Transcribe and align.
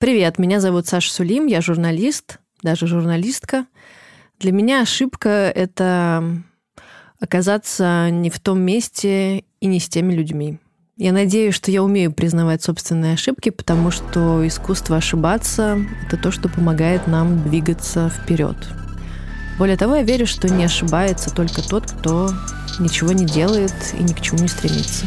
Привет, 0.00 0.38
меня 0.38 0.60
зовут 0.60 0.86
Саша 0.86 1.12
Сулим, 1.12 1.44
я 1.44 1.60
журналист, 1.60 2.38
даже 2.62 2.86
журналистка. 2.86 3.66
Для 4.38 4.50
меня 4.50 4.80
ошибка— 4.80 5.28
это 5.54 6.24
оказаться 7.20 8.08
не 8.08 8.30
в 8.30 8.40
том 8.40 8.62
месте 8.62 9.44
и 9.60 9.66
не 9.66 9.78
с 9.78 9.90
теми 9.90 10.14
людьми. 10.14 10.58
Я 10.96 11.12
надеюсь, 11.12 11.54
что 11.54 11.70
я 11.70 11.82
умею 11.82 12.12
признавать 12.12 12.62
собственные 12.62 13.12
ошибки, 13.12 13.50
потому 13.50 13.90
что 13.90 14.46
искусство 14.46 14.96
ошибаться— 14.96 15.78
это 16.06 16.16
то, 16.16 16.30
что 16.30 16.48
помогает 16.48 17.06
нам 17.06 17.42
двигаться 17.42 18.08
вперед. 18.08 18.56
Более 19.58 19.76
того, 19.76 19.96
я 19.96 20.02
верю, 20.02 20.26
что 20.26 20.48
не 20.48 20.64
ошибается 20.64 21.28
только 21.28 21.60
тот, 21.60 21.90
кто 21.90 22.30
ничего 22.78 23.12
не 23.12 23.26
делает 23.26 23.74
и 23.98 24.02
ни 24.02 24.14
к 24.14 24.22
чему 24.22 24.38
не 24.38 24.48
стремится. 24.48 25.04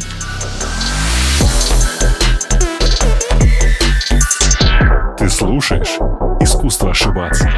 Слушаешь 5.34 5.98
«Искусство 6.40 6.92
ошибаться». 6.92 7.52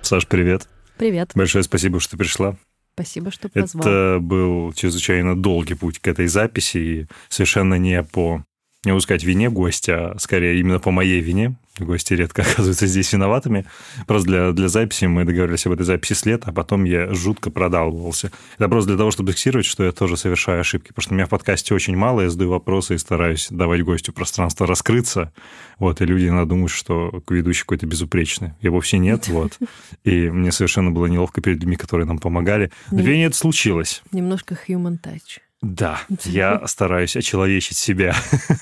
Саш, 0.00 0.26
привет. 0.26 0.66
Привет. 0.96 1.32
Большое 1.34 1.62
спасибо, 1.64 2.00
что 2.00 2.16
пришла. 2.16 2.56
Спасибо, 2.94 3.30
что 3.30 3.50
позвал. 3.50 3.86
Это 3.86 4.18
был 4.20 4.72
чрезвычайно 4.72 5.36
долгий 5.36 5.74
путь 5.74 5.98
к 5.98 6.08
этой 6.08 6.28
записи, 6.28 6.78
и 6.78 7.06
совершенно 7.28 7.74
не 7.74 8.02
по, 8.02 8.42
не 8.84 8.92
могу 8.92 9.00
сказать, 9.00 9.24
вине 9.24 9.50
гостя, 9.50 10.12
а 10.12 10.18
скорее 10.18 10.60
именно 10.60 10.78
по 10.78 10.90
моей 10.90 11.20
вине, 11.20 11.56
Гости 11.84 12.14
редко 12.14 12.42
оказываются 12.50 12.86
здесь 12.86 13.12
виноватыми. 13.12 13.66
Просто 14.06 14.28
для, 14.28 14.52
для 14.52 14.68
записи 14.68 15.04
мы 15.06 15.24
договорились 15.24 15.66
об 15.66 15.72
этой 15.72 15.84
записи 15.84 16.12
с 16.12 16.26
лета, 16.26 16.50
а 16.50 16.52
потом 16.52 16.84
я 16.84 17.12
жутко 17.14 17.50
продалбывался. 17.50 18.30
Это 18.58 18.68
просто 18.68 18.90
для 18.90 18.98
того, 18.98 19.10
чтобы 19.10 19.32
фиксировать, 19.32 19.66
что 19.66 19.84
я 19.84 19.92
тоже 19.92 20.16
совершаю 20.16 20.60
ошибки. 20.60 20.88
Потому 20.88 21.02
что 21.02 21.12
у 21.12 21.16
меня 21.16 21.26
в 21.26 21.30
подкасте 21.30 21.74
очень 21.74 21.96
мало, 21.96 22.22
я 22.22 22.30
задаю 22.30 22.50
вопросы 22.50 22.94
и 22.94 22.98
стараюсь 22.98 23.48
давать 23.50 23.82
гостю 23.82 24.12
пространство 24.12 24.66
раскрыться. 24.66 25.32
Вот, 25.78 26.00
и 26.00 26.06
люди 26.06 26.26
иногда 26.26 26.44
думают, 26.44 26.72
что 26.72 27.22
ведущий 27.28 27.62
какой-то 27.62 27.86
безупречный. 27.86 28.52
Я 28.60 28.70
вовсе 28.70 28.98
нет, 28.98 29.28
вот. 29.28 29.58
И 30.04 30.28
мне 30.30 30.52
совершенно 30.52 30.90
было 30.90 31.06
неловко 31.06 31.40
перед 31.40 31.58
людьми, 31.58 31.76
которые 31.76 32.06
нам 32.06 32.18
помогали. 32.18 32.70
Но 32.90 33.02
меня 33.02 33.26
это 33.26 33.36
случилось. 33.36 34.02
Немножко 34.12 34.58
human 34.66 34.98
touch. 35.00 35.40
Да, 35.60 36.00
я 36.24 36.62
стараюсь 36.66 37.16
очеловечить 37.16 37.76
себя, 37.76 38.14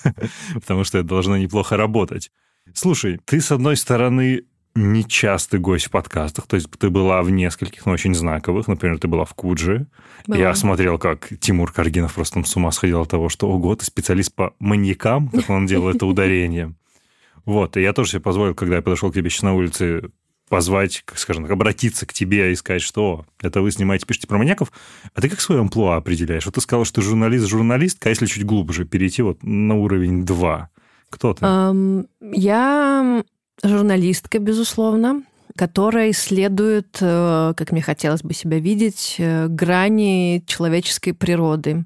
потому 0.54 0.84
что 0.84 0.98
это 0.98 1.08
должно 1.08 1.36
неплохо 1.36 1.76
работать. 1.76 2.30
Слушай, 2.74 3.20
ты, 3.24 3.40
с 3.40 3.52
одной 3.52 3.76
стороны, 3.76 4.44
нечастый 4.76 5.58
гость 5.58 5.86
в 5.86 5.90
подкастах. 5.90 6.46
То 6.46 6.56
есть 6.56 6.70
ты 6.78 6.90
была 6.90 7.22
в 7.22 7.30
нескольких, 7.30 7.86
но 7.86 7.92
очень 7.92 8.14
знаковых. 8.14 8.68
Например, 8.68 8.98
ты 8.98 9.08
была 9.08 9.24
в 9.24 9.34
Кудже. 9.34 9.86
Была. 10.26 10.38
Я 10.38 10.54
смотрел, 10.54 10.98
как 10.98 11.28
Тимур 11.40 11.72
Каргинов 11.72 12.14
просто 12.14 12.34
там 12.34 12.44
с 12.44 12.56
ума 12.56 12.70
сходил 12.70 13.02
от 13.02 13.10
того, 13.10 13.28
что, 13.28 13.48
ого, 13.48 13.74
ты 13.76 13.84
специалист 13.84 14.34
по 14.34 14.54
маньякам, 14.58 15.28
как 15.28 15.48
он 15.50 15.66
делал 15.66 15.88
это 15.88 16.06
ударением. 16.06 16.76
Вот, 17.44 17.76
и 17.76 17.80
я 17.80 17.92
тоже 17.92 18.10
себе 18.10 18.22
позволил, 18.22 18.56
когда 18.56 18.74
я 18.74 18.82
подошел 18.82 19.12
к 19.12 19.14
тебе 19.14 19.30
сейчас 19.30 19.42
на 19.42 19.54
улице, 19.54 20.10
позвать, 20.48 21.04
скажем 21.14 21.44
так, 21.44 21.52
обратиться 21.52 22.06
к 22.06 22.12
тебе 22.12 22.52
и 22.52 22.56
сказать, 22.56 22.82
что 22.82 23.26
это 23.40 23.60
вы 23.60 23.70
снимаете, 23.70 24.06
пишете 24.06 24.26
про 24.26 24.38
маньяков, 24.38 24.72
а 25.14 25.20
ты 25.20 25.28
как 25.28 25.40
свой 25.40 25.60
амплуа 25.60 25.96
определяешь? 25.96 26.46
Вот 26.46 26.54
ты 26.54 26.60
сказал, 26.60 26.84
что 26.84 27.00
ты 27.00 27.06
журналист-журналистка, 27.06 28.08
а 28.08 28.10
если 28.10 28.26
чуть 28.26 28.44
глубже 28.44 28.84
перейти 28.84 29.22
вот 29.22 29.42
на 29.42 29.74
уровень 29.74 30.24
2, 30.24 30.70
кто 31.10 31.34
ты? 31.34 31.44
Um, 31.44 32.08
я 32.20 33.24
журналистка, 33.62 34.38
безусловно, 34.38 35.22
которая 35.56 36.10
исследует, 36.10 36.98
э, 37.00 37.54
как 37.56 37.72
мне 37.72 37.82
хотелось 37.82 38.22
бы 38.22 38.34
себя 38.34 38.58
видеть, 38.58 39.16
э, 39.18 39.46
грани 39.48 40.44
человеческой 40.46 41.12
природы. 41.12 41.84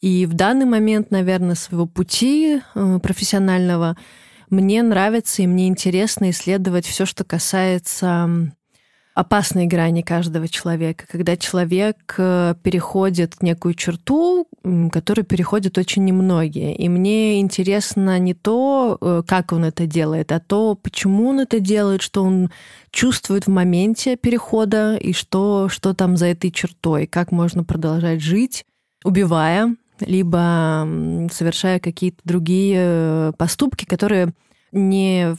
И 0.00 0.26
в 0.26 0.34
данный 0.34 0.66
момент, 0.66 1.10
наверное, 1.10 1.54
своего 1.54 1.86
пути 1.86 2.60
э, 2.74 2.98
профессионального 3.02 3.96
мне 4.52 4.82
нравится 4.82 5.42
и 5.42 5.46
мне 5.46 5.66
интересно 5.66 6.30
исследовать 6.30 6.86
все, 6.86 7.06
что 7.06 7.24
касается 7.24 8.52
опасные 9.14 9.66
грани 9.66 10.02
каждого 10.02 10.48
человека, 10.48 11.04
когда 11.10 11.36
человек 11.36 12.14
э, 12.16 12.54
переходит 12.62 13.42
некую 13.42 13.74
черту, 13.74 14.46
которую 14.90 15.26
переходят 15.26 15.76
очень 15.76 16.04
немногие. 16.04 16.74
И 16.74 16.88
мне 16.88 17.40
интересно 17.40 18.18
не 18.18 18.32
то, 18.32 18.96
э, 19.00 19.22
как 19.26 19.52
он 19.52 19.64
это 19.64 19.86
делает, 19.86 20.32
а 20.32 20.40
то, 20.40 20.74
почему 20.74 21.28
он 21.28 21.40
это 21.40 21.60
делает, 21.60 22.00
что 22.00 22.22
он 22.22 22.50
чувствует 22.90 23.46
в 23.46 23.50
моменте 23.50 24.16
перехода 24.16 24.96
и 24.96 25.12
что, 25.12 25.68
что 25.68 25.94
там 25.94 26.16
за 26.16 26.26
этой 26.26 26.50
чертой, 26.50 27.06
как 27.06 27.32
можно 27.32 27.64
продолжать 27.64 28.22
жить, 28.22 28.64
убивая, 29.04 29.76
либо 30.00 30.88
совершая 31.30 31.80
какие-то 31.80 32.18
другие 32.24 32.76
э, 32.78 33.32
поступки, 33.36 33.84
которые 33.84 34.32
не 34.72 35.36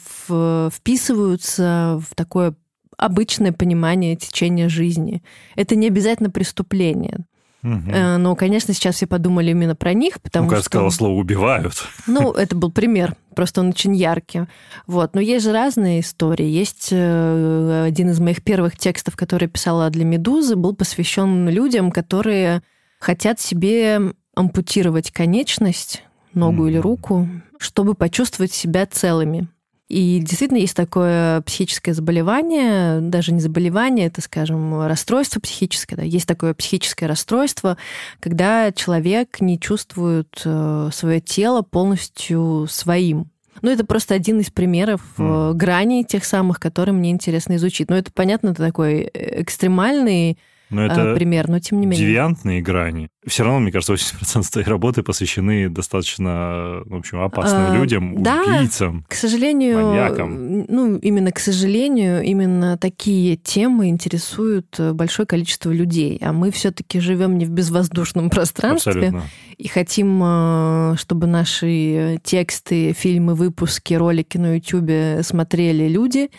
вписываются 0.72 2.00
в 2.08 2.16
такое 2.16 2.56
обычное 2.98 3.52
понимание 3.52 4.16
течения 4.16 4.70
жизни. 4.70 5.24
Это 5.56 5.76
не 5.76 5.88
обязательно 5.88 6.30
преступление. 6.30 7.26
Угу. 7.64 7.92
Но, 8.18 8.36
конечно, 8.36 8.74
сейчас 8.74 8.96
все 8.96 9.08
подумали 9.08 9.52
именно 9.52 9.76
про 9.76 9.94
них, 9.94 10.22
потому 10.22 10.50
ну, 10.50 10.56
что... 10.58 10.66
сказала 10.66 10.90
слово 10.90 11.14
«убивают». 11.14 11.88
Ну, 12.08 12.32
это 12.34 12.58
был 12.58 12.72
пример, 12.72 13.16
просто 13.36 13.62
он 13.62 13.70
очень 13.70 13.96
яркий. 13.96 14.42
Вот. 14.86 15.16
Но 15.16 15.22
есть 15.22 15.46
же 15.46 15.54
разные 15.54 16.02
истории. 16.02 16.46
Есть 16.46 16.90
э, 16.92 17.84
один 17.86 18.10
из 18.10 18.20
моих 18.20 18.44
первых 18.44 18.78
текстов, 18.78 19.16
который 19.16 19.46
я 19.46 19.50
писала 19.50 19.90
для 19.90 20.04
«Медузы», 20.04 20.58
был 20.58 20.76
посвящен 20.76 21.48
людям, 21.48 21.92
которые 21.92 22.64
хотят 23.00 23.40
себе 23.40 24.14
ампутировать 24.36 25.12
конечность, 25.12 26.04
ногу 26.34 26.66
mm 26.66 26.70
или 26.70 26.78
руку, 26.78 27.30
чтобы 27.64 27.96
почувствовать 27.96 28.52
себя 28.52 28.86
целыми. 28.86 29.48
И 29.90 30.20
действительно 30.20 30.58
есть 30.58 30.76
такое 30.76 31.42
психическое 31.42 31.94
заболевание, 31.94 33.00
даже 33.02 33.32
не 33.32 33.42
заболевание, 33.42 34.08
это, 34.08 34.22
скажем, 34.22 34.82
расстройство 34.88 35.40
психическое. 35.40 35.98
Да. 35.98 36.04
Есть 36.04 36.28
такое 36.28 36.54
психическое 36.54 37.06
расстройство, 37.06 37.78
когда 38.20 38.72
человек 38.72 39.42
не 39.42 39.60
чувствует 39.60 40.42
э, 40.46 40.90
свое 40.92 41.20
тело 41.20 41.62
полностью 41.62 42.66
своим. 42.70 43.30
Ну, 43.62 43.70
это 43.70 43.86
просто 43.86 44.16
один 44.16 44.40
из 44.40 44.50
примеров 44.50 45.02
mm. 45.18 45.54
граней 45.54 46.04
тех 46.04 46.26
самых, 46.26 46.60
которые 46.60 46.96
мне 46.96 47.12
интересно 47.12 47.58
изучить. 47.58 47.90
Ну, 47.90 47.96
это, 47.96 48.12
понятно, 48.12 48.50
это 48.50 48.64
такой 48.64 49.12
э, 49.14 49.42
экстремальный 49.42 50.40
но 50.74 50.86
это 50.86 51.16
пример, 51.16 51.48
но 51.48 51.60
тем 51.60 51.80
не 51.80 51.86
менее. 51.86 52.06
девиантные 52.06 52.62
грани. 52.62 53.10
Все 53.26 53.44
равно, 53.44 53.60
мне 53.60 53.72
кажется, 53.72 53.94
80% 53.94 54.52
твоей 54.52 54.68
работы 54.68 55.02
посвящены 55.02 55.70
достаточно, 55.70 56.82
в 56.86 56.96
общем, 56.96 57.22
опасным 57.22 57.72
а, 57.72 57.76
людям, 57.78 58.22
да, 58.22 58.42
убийцам, 58.42 59.06
к 59.08 59.14
сожалению, 59.14 59.88
маньякам. 59.88 60.66
Ну, 60.68 60.98
именно 60.98 61.32
к 61.32 61.40
сожалению, 61.40 62.22
именно 62.24 62.78
такие 62.78 63.38
темы 63.38 63.88
интересуют 63.88 64.78
большое 64.94 65.26
количество 65.26 65.72
людей. 65.72 66.18
А 66.22 66.34
мы 66.34 66.52
все-таки 66.52 67.00
живем 67.00 67.38
не 67.38 67.46
в 67.46 67.50
безвоздушном 67.50 68.30
пространстве. 68.30 68.92
Абсолютно. 68.92 69.24
И 69.58 69.68
хотим, 69.68 70.22
э, 70.24 70.96
чтобы 70.98 71.28
наши 71.28 72.20
тексты, 72.24 72.94
фильмы, 72.94 73.36
выпуски, 73.36 73.94
ролики 73.94 74.38
на 74.38 74.56
YouTube 74.56 75.24
смотрели 75.24 75.88
люди, 75.88 76.30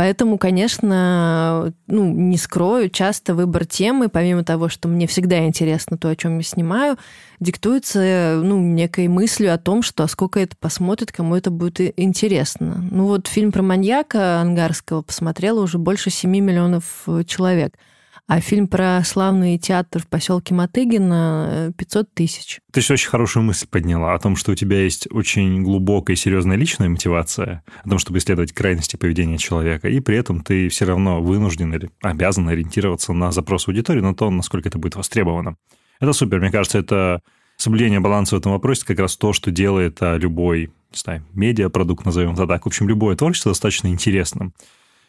Поэтому, 0.00 0.38
конечно, 0.38 1.74
ну, 1.86 2.10
не 2.10 2.38
скрою, 2.38 2.88
часто 2.88 3.34
выбор 3.34 3.66
темы, 3.66 4.08
помимо 4.08 4.44
того, 4.44 4.70
что 4.70 4.88
мне 4.88 5.06
всегда 5.06 5.44
интересно 5.44 5.98
то, 5.98 6.08
о 6.08 6.16
чем 6.16 6.38
я 6.38 6.42
снимаю, 6.42 6.96
диктуется 7.38 8.40
ну, 8.42 8.58
некой 8.58 9.08
мыслью 9.08 9.52
о 9.52 9.58
том, 9.58 9.82
что 9.82 10.04
а 10.04 10.08
сколько 10.08 10.40
это 10.40 10.56
посмотрит, 10.56 11.12
кому 11.12 11.36
это 11.36 11.50
будет 11.50 11.92
интересно. 12.00 12.82
Ну 12.90 13.08
вот 13.08 13.26
фильм 13.26 13.52
про 13.52 13.60
маньяка 13.60 14.40
ангарского 14.40 15.02
посмотрело 15.02 15.60
уже 15.60 15.76
больше 15.76 16.08
7 16.08 16.30
миллионов 16.30 17.06
человек– 17.26 17.74
а 18.30 18.40
фильм 18.40 18.68
про 18.68 19.02
славный 19.02 19.58
театр 19.58 20.00
в 20.02 20.06
поселке 20.06 20.54
Матыгина 20.54 21.74
500 21.76 22.06
э, 22.06 22.08
тысяч. 22.14 22.60
Ты 22.72 22.80
сейчас 22.80 22.92
очень 22.92 23.08
хорошую 23.08 23.42
мысль 23.42 23.66
подняла 23.68 24.14
о 24.14 24.18
том, 24.20 24.36
что 24.36 24.52
у 24.52 24.54
тебя 24.54 24.84
есть 24.84 25.08
очень 25.10 25.64
глубокая 25.64 26.14
и 26.14 26.16
серьезная 26.16 26.56
личная 26.56 26.88
мотивация, 26.88 27.64
о 27.82 27.88
том, 27.88 27.98
чтобы 27.98 28.18
исследовать 28.18 28.52
крайности 28.52 28.94
поведения 28.94 29.36
человека, 29.36 29.88
и 29.88 29.98
при 29.98 30.16
этом 30.16 30.42
ты 30.42 30.68
все 30.68 30.84
равно 30.84 31.20
вынужден 31.20 31.74
или 31.74 31.90
обязан 32.02 32.48
ориентироваться 32.48 33.12
на 33.12 33.32
запрос 33.32 33.66
аудитории, 33.66 34.00
на 34.00 34.14
то, 34.14 34.30
насколько 34.30 34.68
это 34.68 34.78
будет 34.78 34.94
востребовано. 34.94 35.56
Это 35.98 36.12
супер. 36.12 36.38
Мне 36.38 36.52
кажется, 36.52 36.78
это 36.78 37.22
соблюдение 37.56 37.98
баланса 37.98 38.36
в 38.36 38.38
этом 38.38 38.52
вопросе 38.52 38.86
как 38.86 39.00
раз 39.00 39.16
то, 39.16 39.32
что 39.32 39.50
делает 39.50 39.96
а, 40.02 40.16
любой, 40.16 40.66
не 40.92 40.98
знаю, 40.98 41.26
медиапродукт, 41.32 42.04
назовем 42.04 42.34
это 42.34 42.46
так. 42.46 42.62
В 42.62 42.68
общем, 42.68 42.88
любое 42.88 43.16
творчество 43.16 43.50
достаточно 43.50 43.88
интересным. 43.88 44.54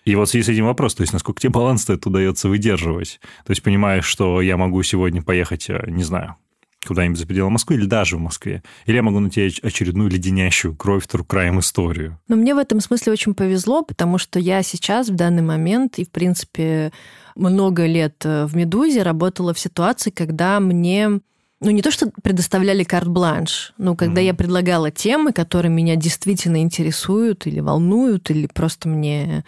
И 0.03 0.15
вот 0.15 0.27
в 0.27 0.31
связи 0.31 0.45
с 0.45 0.49
этим 0.49 0.65
вопрос, 0.65 0.95
то 0.95 1.01
есть 1.01 1.13
насколько 1.13 1.41
тебе 1.41 1.51
баланс 1.51 1.89
это 1.89 2.09
удается 2.09 2.49
выдерживать? 2.49 3.19
То 3.45 3.51
есть 3.51 3.61
понимаешь, 3.61 4.05
что 4.05 4.41
я 4.41 4.57
могу 4.57 4.81
сегодня 4.83 5.21
поехать, 5.21 5.69
э, 5.69 5.83
не 5.87 6.03
знаю, 6.03 6.37
куда-нибудь 6.85 7.19
за 7.19 7.27
пределы 7.27 7.51
Москвы 7.51 7.75
или 7.75 7.85
даже 7.85 8.17
в 8.17 8.19
Москве. 8.19 8.63
Или 8.85 8.95
я 8.95 9.03
могу 9.03 9.19
найти 9.19 9.53
очередную 9.61 10.09
леденящую 10.09 10.75
кровь 10.75 11.05
Crime 11.05 11.59
историю. 11.59 12.19
Но 12.27 12.35
мне 12.35 12.55
в 12.55 12.57
этом 12.57 12.79
смысле 12.79 13.11
очень 13.11 13.35
повезло, 13.35 13.83
потому 13.83 14.17
что 14.17 14.39
я 14.39 14.63
сейчас 14.63 15.09
в 15.09 15.15
данный 15.15 15.43
момент 15.43 15.99
и, 15.99 16.05
в 16.05 16.09
принципе, 16.09 16.91
много 17.35 17.85
лет 17.85 18.25
э, 18.25 18.45
в 18.45 18.55
«Медузе» 18.55 19.03
работала 19.03 19.53
в 19.53 19.59
ситуации, 19.59 20.09
когда 20.09 20.59
мне 20.59 21.21
ну, 21.63 21.69
не 21.69 21.83
то, 21.83 21.91
что 21.91 22.11
предоставляли 22.23 22.83
карт-бланш, 22.83 23.73
но 23.77 23.95
когда 23.95 24.19
mm-hmm. 24.19 24.25
я 24.25 24.33
предлагала 24.33 24.89
темы, 24.89 25.31
которые 25.31 25.71
меня 25.71 25.95
действительно 25.95 26.59
интересуют 26.59 27.45
или 27.45 27.59
волнуют, 27.59 28.31
или 28.31 28.47
просто 28.47 28.89
мне 28.89 29.45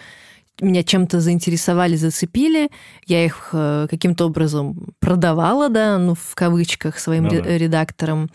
меня 0.61 0.83
чем-то 0.83 1.19
заинтересовали, 1.19 1.95
зацепили, 1.95 2.69
я 3.05 3.25
их 3.25 3.50
э, 3.53 3.88
каким-то 3.89 4.25
образом 4.25 4.94
продавала, 5.00 5.69
да, 5.69 5.97
ну, 5.97 6.15
в 6.15 6.35
кавычках, 6.35 7.00
своим 7.00 7.23
ну, 7.25 7.41
да. 7.41 7.57
редакторам. 7.57 8.29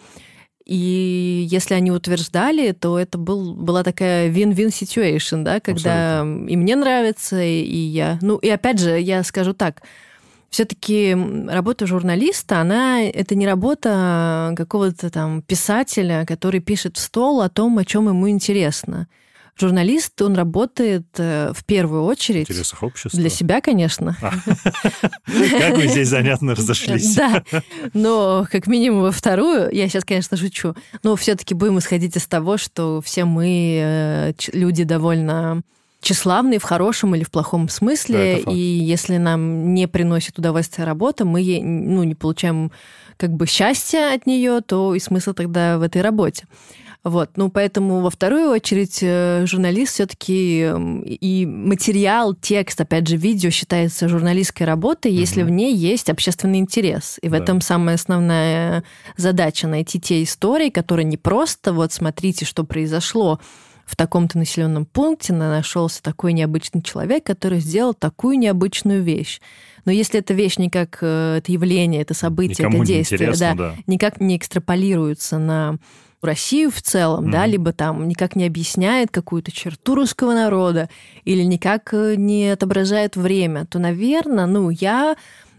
И 0.67 1.47
если 1.51 1.75
они 1.75 1.91
утверждали, 1.91 2.73
то 2.73 2.99
это 2.99 3.17
был, 3.17 3.55
была 3.55 3.83
такая 3.83 4.31
win-win 4.31 4.69
situation, 4.69 5.43
да, 5.43 5.61
когда 5.61 6.21
Абсолютно. 6.21 6.49
и 6.49 6.57
мне 6.57 6.77
нравится, 6.77 7.43
и, 7.43 7.63
и 7.63 7.77
я. 7.79 8.19
Ну, 8.21 8.37
и 8.37 8.49
опять 8.49 8.79
же, 8.79 9.01
я 9.01 9.23
скажу 9.23 9.55
так, 9.55 9.83
все-таки 10.51 11.17
работа 11.49 11.87
журналиста, 11.87 12.61
она 12.61 13.03
это 13.03 13.35
не 13.35 13.47
работа 13.47 14.53
какого-то 14.57 15.11
там 15.11 15.43
писателя, 15.43 16.25
который 16.27 16.61
пишет 16.61 16.97
в 16.97 17.01
стол 17.01 17.43
о 17.43 17.49
том, 17.49 17.79
о 17.79 17.85
чем 17.85 18.09
ему 18.09 18.29
интересно. 18.29 19.09
Журналист, 19.61 20.21
он 20.23 20.37
работает 20.37 21.07
э, 21.19 21.53
в 21.55 21.65
первую 21.65 22.05
очередь... 22.05 22.49
В 22.49 22.51
интересах 22.51 22.83
общества? 22.83 23.19
Для 23.19 23.29
себя, 23.29 23.61
конечно. 23.61 24.17
А. 24.23 24.31
Как 25.27 25.77
вы 25.77 25.89
здесь 25.89 26.09
занятно 26.09 26.55
разошлись. 26.55 27.15
Да, 27.15 27.43
но 27.93 28.47
как 28.51 28.67
минимум 28.67 29.03
во 29.03 29.13
вторую, 29.13 29.69
я 29.73 29.89
сейчас, 29.89 30.05
конечно, 30.05 30.37
шучу, 30.37 30.75
но 31.03 31.17
все-таки 31.17 31.55
будем 31.55 31.79
исходить 31.79 32.17
из 32.17 32.27
того, 32.27 32.57
что 32.57 33.01
все 33.01 33.25
мы 33.25 33.81
э, 33.83 34.33
люди 34.53 34.85
довольно 34.85 35.63
тщеславные 36.01 36.59
в 36.59 36.63
хорошем 36.63 37.15
или 37.15 37.25
в 37.25 37.31
плохом 37.31 37.69
смысле, 37.69 38.43
да, 38.45 38.53
и 38.53 38.57
если 38.57 39.17
нам 39.17 39.75
не 39.75 39.89
приносит 39.89 40.39
удовольствие 40.39 40.87
работа, 40.87 41.25
мы 41.25 41.61
ну, 41.63 42.05
не 42.05 42.15
получаем 42.15 42.71
как 43.17 43.31
бы 43.31 43.47
счастья 43.47 44.15
от 44.15 44.27
нее, 44.27 44.61
то 44.65 44.95
и 44.95 45.01
смысл 45.01 45.33
тогда 45.33 45.79
в 45.79 45.83
этой 45.83 46.03
работе. 46.03 46.47
Вот, 47.05 47.37
ну 47.37 47.49
поэтому 47.49 48.01
во 48.01 48.11
вторую 48.11 48.51
очередь 48.51 48.99
э, 49.03 49.47
журналист 49.47 49.95
все-таки 49.95 50.69
и 51.07 51.47
материал, 51.47 52.35
текст, 52.35 52.81
опять 52.81 53.07
же, 53.07 53.17
видео 53.17 53.51
считается 53.51 54.09
журналистской 54.09 54.67
работой, 54.67 55.13
угу. 55.13 55.21
если 55.21 55.43
в 55.43 55.51
ней 55.51 55.75
есть 55.75 56.11
общественный 56.11 56.59
интерес. 56.59 57.19
И 57.23 57.29
да. 57.29 57.37
в 57.37 57.41
этом 57.41 57.61
самая 57.61 57.95
основная 57.95 58.83
задача 59.17 59.69
найти 59.69 60.01
те 60.01 60.23
истории, 60.23 60.71
которые 60.71 61.05
не 61.05 61.17
просто 61.17 61.73
вот 61.73 61.93
смотрите, 61.93 62.45
что 62.45 62.65
произошло, 62.65 63.41
в 63.89 63.97
таком-то 63.97 64.37
населенном 64.37 64.85
пункте 64.85 65.33
нашелся 65.33 66.03
такой 66.03 66.35
необычный 66.35 66.83
человек, 66.83 67.25
который 67.25 67.61
сделал 67.61 67.95
такую 67.95 68.39
необычную 68.39 69.03
вещь. 69.03 69.41
Но 69.87 69.93
если 69.93 70.21
эта 70.21 70.35
вещь 70.35 70.59
не 70.59 70.69
как 70.69 70.99
э, 71.01 71.37
это 71.39 71.51
явление, 71.51 72.03
это 72.03 72.13
событие, 72.13 72.67
Никому 72.67 72.83
это 72.83 72.87
действие, 72.87 73.33
да, 73.35 73.55
да. 73.55 73.75
никак 73.87 74.21
не 74.21 74.37
экстраполируется 74.37 75.39
на 75.39 75.79
Россию 76.23 76.71
в 76.71 76.83
целом, 76.83 77.27
mm-hmm. 77.27 77.33
да, 77.33 77.47
либо 77.47 77.73
там 77.73 78.09
никак 78.09 78.37
не 78.37 78.47
объясняет 78.47 79.11
какую-то 79.11 79.53
черту 79.53 79.95
русского 79.95 80.35
народа 80.35 80.89
или 81.25 81.43
никак 81.43 81.93
э, 81.95 82.15
не 82.17 82.49
отображает 82.49 83.17
время, 83.17 83.67
то, 83.67 83.79
наверное, 83.79 84.47
ну, 84.47 84.71
я 84.71 85.17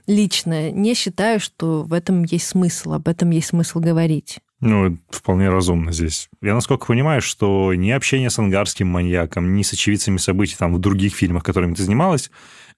лично 0.08 0.72
не 0.72 0.96
считаю, 0.96 1.40
что 1.40 1.84
в 1.84 1.94
этом 1.94 2.24
есть 2.24 2.48
смысл, 2.48 2.94
об 2.94 3.08
этом 3.08 3.30
есть 3.30 3.48
смысл 3.48 3.80
говорить. 3.80 4.40
Ну, 4.60 4.98
вполне 5.10 5.50
разумно 5.50 5.94
здесь. 5.94 6.30
Я 6.42 6.54
насколько 6.54 6.86
понимаю, 6.88 7.22
что 7.22 7.74
ни 7.74 7.92
общение 7.92 8.30
с 8.30 8.40
ангарским 8.40 8.88
маньяком, 8.88 9.56
ни 9.56 9.62
с 9.62 9.72
очевидцами 9.72 10.18
событий 10.18 10.58
там 10.58 10.74
в 10.74 10.80
других 10.80 11.14
фильмах, 11.14 11.44
которыми 11.44 11.76
ты 11.76 11.84
занималась, 11.84 12.30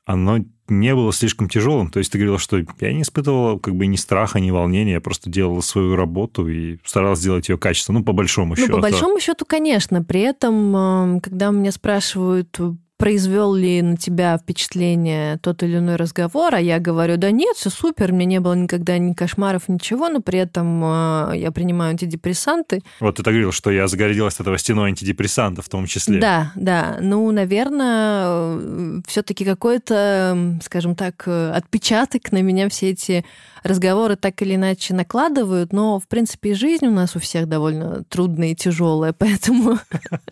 оно 0.05 0.39
не 0.71 0.95
было 0.95 1.13
слишком 1.13 1.49
тяжелым. 1.49 1.91
То 1.91 1.99
есть 1.99 2.11
ты 2.11 2.17
говорила, 2.17 2.39
что 2.39 2.57
я 2.79 2.93
не 2.93 3.03
испытывала 3.03 3.59
как 3.59 3.75
бы 3.75 3.85
ни 3.85 3.95
страха, 3.95 4.39
ни 4.39 4.51
волнения, 4.51 4.93
я 4.93 5.01
просто 5.01 5.29
делала 5.29 5.61
свою 5.61 5.95
работу 5.95 6.47
и 6.47 6.77
старалась 6.85 7.19
сделать 7.19 7.49
ее 7.49 7.57
качественно, 7.57 7.99
ну, 7.99 8.05
по 8.05 8.13
большому 8.13 8.55
счету. 8.55 8.71
Ну, 8.71 8.75
по 8.77 8.81
большому 8.81 9.19
счету, 9.19 9.45
конечно. 9.45 10.03
При 10.03 10.21
этом, 10.21 11.19
когда 11.21 11.51
меня 11.51 11.71
спрашивают, 11.71 12.59
произвел 13.01 13.55
ли 13.55 13.81
на 13.81 13.97
тебя 13.97 14.37
впечатление 14.37 15.37
тот 15.39 15.63
или 15.63 15.77
иной 15.77 15.95
разговор, 15.95 16.53
а 16.53 16.61
я 16.61 16.77
говорю, 16.77 17.17
да 17.17 17.31
нет, 17.31 17.57
все 17.57 17.71
супер, 17.71 18.13
мне 18.13 18.25
не 18.25 18.39
было 18.39 18.53
никогда 18.53 18.99
ни 18.99 19.13
кошмаров, 19.13 19.67
ничего, 19.69 20.07
но 20.07 20.21
при 20.21 20.37
этом 20.37 20.83
э, 20.83 21.31
я 21.37 21.51
принимаю 21.51 21.91
антидепрессанты. 21.91 22.83
Вот 22.99 23.15
ты 23.15 23.23
так 23.23 23.33
говорил, 23.33 23.51
что 23.51 23.71
я 23.71 23.87
загорелась 23.87 24.35
от 24.35 24.41
этого 24.41 24.59
стеной 24.59 24.89
антидепрессантов 24.89 25.65
в 25.65 25.69
том 25.69 25.87
числе. 25.87 26.19
Да, 26.19 26.51
да. 26.55 26.97
Ну, 27.01 27.31
наверное, 27.31 28.25
э, 28.27 29.01
все-таки 29.07 29.45
какой-то, 29.45 30.59
скажем 30.63 30.95
так, 30.95 31.23
э, 31.25 31.51
отпечаток 31.55 32.31
на 32.31 32.43
меня 32.43 32.69
все 32.69 32.91
эти 32.91 33.25
разговоры 33.63 34.15
так 34.15 34.41
или 34.41 34.55
иначе 34.55 34.93
накладывают, 34.93 35.73
но, 35.73 35.99
в 35.99 36.07
принципе, 36.07 36.51
и 36.51 36.53
жизнь 36.53 36.85
у 36.87 36.91
нас 36.91 37.15
у 37.15 37.19
всех 37.19 37.47
довольно 37.47 38.03
трудная 38.05 38.49
и 38.49 38.55
тяжелая, 38.55 39.13
поэтому 39.17 39.79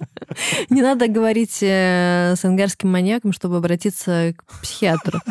не 0.70 0.82
надо 0.82 1.08
говорить 1.08 1.62
с 1.62 2.40
ангарским 2.44 2.92
маньяком, 2.92 3.34
чтобы 3.34 3.58
обратиться 3.58 4.34
к 4.36 4.62
психиатру. 4.62 5.20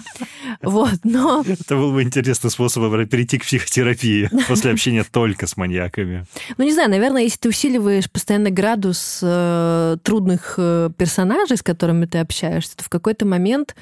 Вот, 0.63 1.01
но... 1.05 1.45
Это 1.47 1.77
был 1.77 1.93
бы 1.93 2.03
интересный 2.03 2.51
способ 2.51 2.83
перейти 3.09 3.39
к 3.39 3.45
психотерапии 3.45 4.29
после 4.49 4.73
общения 4.73 5.05
только 5.05 5.47
с 5.47 5.57
маньяками. 5.57 6.27
Ну, 6.57 6.65
не 6.65 6.73
знаю, 6.73 6.91
наверное, 6.91 7.23
если 7.23 7.39
ты 7.39 7.49
усиливаешь 7.51 8.11
постоянно 8.11 8.51
градус 8.51 9.21
э, 9.23 9.97
трудных 10.03 10.55
э, 10.57 10.91
персонажей, 10.97 11.57
с 11.57 11.63
которыми 11.63 12.07
ты 12.07 12.19
общаешься, 12.19 12.77
то 12.77 12.85
в 12.85 12.89
какой-то 12.89 13.27
момент 13.27 13.77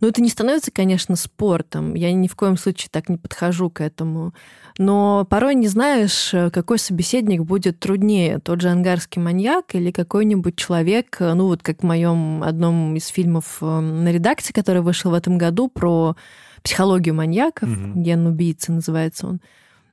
ну, 0.00 0.08
это 0.08 0.20
не 0.20 0.28
становится, 0.28 0.70
конечно, 0.70 1.16
спортом. 1.16 1.94
Я 1.94 2.12
ни 2.12 2.28
в 2.28 2.36
коем 2.36 2.56
случае 2.56 2.88
так 2.90 3.08
не 3.08 3.16
подхожу 3.16 3.70
к 3.70 3.80
этому. 3.80 4.34
Но 4.78 5.26
порой 5.28 5.54
не 5.54 5.68
знаешь, 5.68 6.34
какой 6.52 6.78
собеседник 6.78 7.42
будет 7.42 7.78
труднее. 7.78 8.38
Тот 8.38 8.60
же 8.60 8.68
ангарский 8.68 9.22
маньяк 9.22 9.74
или 9.74 9.90
какой-нибудь 9.90 10.56
человек, 10.56 11.16
ну 11.20 11.46
вот 11.46 11.62
как 11.62 11.80
в 11.80 11.86
моем 11.86 12.42
одном 12.42 12.94
из 12.96 13.06
фильмов 13.06 13.58
э, 13.60 13.80
на 13.80 14.12
редакции, 14.12 14.52
который 14.52 14.82
вышел 14.82 15.12
в 15.12 15.14
этом 15.14 15.38
году 15.38 15.68
про 15.68 16.16
психологию 16.62 17.14
маньяков, 17.14 17.70
угу. 17.70 18.00
ген 18.00 18.26
убийцы 18.26 18.72
называется 18.72 19.28
он. 19.28 19.40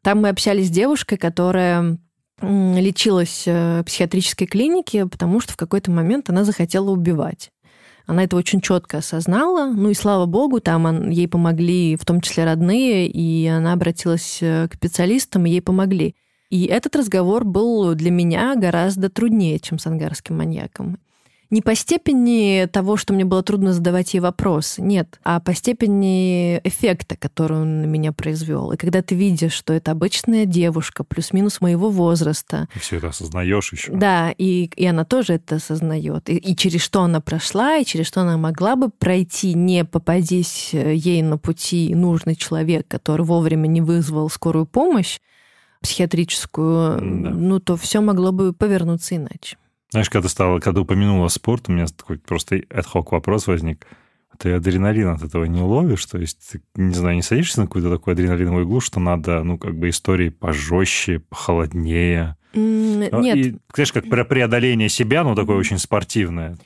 Там 0.02 0.22
мы 0.22 0.30
общались 0.30 0.68
с 0.68 0.72
девушкой, 0.72 1.18
которая 1.18 1.98
лечилась 2.42 3.44
э, 3.46 3.82
в 3.82 3.84
психиатрической 3.86 4.48
клинике, 4.48 5.06
потому 5.06 5.40
что 5.40 5.54
в 5.54 5.58
какой-то 5.58 5.92
момент 5.92 6.30
она 6.30 6.44
захотела 6.44 6.90
убивать. 6.92 7.53
Она 8.06 8.24
это 8.24 8.36
очень 8.36 8.62
четко 8.62 8.98
осознала. 8.98 9.72
Ну 9.72 9.90
и 9.90 9.94
слава 9.94 10.26
богу, 10.26 10.60
там 10.60 11.10
ей 11.10 11.28
помогли 11.28 11.96
в 11.96 12.06
том 12.06 12.22
числе 12.22 12.44
родные, 12.44 13.08
и 13.08 13.48
она 13.48 13.74
обратилась 13.74 14.40
э, 14.42 14.68
к 14.68 14.76
специалистам, 14.76 15.46
и 15.46 15.52
ей 15.52 15.62
помогли. 15.62 16.16
И 16.50 16.66
этот 16.66 16.96
разговор 16.96 17.46
был 17.46 17.96
для 17.96 18.12
меня 18.12 18.56
гораздо 18.56 19.10
труднее, 19.10 19.60
чем 19.60 19.80
с 19.80 19.88
ангарским 19.88 20.38
маньяком 20.38 21.00
не 21.54 21.62
по 21.62 21.76
степени 21.76 22.66
того, 22.66 22.98
что 22.98 23.14
мне 23.14 23.26
было 23.26 23.44
трудно 23.44 23.74
задавать 23.74 24.16
ей 24.16 24.20
вопрос, 24.20 24.76
нет, 24.80 25.20
а 25.24 25.40
по 25.40 25.54
степени 25.54 26.60
эффекта, 26.64 27.16
который 27.16 27.60
он 27.60 27.82
на 27.82 27.86
меня 27.86 28.12
произвел. 28.12 28.72
И 28.72 28.78
когда 28.78 29.04
ты 29.04 29.14
видишь, 29.14 29.54
что 29.54 29.72
это 29.72 29.92
обычная 29.92 30.46
девушка, 30.46 31.04
плюс-минус 31.04 31.62
моего 31.62 31.92
возраста. 31.92 32.68
И 32.76 32.80
все 32.80 32.98
это 32.98 33.10
осознаешь 33.10 33.72
еще. 33.72 33.94
Да, 33.94 34.34
и, 34.36 34.66
и 34.76 34.86
она 34.88 35.06
тоже 35.06 35.34
это 35.34 35.58
осознает. 35.58 36.28
И, 36.28 36.38
и 36.38 36.56
через 36.56 36.82
что 36.82 37.04
она 37.04 37.22
прошла, 37.22 37.78
и 37.78 37.86
через 37.86 38.08
что 38.08 38.22
она 38.22 38.36
могла 38.38 38.76
бы 38.76 38.90
пройти, 38.90 39.54
не 39.54 39.86
попадись 39.86 40.74
ей 40.74 41.22
на 41.22 41.38
пути 41.38 41.94
нужный 41.94 42.36
человек, 42.36 42.88
который 42.88 43.28
вовремя 43.28 43.68
не 43.68 43.82
вызвал 43.82 44.28
скорую 44.32 44.66
помощь 44.66 45.20
психиатрическую, 45.84 46.98
да. 46.98 47.30
ну 47.30 47.60
то 47.60 47.78
все 47.78 48.02
могло 48.02 48.32
бы 48.32 48.54
повернуться 48.54 49.18
иначе. 49.18 49.58
Знаешь, 49.94 50.10
когда 50.10 50.28
стало, 50.28 50.58
когда 50.58 50.82
упомянула 50.82 51.28
спорт, 51.28 51.66
у 51.68 51.72
меня 51.72 51.86
такой 51.86 52.18
просто 52.18 52.56
ad 52.56 52.88
вопрос 52.92 53.46
возник. 53.46 53.86
Ты 54.40 54.54
адреналин 54.54 55.10
от 55.10 55.22
этого 55.22 55.46
не 55.46 55.62
ловишь? 55.62 56.04
То 56.08 56.18
есть, 56.18 56.40
ты, 56.52 56.62
не 56.74 56.96
знаю, 56.96 57.18
не 57.18 57.22
садишься 57.22 57.60
на 57.60 57.68
какую-то 57.68 57.92
такую 57.92 58.14
адреналиновую 58.14 58.66
иглу, 58.66 58.80
что 58.80 59.00
надо, 59.00 59.44
ну, 59.44 59.60
как 59.60 59.78
бы 59.78 59.90
истории 59.90 60.30
пожестче, 60.30 61.20
похолоднее? 61.20 62.38
Mm, 62.56 63.22
нет. 63.22 63.38
И, 63.38 63.58
знаешь, 63.76 63.94
как 63.94 64.10
про 64.10 64.26
преодоление 64.26 64.90
себя, 64.90 65.24
ну, 65.24 65.36
такое 65.36 65.58
очень 65.58 65.78
спортивное. 65.78 66.58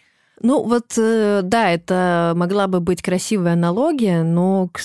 Ну, 0.42 0.64
вот, 0.64 0.94
э, 0.98 1.42
да, 1.44 1.70
это 1.70 2.32
могла 2.34 2.68
бы 2.68 2.80
быть 2.80 3.02
красивая 3.02 3.54
аналогия, 3.54 4.24
но, 4.24 4.70
к 4.72 4.80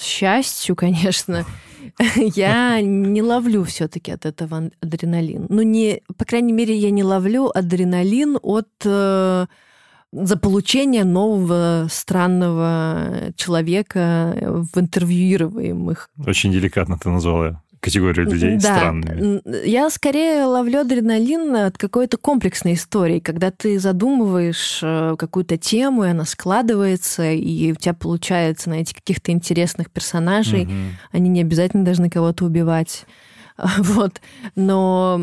счастью, 0.00 0.76
конечно, 0.76 1.44
я 2.16 2.80
не 2.80 3.22
ловлю 3.22 3.64
все-таки 3.64 4.12
от 4.12 4.26
этого 4.26 4.70
адреналин. 4.80 5.46
Ну, 5.48 5.62
не, 5.62 6.00
по 6.16 6.24
крайней 6.24 6.52
мере, 6.52 6.76
я 6.76 6.90
не 6.90 7.04
ловлю 7.04 7.50
адреналин 7.54 8.38
от 8.42 8.68
э, 8.84 9.46
заполучения 10.12 11.04
нового 11.04 11.86
странного 11.90 13.32
человека 13.36 14.36
в 14.72 14.78
интервьюируемых. 14.78 16.10
Очень 16.26 16.52
деликатно 16.52 16.98
ты 16.98 17.08
назвала 17.08 17.62
категорию 17.84 18.30
людей 18.30 18.56
да. 18.56 18.76
странными. 18.76 19.42
Я 19.66 19.90
скорее 19.90 20.44
ловлю 20.44 20.80
адреналин 20.80 21.54
от 21.54 21.76
какой-то 21.76 22.16
комплексной 22.16 22.74
истории, 22.74 23.20
когда 23.20 23.50
ты 23.50 23.78
задумываешь 23.78 24.80
э, 24.82 25.16
какую-то 25.18 25.58
тему, 25.58 26.04
и 26.04 26.08
она 26.08 26.24
складывается, 26.24 27.30
и 27.30 27.72
у 27.72 27.74
тебя 27.74 27.92
получается 27.92 28.70
найти 28.70 28.94
каких-то 28.94 29.32
интересных 29.32 29.90
персонажей. 29.90 30.64
Угу. 30.64 30.72
Они 31.12 31.28
не 31.28 31.42
обязательно 31.42 31.84
должны 31.84 32.08
кого-то 32.08 32.46
убивать. 32.46 33.04
Вот. 33.78 34.20
Но 34.56 35.20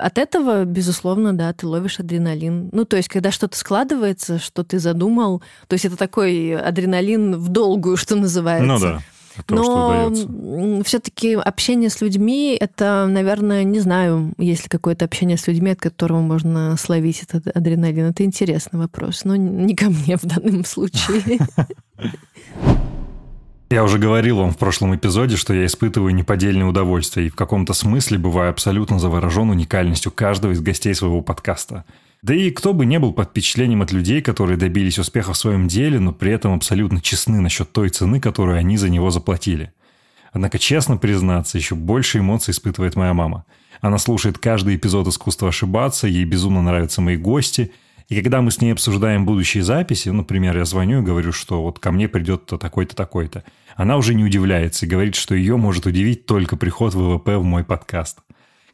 от 0.00 0.16
этого, 0.16 0.64
безусловно, 0.64 1.34
да, 1.34 1.52
ты 1.52 1.66
ловишь 1.66 2.00
адреналин. 2.00 2.70
Ну, 2.72 2.86
то 2.86 2.96
есть, 2.96 3.08
когда 3.10 3.30
что-то 3.30 3.58
складывается, 3.58 4.38
что 4.38 4.64
ты 4.64 4.78
задумал, 4.78 5.42
то 5.66 5.74
есть 5.74 5.84
это 5.84 5.96
такой 5.96 6.56
адреналин 6.56 7.36
в 7.36 7.50
долгую, 7.50 7.98
что 7.98 8.16
называется. 8.16 8.66
Ну 8.66 8.78
да. 8.80 9.02
То, 9.46 9.54
Но 9.54 10.82
все-таки 10.84 11.34
общение 11.34 11.90
с 11.90 12.00
людьми 12.00 12.56
это, 12.58 13.06
наверное, 13.08 13.64
не 13.64 13.80
знаю, 13.80 14.32
есть 14.38 14.64
ли 14.64 14.68
какое-то 14.68 15.04
общение 15.04 15.36
с 15.36 15.46
людьми, 15.46 15.70
от 15.70 15.80
которого 15.80 16.20
можно 16.20 16.76
словить 16.76 17.22
этот 17.22 17.48
адреналин. 17.54 18.06
Это 18.06 18.24
интересный 18.24 18.78
вопрос, 18.78 19.24
но 19.24 19.36
не 19.36 19.74
ко 19.74 19.90
мне 19.90 20.16
в 20.16 20.24
данном 20.24 20.64
случае. 20.64 21.38
Я 23.68 23.82
уже 23.82 23.98
говорил 23.98 24.38
вам 24.38 24.52
в 24.52 24.58
прошлом 24.58 24.94
эпизоде, 24.94 25.36
что 25.36 25.52
я 25.52 25.66
испытываю 25.66 26.14
неподдельное 26.14 26.66
удовольствие 26.66 27.26
и 27.26 27.30
в 27.30 27.34
каком-то 27.34 27.72
смысле 27.72 28.16
бываю 28.16 28.50
абсолютно 28.50 29.00
заворожен 29.00 29.50
уникальностью 29.50 30.12
каждого 30.12 30.52
из 30.52 30.60
гостей 30.60 30.94
своего 30.94 31.20
подкаста. 31.20 31.84
Да 32.26 32.34
и 32.34 32.50
кто 32.50 32.72
бы 32.72 32.86
не 32.86 32.98
был 32.98 33.12
под 33.12 33.28
впечатлением 33.28 33.82
от 33.82 33.92
людей, 33.92 34.20
которые 34.20 34.56
добились 34.56 34.98
успеха 34.98 35.32
в 35.32 35.36
своем 35.36 35.68
деле, 35.68 36.00
но 36.00 36.12
при 36.12 36.32
этом 36.32 36.54
абсолютно 36.54 37.00
честны 37.00 37.40
насчет 37.40 37.70
той 37.70 37.88
цены, 37.88 38.18
которую 38.18 38.58
они 38.58 38.76
за 38.76 38.88
него 38.88 39.12
заплатили. 39.12 39.72
Однако, 40.32 40.58
честно 40.58 40.96
признаться, 40.96 41.56
еще 41.56 41.76
больше 41.76 42.18
эмоций 42.18 42.50
испытывает 42.50 42.96
моя 42.96 43.14
мама. 43.14 43.44
Она 43.80 43.98
слушает 43.98 44.38
каждый 44.38 44.74
эпизод 44.74 45.06
искусства 45.06 45.50
ошибаться, 45.50 46.08
ей 46.08 46.24
безумно 46.24 46.62
нравятся 46.62 47.00
мои 47.00 47.16
гости– 47.16 47.70
и 48.08 48.14
когда 48.14 48.40
мы 48.40 48.52
с 48.52 48.60
ней 48.60 48.70
обсуждаем 48.70 49.26
будущие 49.26 49.64
записи, 49.64 50.10
например, 50.10 50.56
я 50.56 50.64
звоню 50.64 51.00
и 51.00 51.04
говорю, 51.04 51.32
что 51.32 51.62
вот 51.62 51.80
ко 51.80 51.90
мне 51.90 52.08
придет 52.08 52.46
такой-то, 52.46 52.94
такой-то, 52.94 53.42
она 53.74 53.96
уже 53.96 54.14
не 54.14 54.22
удивляется 54.22 54.86
и 54.86 54.88
говорит, 54.88 55.16
что 55.16 55.34
ее 55.34 55.56
может 55.56 55.86
удивить 55.86 56.24
только 56.24 56.56
приход 56.56 56.94
ВВП 56.94 57.38
в 57.38 57.42
мой 57.42 57.64
подкаст. 57.64 58.20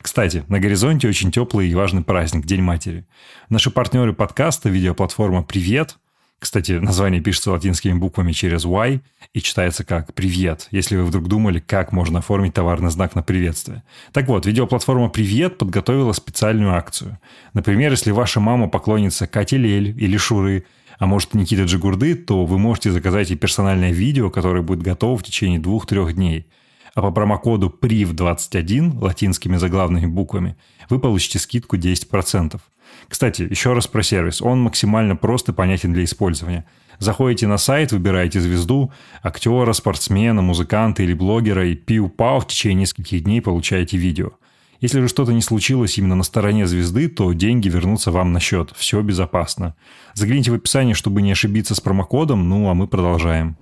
Кстати, 0.02 0.44
на 0.48 0.58
горизонте 0.58 1.08
очень 1.08 1.30
теплый 1.30 1.70
и 1.70 1.74
важный 1.74 2.02
праздник– 2.02 2.44
День 2.46 2.60
матери. 2.60 3.06
Наши 3.48 3.70
партнеры 3.70 4.12
подкаста, 4.12 4.68
видеоплатформа 4.68 5.44
«Привет», 5.44 5.96
кстати, 6.40 6.72
название 6.72 7.20
пишется 7.20 7.52
латинскими 7.52 7.92
буквами 7.92 8.32
через 8.32 8.64
Y 8.64 9.00
и 9.32 9.40
читается 9.40 9.84
как 9.84 10.12
«Привет», 10.12 10.66
если 10.72 10.96
вы 10.96 11.04
вдруг 11.04 11.28
думали, 11.28 11.60
как 11.60 11.92
можно 11.92 12.18
оформить 12.18 12.52
товарный 12.52 12.90
знак 12.90 13.14
на 13.14 13.22
приветствие. 13.22 13.84
Так 14.12 14.26
вот, 14.26 14.44
видеоплатформа 14.44 15.08
«Привет» 15.08 15.56
подготовила 15.56 16.12
специальную 16.12 16.74
акцию. 16.74 17.20
Например, 17.54 17.92
если 17.92 18.10
ваша 18.10 18.40
мама 18.40 18.68
поклонница 18.68 19.28
Кати 19.28 19.56
Лель 19.56 19.94
или 19.96 20.16
Шуры, 20.16 20.64
а 20.98 21.06
может 21.06 21.34
Никита 21.34 21.62
Джигурды, 21.62 22.16
то 22.16 22.44
вы 22.44 22.58
можете 22.58 22.90
заказать 22.90 23.30
ей 23.30 23.36
персональное 23.36 23.92
видео, 23.92 24.28
которое 24.30 24.62
будет 24.62 24.82
готово 24.82 25.16
в 25.18 25.22
течение 25.22 25.60
двух-трех 25.60 26.12
дней. 26.14 26.48
А 26.94 27.00
по 27.00 27.10
промокоду 27.10 27.74
PRIV21 27.80 29.00
латинскими 29.00 29.56
заглавными 29.56 30.06
буквами 30.06 30.56
вы 30.90 30.98
получите 30.98 31.38
скидку 31.38 31.76
10%. 31.76 32.60
Кстати, 33.08 33.42
еще 33.42 33.72
раз 33.72 33.86
про 33.86 34.02
сервис. 34.02 34.42
Он 34.42 34.60
максимально 34.60 35.16
прост 35.16 35.48
и 35.48 35.52
понятен 35.52 35.92
для 35.92 36.04
использования. 36.04 36.66
Заходите 36.98 37.46
на 37.46 37.56
сайт, 37.56 37.92
выбираете 37.92 38.40
звезду, 38.40 38.92
актера, 39.22 39.72
спортсмена, 39.72 40.42
музыканта 40.42 41.02
или 41.02 41.14
блогера 41.14 41.66
и 41.66 41.74
пиу-пау 41.74 42.40
в 42.40 42.46
течение 42.46 42.82
нескольких 42.82 43.24
дней 43.24 43.40
получаете 43.40 43.96
видео. 43.96 44.32
Если 44.80 45.00
же 45.00 45.08
что-то 45.08 45.32
не 45.32 45.42
случилось 45.42 45.96
именно 45.96 46.16
на 46.16 46.24
стороне 46.24 46.66
звезды, 46.66 47.08
то 47.08 47.32
деньги 47.32 47.68
вернутся 47.68 48.10
вам 48.10 48.32
на 48.32 48.40
счет. 48.40 48.72
Все 48.76 49.00
безопасно. 49.00 49.74
Загляните 50.14 50.50
в 50.50 50.54
описание, 50.54 50.94
чтобы 50.94 51.22
не 51.22 51.32
ошибиться 51.32 51.74
с 51.74 51.80
промокодом, 51.80 52.48
ну 52.48 52.68
а 52.68 52.74
мы 52.74 52.88
продолжаем. 52.88 53.56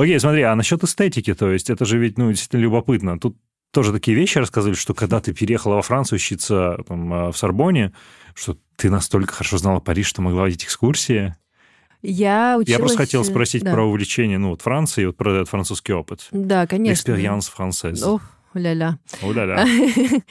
Окей, 0.00 0.18
смотри, 0.18 0.42
а 0.42 0.54
насчет 0.54 0.82
эстетики, 0.82 1.34
то 1.34 1.50
есть 1.50 1.68
это 1.68 1.84
же 1.84 1.98
ведь, 1.98 2.16
ну, 2.16 2.30
действительно 2.30 2.60
любопытно. 2.60 3.18
Тут 3.20 3.36
тоже 3.70 3.92
такие 3.92 4.16
вещи 4.16 4.38
рассказывали, 4.38 4.74
что 4.74 4.94
когда 4.94 5.20
ты 5.20 5.34
переехала 5.34 5.74
во 5.74 5.82
Францию 5.82 6.16
учиться 6.16 6.78
там, 6.88 7.12
э, 7.12 7.32
в 7.32 7.36
Сорбоне, 7.36 7.92
что 8.34 8.56
ты 8.76 8.88
настолько 8.88 9.34
хорошо 9.34 9.58
знала 9.58 9.78
Париж, 9.78 10.06
что 10.06 10.22
могла 10.22 10.42
водить 10.42 10.64
экскурсии. 10.64 11.36
Я 12.00 12.56
училась... 12.56 12.68
Я 12.70 12.78
просто 12.78 12.96
хотел 12.96 13.24
спросить 13.24 13.62
да. 13.62 13.72
про 13.72 13.84
увлечение, 13.84 14.38
ну, 14.38 14.50
вот 14.50 14.62
Франции, 14.62 15.04
вот 15.04 15.18
про 15.18 15.34
этот 15.34 15.50
французский 15.50 15.92
опыт. 15.92 16.28
Да, 16.30 16.66
конечно. 16.66 16.94
Expérience 16.94 17.48
française. 17.48 18.02
О, 18.02 18.20
ля-ля. 18.54 18.98
О, 19.22 19.32
ля-ля. 19.32 19.66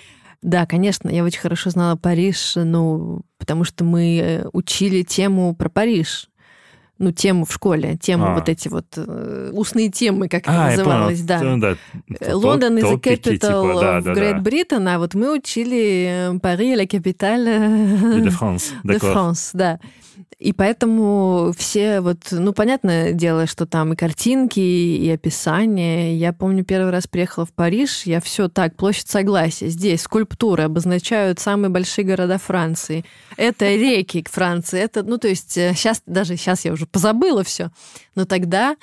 Да, 0.42 0.66
конечно, 0.66 1.10
я 1.10 1.26
очень 1.26 1.42
хорошо 1.42 1.70
знала 1.70 1.98
Париж, 1.98 2.54
ну, 2.56 3.24
потому 3.38 3.66
что 3.66 3.84
мы 3.84 4.20
э, 4.20 4.50
учили 4.54 5.04
тему 5.04 5.54
про 5.54 5.68
Париж 5.68 6.29
ну, 7.00 7.12
тему 7.12 7.46
в 7.46 7.54
школе, 7.54 7.96
тему 7.96 8.26
а. 8.28 8.36
вот 8.36 8.50
эти 8.50 8.68
вот 8.68 8.86
э, 8.98 9.52
устные 9.54 9.90
темы, 9.90 10.28
как 10.28 10.44
это 10.44 10.66
а, 10.66 10.70
называлось, 10.70 11.22
да. 11.22 11.42
Ну, 11.42 11.58
да. 11.58 11.76
London 12.34 12.78
is 12.78 12.84
the 12.84 13.00
capital 13.00 13.32
типа, 13.32 13.46
of 13.46 14.04
да, 14.04 14.12
Great 14.14 14.42
да. 14.42 14.50
Britain, 14.50 14.94
а 14.94 15.00
вот 15.00 15.14
мы 15.16 15.34
учили 15.34 16.38
Paris, 16.42 16.76
la 16.76 16.86
capitale 16.86 18.22
de 18.22 18.30
France. 18.30 18.74
De 18.84 19.00
France, 19.00 19.52
да. 19.54 19.80
И 20.38 20.54
поэтому 20.54 21.54
все 21.58 22.02
вот, 22.02 22.28
ну, 22.32 22.54
понятное 22.54 23.12
дело, 23.12 23.46
что 23.46 23.66
там 23.66 23.94
и 23.94 23.96
картинки, 23.96 24.60
и 24.60 25.10
описание. 25.10 26.16
Я 26.18 26.34
помню, 26.34 26.64
первый 26.64 26.92
раз 26.92 27.08
приехала 27.08 27.46
в 27.46 27.54
Париж, 27.54 28.04
я 28.06 28.22
все 28.22 28.48
так, 28.48 28.76
площадь 28.76 29.10
Согласия. 29.10 29.68
Здесь 29.68 30.02
скульптуры 30.02 30.64
обозначают 30.64 31.40
самые 31.40 31.70
большие 31.70 32.06
города 32.06 32.38
Франции. 32.38 33.04
Это 33.38 33.76
реки 33.76 34.26
Франции. 34.30 34.80
Это, 34.80 35.04
ну, 35.04 35.18
то 35.18 35.28
есть 35.28 35.52
сейчас, 35.52 35.98
э, 36.00 36.02
даже 36.06 36.38
сейчас 36.38 36.66
я 36.66 36.72
уже 36.72 36.86
позабыла 36.86 37.44
все. 37.44 37.72
Но 38.16 38.26
тогда 38.26 38.76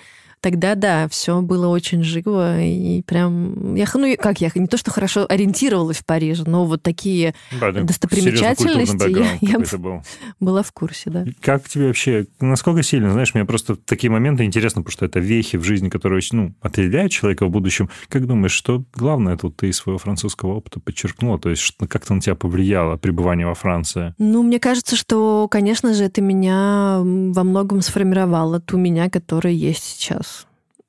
тогда 0.46 0.76
да, 0.76 1.08
все 1.08 1.40
было 1.40 1.66
очень 1.66 2.04
живо 2.04 2.62
и 2.62 3.02
прям 3.02 3.74
я 3.74 3.84
ну 3.94 4.14
как 4.16 4.40
я 4.40 4.48
не 4.54 4.68
то 4.68 4.76
что 4.76 4.92
хорошо 4.92 5.26
ориентировалась 5.28 5.96
в 5.96 6.04
Париже, 6.04 6.44
но 6.46 6.66
вот 6.66 6.84
такие 6.84 7.34
да, 7.60 7.72
достопримечательности 7.72 9.10
я, 9.40 9.58
я 9.58 9.76
был. 9.76 10.04
была 10.38 10.62
в 10.62 10.70
курсе, 10.70 11.10
да. 11.10 11.24
Как 11.40 11.68
тебе 11.68 11.88
вообще, 11.88 12.28
насколько 12.38 12.84
сильно, 12.84 13.10
знаешь, 13.10 13.34
мне 13.34 13.44
просто 13.44 13.74
такие 13.74 14.08
моменты 14.08 14.44
интересны, 14.44 14.82
потому 14.82 14.92
что 14.92 15.04
это 15.04 15.18
вехи 15.18 15.56
в 15.56 15.64
жизни, 15.64 15.88
которые 15.88 16.22
ну 16.30 16.54
определяют 16.60 17.10
человека 17.10 17.44
в 17.46 17.50
будущем. 17.50 17.90
Как 18.08 18.24
думаешь, 18.28 18.52
что 18.52 18.84
главное 18.94 19.36
тут 19.36 19.56
ты 19.56 19.70
из 19.70 19.78
своего 19.78 19.98
французского 19.98 20.52
опыта 20.52 20.78
подчеркнула, 20.78 21.40
то 21.40 21.50
есть 21.50 21.74
как-то 21.88 22.14
на 22.14 22.20
тебя 22.20 22.36
повлияло 22.36 22.96
пребывание 22.96 23.48
во 23.48 23.54
Франции? 23.54 24.14
Ну 24.18 24.44
мне 24.44 24.60
кажется, 24.60 24.94
что, 24.94 25.48
конечно 25.50 25.92
же, 25.92 26.04
это 26.04 26.22
меня 26.22 27.00
во 27.00 27.42
многом 27.42 27.80
сформировало 27.80 28.60
ту 28.60 28.76
меня, 28.76 29.10
которая 29.10 29.52
есть 29.52 29.82
сейчас. 29.82 30.35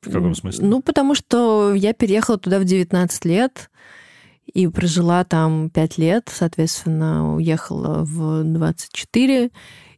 В 0.01 0.11
каком 0.11 0.35
смысле? 0.35 0.65
Ну, 0.67 0.81
потому 0.81 1.15
что 1.15 1.73
я 1.73 1.93
переехала 1.93 2.37
туда 2.37 2.59
в 2.59 2.65
19 2.65 3.25
лет 3.25 3.69
и 4.45 4.67
прожила 4.67 5.23
там 5.23 5.69
5 5.69 5.97
лет, 5.97 6.29
соответственно, 6.33 7.35
уехала 7.35 8.03
в 8.03 8.43
24. 8.43 9.51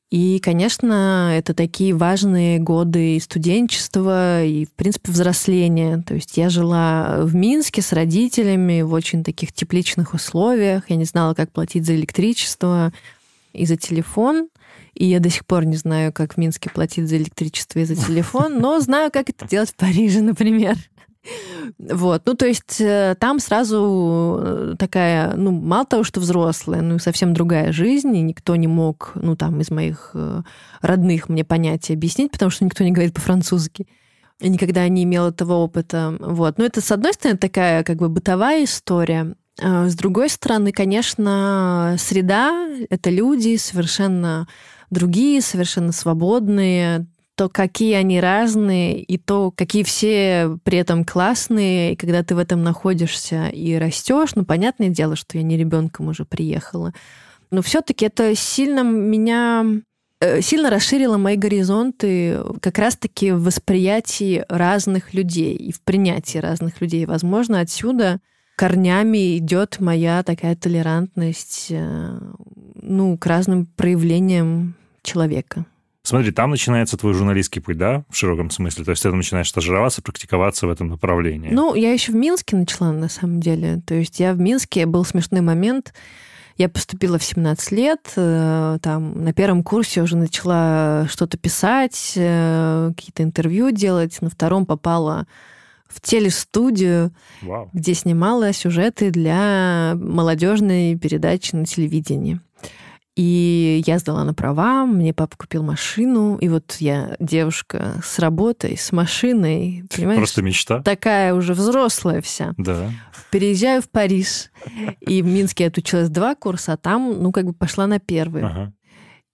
И, 0.09 0.39
конечно, 0.39 1.31
это 1.35 1.53
такие 1.53 1.93
важные 1.93 2.57
годы 2.57 3.17
и 3.17 3.19
студенчества, 3.19 4.43
и, 4.43 4.65
в 4.65 4.71
принципе, 4.71 5.11
взросления. 5.11 6.01
То 6.01 6.15
есть 6.15 6.35
я 6.35 6.49
жила 6.49 7.19
в 7.21 7.35
Минске 7.35 7.83
с 7.83 7.93
родителями 7.93 8.81
в 8.81 8.93
очень 8.93 9.23
таких 9.23 9.53
тепличных 9.53 10.15
условиях. 10.15 10.89
Я 10.89 10.95
не 10.95 11.05
знала, 11.05 11.35
как 11.35 11.51
платить 11.51 11.85
за 11.85 11.95
электричество 11.95 12.91
и 13.53 13.67
за 13.67 13.77
телефон. 13.77 14.49
И 14.93 15.05
я 15.05 15.19
до 15.19 15.29
сих 15.29 15.45
пор 15.45 15.65
не 15.65 15.75
знаю, 15.75 16.11
как 16.13 16.33
в 16.33 16.37
Минске 16.37 16.69
платить 16.69 17.07
за 17.07 17.17
электричество 17.17 17.79
и 17.79 17.85
за 17.85 17.95
телефон, 17.95 18.59
но 18.59 18.79
знаю, 18.79 19.11
как 19.11 19.29
это 19.29 19.47
делать 19.47 19.71
в 19.71 19.75
Париже, 19.75 20.21
например. 20.21 20.75
Вот, 21.77 22.23
ну 22.25 22.33
то 22.33 22.47
есть 22.47 22.79
э, 22.79 23.15
там 23.19 23.39
сразу 23.39 24.39
э, 24.41 24.75
такая, 24.79 25.35
ну 25.35 25.51
мало 25.51 25.85
того, 25.85 26.03
что 26.03 26.19
взрослая, 26.19 26.81
ну 26.81 26.97
совсем 26.97 27.33
другая 27.33 27.71
жизнь, 27.71 28.15
и 28.15 28.21
никто 28.21 28.55
не 28.55 28.67
мог, 28.67 29.11
ну 29.15 29.35
там 29.35 29.59
из 29.59 29.69
моих 29.69 30.11
э, 30.13 30.41
родных 30.81 31.29
мне 31.29 31.43
понятия 31.43 31.93
объяснить, 31.93 32.31
потому 32.31 32.49
что 32.49 32.65
никто 32.65 32.83
не 32.83 32.91
говорит 32.91 33.13
по-французски. 33.13 33.85
Я 34.39 34.49
никогда 34.49 34.87
не 34.87 35.03
имела 35.03 35.29
этого 35.29 35.55
опыта. 35.55 36.15
Вот. 36.19 36.57
Но 36.57 36.63
это, 36.63 36.79
с 36.79 36.91
одной 36.91 37.13
стороны, 37.13 37.37
такая 37.37 37.83
как 37.83 37.97
бы 37.97 38.07
бытовая 38.07 38.63
история. 38.63 39.35
А 39.61 39.89
с 39.89 39.95
другой 39.95 40.29
стороны, 40.29 40.71
конечно, 40.71 41.97
среда— 41.99 42.69
это 42.89 43.09
люди 43.09 43.57
совершенно 43.57 44.47
другие, 44.89 45.41
совершенно 45.41 45.91
свободные, 45.91 47.07
то 47.39 47.47
какие 47.47 47.93
они 47.93 48.19
разные, 48.19 49.01
и 49.01 49.17
то, 49.17 49.51
какие 49.55 49.83
все 49.83 50.57
при 50.63 50.77
этом 50.77 51.05
классные, 51.05 51.93
и 51.93 51.95
когда 51.95 52.21
ты 52.21 52.35
в 52.35 52.37
этом 52.37 52.63
находишься 52.63 53.47
и 53.47 53.75
растешь, 53.75 54.35
ну, 54.35 54.43
понятное 54.43 54.89
дело, 54.89 55.15
что 55.15 55.37
я 55.37 55.43
не 55.43 55.55
ребенком 55.55 56.09
уже 56.09 56.25
приехала. 56.25 56.93
Но 57.49 57.61
все-таки 57.61 58.05
это 58.05 58.35
сильно 58.35 58.83
меня 58.83 59.65
э, 60.19 60.41
сильно 60.41 60.69
расширило 60.69 61.15
мои 61.15 61.37
горизонты 61.37 62.39
как 62.59 62.77
раз-таки 62.77 63.31
в 63.31 63.43
восприятии 63.43 64.43
разных 64.49 65.13
людей 65.13 65.55
и 65.55 65.71
в 65.71 65.81
принятии 65.81 66.39
разных 66.39 66.81
людей. 66.81 67.05
Возможно, 67.05 67.61
отсюда 67.61 68.19
корнями 68.57 69.37
идет 69.37 69.79
моя 69.79 70.23
такая 70.23 70.57
толерантность, 70.57 71.67
э, 71.69 72.19
ну, 72.81 73.17
к 73.17 73.25
разным 73.25 73.65
проявлениям 73.65 74.75
человека. 75.01 75.65
Смотри, 76.03 76.31
там 76.31 76.51
начинается 76.51 76.97
твой 76.97 77.13
журналистский 77.13 77.61
путь, 77.61 77.77
да, 77.77 78.03
в 78.09 78.15
широком 78.15 78.49
смысле? 78.49 78.85
То 78.85 78.91
есть 78.91 79.03
ты 79.03 79.11
начинаешь 79.11 79.49
стажироваться, 79.49 80.01
практиковаться 80.01 80.65
в 80.65 80.69
этом 80.69 80.87
направлении. 80.87 81.49
Ну, 81.51 81.75
я 81.75 81.91
еще 81.91 82.11
в 82.11 82.15
Минске 82.15 82.55
начала, 82.55 82.91
на 82.91 83.09
самом 83.09 83.41
деле. 83.41 83.81
То 83.85 83.95
есть 83.95 84.19
я 84.19 84.33
в 84.33 84.39
Минске, 84.39 84.85
был 84.85 85.05
смешной 85.05 85.41
момент, 85.41 85.93
я 86.57 86.67
поступила 86.67 87.17
в 87.17 87.23
17 87.23 87.71
лет, 87.71 88.11
э, 88.15 88.79
там 88.81 89.23
на 89.23 89.33
первом 89.33 89.63
курсе 89.63 90.01
уже 90.01 90.17
начала 90.17 91.07
что-то 91.09 91.37
писать, 91.37 92.13
э, 92.15 92.91
какие-то 92.95 93.23
интервью 93.23 93.71
делать, 93.71 94.21
на 94.21 94.29
втором 94.29 94.65
попала 94.65 95.25
в 95.87 96.01
телестудию, 96.01 97.11
Вау. 97.41 97.69
где 97.73 97.93
снимала 97.93 98.51
сюжеты 98.53 99.09
для 99.09 99.93
молодежной 99.95 100.95
передачи 100.95 101.55
на 101.55 101.65
телевидении. 101.65 102.39
И 103.19 103.83
я 103.85 103.99
сдала 103.99 104.23
на 104.23 104.33
права, 104.33 104.85
мне 104.85 105.13
папа 105.13 105.35
купил 105.35 105.61
машину, 105.61 106.37
и 106.37 106.47
вот 106.47 106.77
я 106.79 107.17
девушка 107.19 107.99
с 108.01 108.17
работой, 108.17 108.77
с 108.77 108.93
машиной, 108.93 109.83
понимаешь? 109.93 110.19
Просто 110.19 110.41
мечта. 110.41 110.81
Такая 110.81 111.33
уже 111.33 111.53
взрослая 111.53 112.21
вся. 112.21 112.53
Да. 112.55 112.89
Переезжаю 113.29 113.81
в 113.81 113.89
Париж, 113.89 114.51
и 115.01 115.21
в 115.21 115.25
Минске 115.25 115.65
я 115.65 115.67
отучилась 115.67 116.07
два 116.07 116.33
курса, 116.33 116.71
а 116.71 116.77
там, 116.77 117.21
ну, 117.21 117.33
как 117.33 117.43
бы 117.43 117.51
пошла 117.51 117.87
на 117.87 117.99
первый. 117.99 118.43
Ага. 118.43 118.71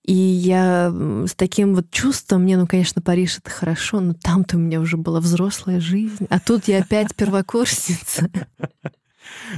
И 0.04 0.15
я 0.15 0.92
с 1.27 1.36
таким 1.36 1.75
вот 1.75 1.92
чувством, 1.92 2.42
мне, 2.42 2.58
ну, 2.58 2.65
конечно, 2.65 3.04
Париж 3.04 3.38
это 3.38 3.51
хорошо, 3.51 4.00
но 4.00 4.15
там-то 4.15 4.58
у 4.58 4.60
меня 4.60 4.80
уже 4.80 4.98
была 4.98 5.20
взрослая 5.20 5.80
жизнь, 5.80 6.25
а 6.32 6.39
тут 6.39 6.68
я 6.68 6.80
опять 6.80 7.13
первокурсница. 7.15 8.32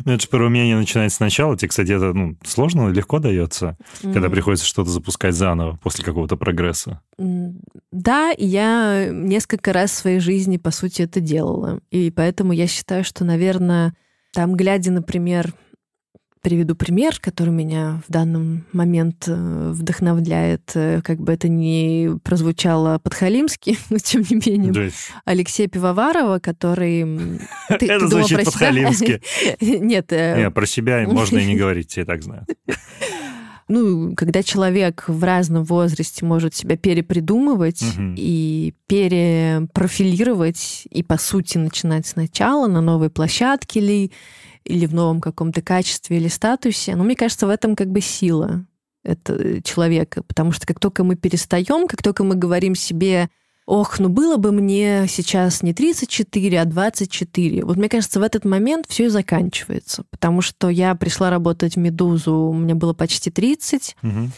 Ну, 0.05 0.13
это 0.13 0.21
же 0.21 0.27
про 0.27 0.45
умение 0.45 0.75
начинать 0.75 1.13
сначала. 1.13 1.57
Тебе, 1.57 1.69
кстати, 1.69 1.91
это 1.91 2.13
ну, 2.13 2.37
сложно 2.43 2.89
легко 2.89 3.19
дается, 3.19 3.77
когда 4.01 4.29
приходится 4.29 4.65
что-то 4.65 4.89
запускать 4.89 5.35
заново 5.35 5.79
после 5.81 6.03
какого-то 6.03 6.37
прогресса? 6.37 7.01
Да, 7.17 8.33
я 8.37 9.09
несколько 9.11 9.73
раз 9.73 9.91
в 9.91 9.95
своей 9.95 10.19
жизни, 10.19 10.57
по 10.57 10.71
сути, 10.71 11.01
это 11.03 11.19
делала. 11.19 11.79
И 11.91 12.11
поэтому 12.11 12.53
я 12.53 12.67
считаю, 12.67 13.03
что, 13.03 13.25
наверное, 13.25 13.93
там, 14.33 14.55
глядя, 14.55 14.91
например, 14.91 15.53
приведу 16.41 16.75
пример, 16.75 17.17
который 17.19 17.49
меня 17.51 18.01
в 18.07 18.11
данный 18.11 18.63
момент 18.73 19.25
э, 19.27 19.71
вдохновляет. 19.73 20.71
Э, 20.75 21.01
как 21.03 21.19
бы 21.19 21.33
это 21.33 21.47
ни 21.47 22.17
прозвучало 22.19 22.99
подхалимски, 22.99 23.77
но 23.89 23.97
тем 23.97 24.23
не 24.29 24.35
менее. 24.49 24.71
Да. 24.71 24.87
Алексея 25.25 25.67
Пивоварова, 25.67 26.39
который... 26.39 27.03
Ты, 27.79 27.85
Это 27.87 27.99
ты 27.99 28.07
звучит 28.07 28.45
подхалимски. 28.45 29.21
Нет, 29.61 30.07
э, 30.11 30.41
Не, 30.43 30.51
про 30.51 30.65
себя 30.65 31.05
можно 31.07 31.37
и 31.37 31.45
не 31.45 31.55
говорить, 31.55 31.91
все 31.91 32.01
и 32.01 32.05
так 32.05 32.23
знают. 32.23 32.47
ну, 33.67 34.13
когда 34.15 34.43
человек 34.43 35.05
в 35.07 35.23
разном 35.23 35.63
возрасте 35.65 36.25
может 36.25 36.55
себя 36.55 36.77
перепридумывать 36.77 37.81
Мгм. 37.81 38.15
и 38.17 38.73
перепрофилировать, 38.87 40.87
и, 40.89 41.03
по 41.03 41.17
сути, 41.17 41.57
начинать 41.57 42.07
сначала 42.07 42.67
на 42.67 42.81
новой 42.81 43.09
площадке 43.09 43.79
ли, 43.79 44.11
или 44.67 44.85
в 44.85 44.93
новом 44.93 45.21
каком-то 45.21 45.61
качестве 45.61 46.17
или 46.17 46.27
статусе, 46.27 46.95
ну, 46.95 47.03
мне 47.03 47.15
кажется, 47.15 47.47
в 47.47 47.49
этом 47.49 47.75
как 47.75 47.89
бы 47.89 48.01
сила 48.01 48.65
это 49.03 49.61
человека, 49.63 50.21
потому 50.23 50.51
что 50.51 50.67
как 50.67 50.79
только 50.79 51.03
мы 51.03 51.15
перестаем, 51.15 51.87
как 51.87 52.03
только 52.03 52.23
мы 52.23 52.35
говорим 52.35 52.75
себе, 52.75 53.29
ох, 53.65 53.99
ну 53.99 54.09
было 54.09 54.37
бы 54.37 54.51
мне 54.51 55.05
сейчас 55.07 55.63
не 55.63 55.73
34, 55.73 56.61
а 56.61 56.65
24. 56.65 57.63
Вот 57.63 57.77
мне 57.77 57.89
кажется, 57.89 58.19
в 58.19 58.23
этот 58.23 58.43
момент 58.45 58.85
все 58.89 59.05
и 59.05 59.09
заканчивается, 59.09 60.03
потому 60.09 60.41
что 60.41 60.69
я 60.69 60.93
пришла 60.95 61.29
работать 61.29 61.75
в 61.75 61.79
«Медузу», 61.79 62.51
мне 62.53 62.75
было 62.75 62.93
почти 62.93 63.31
30, 63.31 63.95
Мгм. 64.01 64.31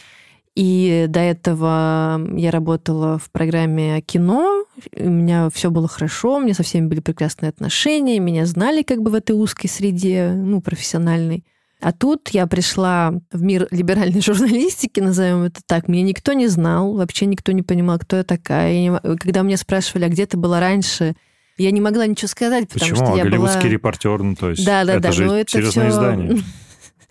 И 0.61 1.05
до 1.07 1.21
этого 1.21 2.19
я 2.35 2.51
работала 2.51 3.17
в 3.17 3.31
программе 3.31 4.01
кино, 4.01 4.65
у 4.93 5.09
меня 5.09 5.49
все 5.53 5.71
было 5.71 5.87
хорошо, 5.87 6.35
у 6.35 6.39
меня 6.41 6.53
со 6.53 6.63
всеми 6.63 6.87
были 6.87 6.99
прекрасные 6.99 7.47
отношения, 7.47 8.19
меня 8.19 8.45
знали 8.45 8.81
как 8.83 9.01
бы 9.01 9.09
в 9.09 9.13
этой 9.15 9.31
узкой 9.37 9.67
среде, 9.69 10.33
ну, 10.35 10.59
профессиональной. 10.59 11.45
А 11.79 11.93
тут 11.93 12.27
я 12.31 12.45
пришла 12.45 13.13
в 13.31 13.41
мир 13.41 13.69
либеральной 13.71 14.19
журналистики, 14.25 14.99
назовем 14.99 15.43
это 15.43 15.61
так. 15.65 15.87
Меня 15.87 16.03
никто 16.03 16.33
не 16.33 16.47
знал, 16.47 16.93
вообще 16.93 17.25
никто 17.25 17.53
не 17.53 17.61
понимал, 17.61 17.97
кто 17.99 18.17
я 18.17 18.23
такая. 18.25 18.73
Я 18.73 18.81
не 18.81 19.15
Когда 19.17 19.43
меня 19.43 19.55
спрашивали, 19.55 20.03
а 20.03 20.09
где 20.09 20.25
ты 20.25 20.35
была 20.35 20.59
раньше, 20.59 21.15
я 21.57 21.71
не 21.71 21.79
могла 21.79 22.05
ничего 22.05 22.27
сказать, 22.27 22.67
потому 22.67 22.91
Почему? 22.91 23.07
что 23.07 23.15
я 23.17 23.23
Голливудский 23.23 23.61
была... 23.61 23.69
репортер, 23.71 24.21
ну, 24.23 24.35
то 24.35 24.49
есть 24.49 24.65
Да, 24.65 24.83
да, 24.83 24.93
это 24.95 25.03
да. 25.03 25.11
же 25.13 25.25
но 25.25 25.37
это 25.39 25.51
серьезное 25.51 25.85
всё- 25.89 25.93
издание. 25.99 26.43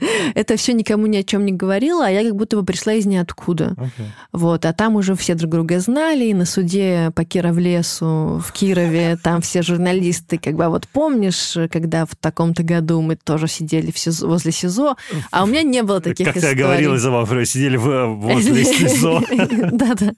Это 0.35 0.57
все 0.57 0.73
никому 0.73 1.07
ни 1.07 1.17
о 1.17 1.23
чем 1.25 1.45
не 1.45 1.53
говорило, 1.53 2.07
а 2.07 2.11
я 2.11 2.23
как 2.23 2.37
будто 2.37 2.57
бы 2.57 2.65
пришла 2.65 2.93
из 2.95 3.07
ниоткуда. 3.07 3.75
Окей. 3.77 4.07
Вот, 4.33 4.65
а 4.65 4.73
там 4.73 4.97
уже 4.97 5.15
все 5.15 5.35
друг 5.35 5.51
друга 5.51 5.81
знали, 5.81 6.27
и 6.27 6.35
на 6.35 6.45
суде 6.45 7.11
по 7.15 7.25
Кировлесу 7.25 8.43
в 8.45 8.53
Кирове 8.53 9.17
там 9.23 9.41
все 9.41 9.63
журналисты, 9.63 10.39
как 10.39 10.55
бы, 10.55 10.65
а 10.65 10.71
вот 10.71 10.87
помнишь, 10.89 11.57
когда 11.71 12.07
в 12.07 12.15
таком-то 12.17 12.63
году 12.63 13.01
мы 13.01 13.17
тоже 13.17 13.49
сидели 13.49 13.91
в 13.91 13.99
СИЗО, 13.99 14.27
возле 14.29 14.53
СИЗО, 14.53 14.97
а 15.31 15.45
у 15.45 15.47
меня 15.47 15.63
не 15.63 15.83
было 15.83 16.01
таких 16.01 16.27
Как 16.27 16.37
историй. 16.37 16.55
ты 16.57 16.63
говорила, 16.63 16.99
забавно, 16.99 17.45
сидели 17.45 17.77
в- 17.77 18.15
возле 18.17 18.65
СИЗО. 18.65 19.23
Да-да. 19.73 20.13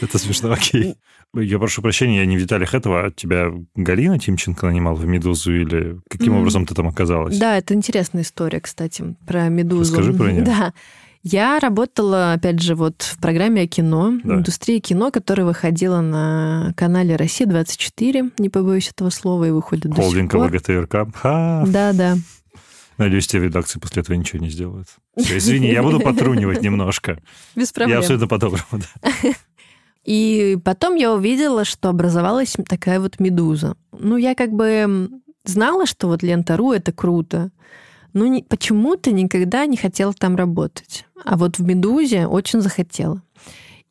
Это 0.00 0.18
смешно, 0.18 0.52
окей. 0.52 0.96
Я 1.40 1.58
прошу 1.58 1.82
прощения, 1.82 2.18
я 2.18 2.26
не 2.26 2.36
в 2.36 2.40
деталях 2.40 2.74
этого. 2.74 3.10
Тебя 3.10 3.50
Галина 3.74 4.18
Тимченко 4.18 4.66
нанимала 4.66 4.94
в 4.94 5.06
«Медузу» 5.06 5.54
или 5.54 5.98
каким 6.08 6.34
М. 6.34 6.40
образом 6.40 6.66
ты 6.66 6.74
там 6.74 6.88
оказалась? 6.88 7.38
Да, 7.38 7.56
это 7.58 7.74
интересная 7.74 8.22
история, 8.22 8.60
кстати, 8.60 9.16
про 9.26 9.48
«Медузу». 9.48 9.92
Расскажи 9.94 10.12
про 10.12 10.32
неё. 10.32 10.44
Да. 10.44 10.72
Я 11.28 11.58
работала, 11.58 12.34
опять 12.34 12.62
же, 12.62 12.76
вот 12.76 13.02
в 13.02 13.18
программе 13.18 13.62
о 13.62 13.66
кино, 13.66 14.14
Да. 14.22 14.36
индустрии 14.36 14.78
кино, 14.78 15.10
которая 15.10 15.44
выходила 15.44 16.00
на 16.00 16.72
канале 16.76 17.16
«Россия-24», 17.16 18.32
не 18.38 18.48
побоюсь 18.48 18.90
этого 18.90 19.10
слова, 19.10 19.44
и 19.44 19.50
выходит 19.50 19.86
до 19.90 19.96
сих 19.96 20.04
Холдинг 20.04 20.30
пор. 20.30 20.42
Да-да. 21.22 22.16
Надеюсь, 22.98 23.26
тебе 23.26 23.42
в 23.42 23.44
редакции 23.46 23.78
после 23.80 24.02
этого 24.02 24.16
ничего 24.16 24.40
не 24.40 24.48
сделают. 24.50 24.86
Всё, 25.18 25.36
извини, 25.36 25.68
я 25.68 25.82
буду 25.82 25.98
потрунивать 26.00 26.62
немножко. 26.62 27.18
Без 27.56 27.68
Я 27.70 27.74
проблем. 27.74 27.98
абсолютно 27.98 28.28
по-доброму. 28.28 28.64
да. 28.72 29.10
И 30.06 30.56
потом 30.64 30.94
я 30.94 31.12
увидела, 31.12 31.64
что 31.64 31.88
образовалась 31.88 32.54
такая 32.68 33.00
вот 33.00 33.18
медуза. 33.18 33.74
Ну, 33.92 34.16
я 34.16 34.36
как 34.36 34.52
бы 34.52 35.10
знала, 35.44 35.84
что 35.84 36.06
вот 36.06 36.22
Лента.ру— 36.22 36.72
это 36.72 36.92
круто, 36.92 37.50
но 38.12 38.26
ни- 38.28 38.42
почему-то 38.42 39.10
никогда 39.10 39.66
не 39.66 39.76
хотела 39.76 40.14
там 40.14 40.36
работать. 40.36 41.06
А 41.24 41.36
вот 41.36 41.58
в 41.58 41.62
«Медузе» 41.66 42.28
очень 42.28 42.60
захотела. 42.60 43.20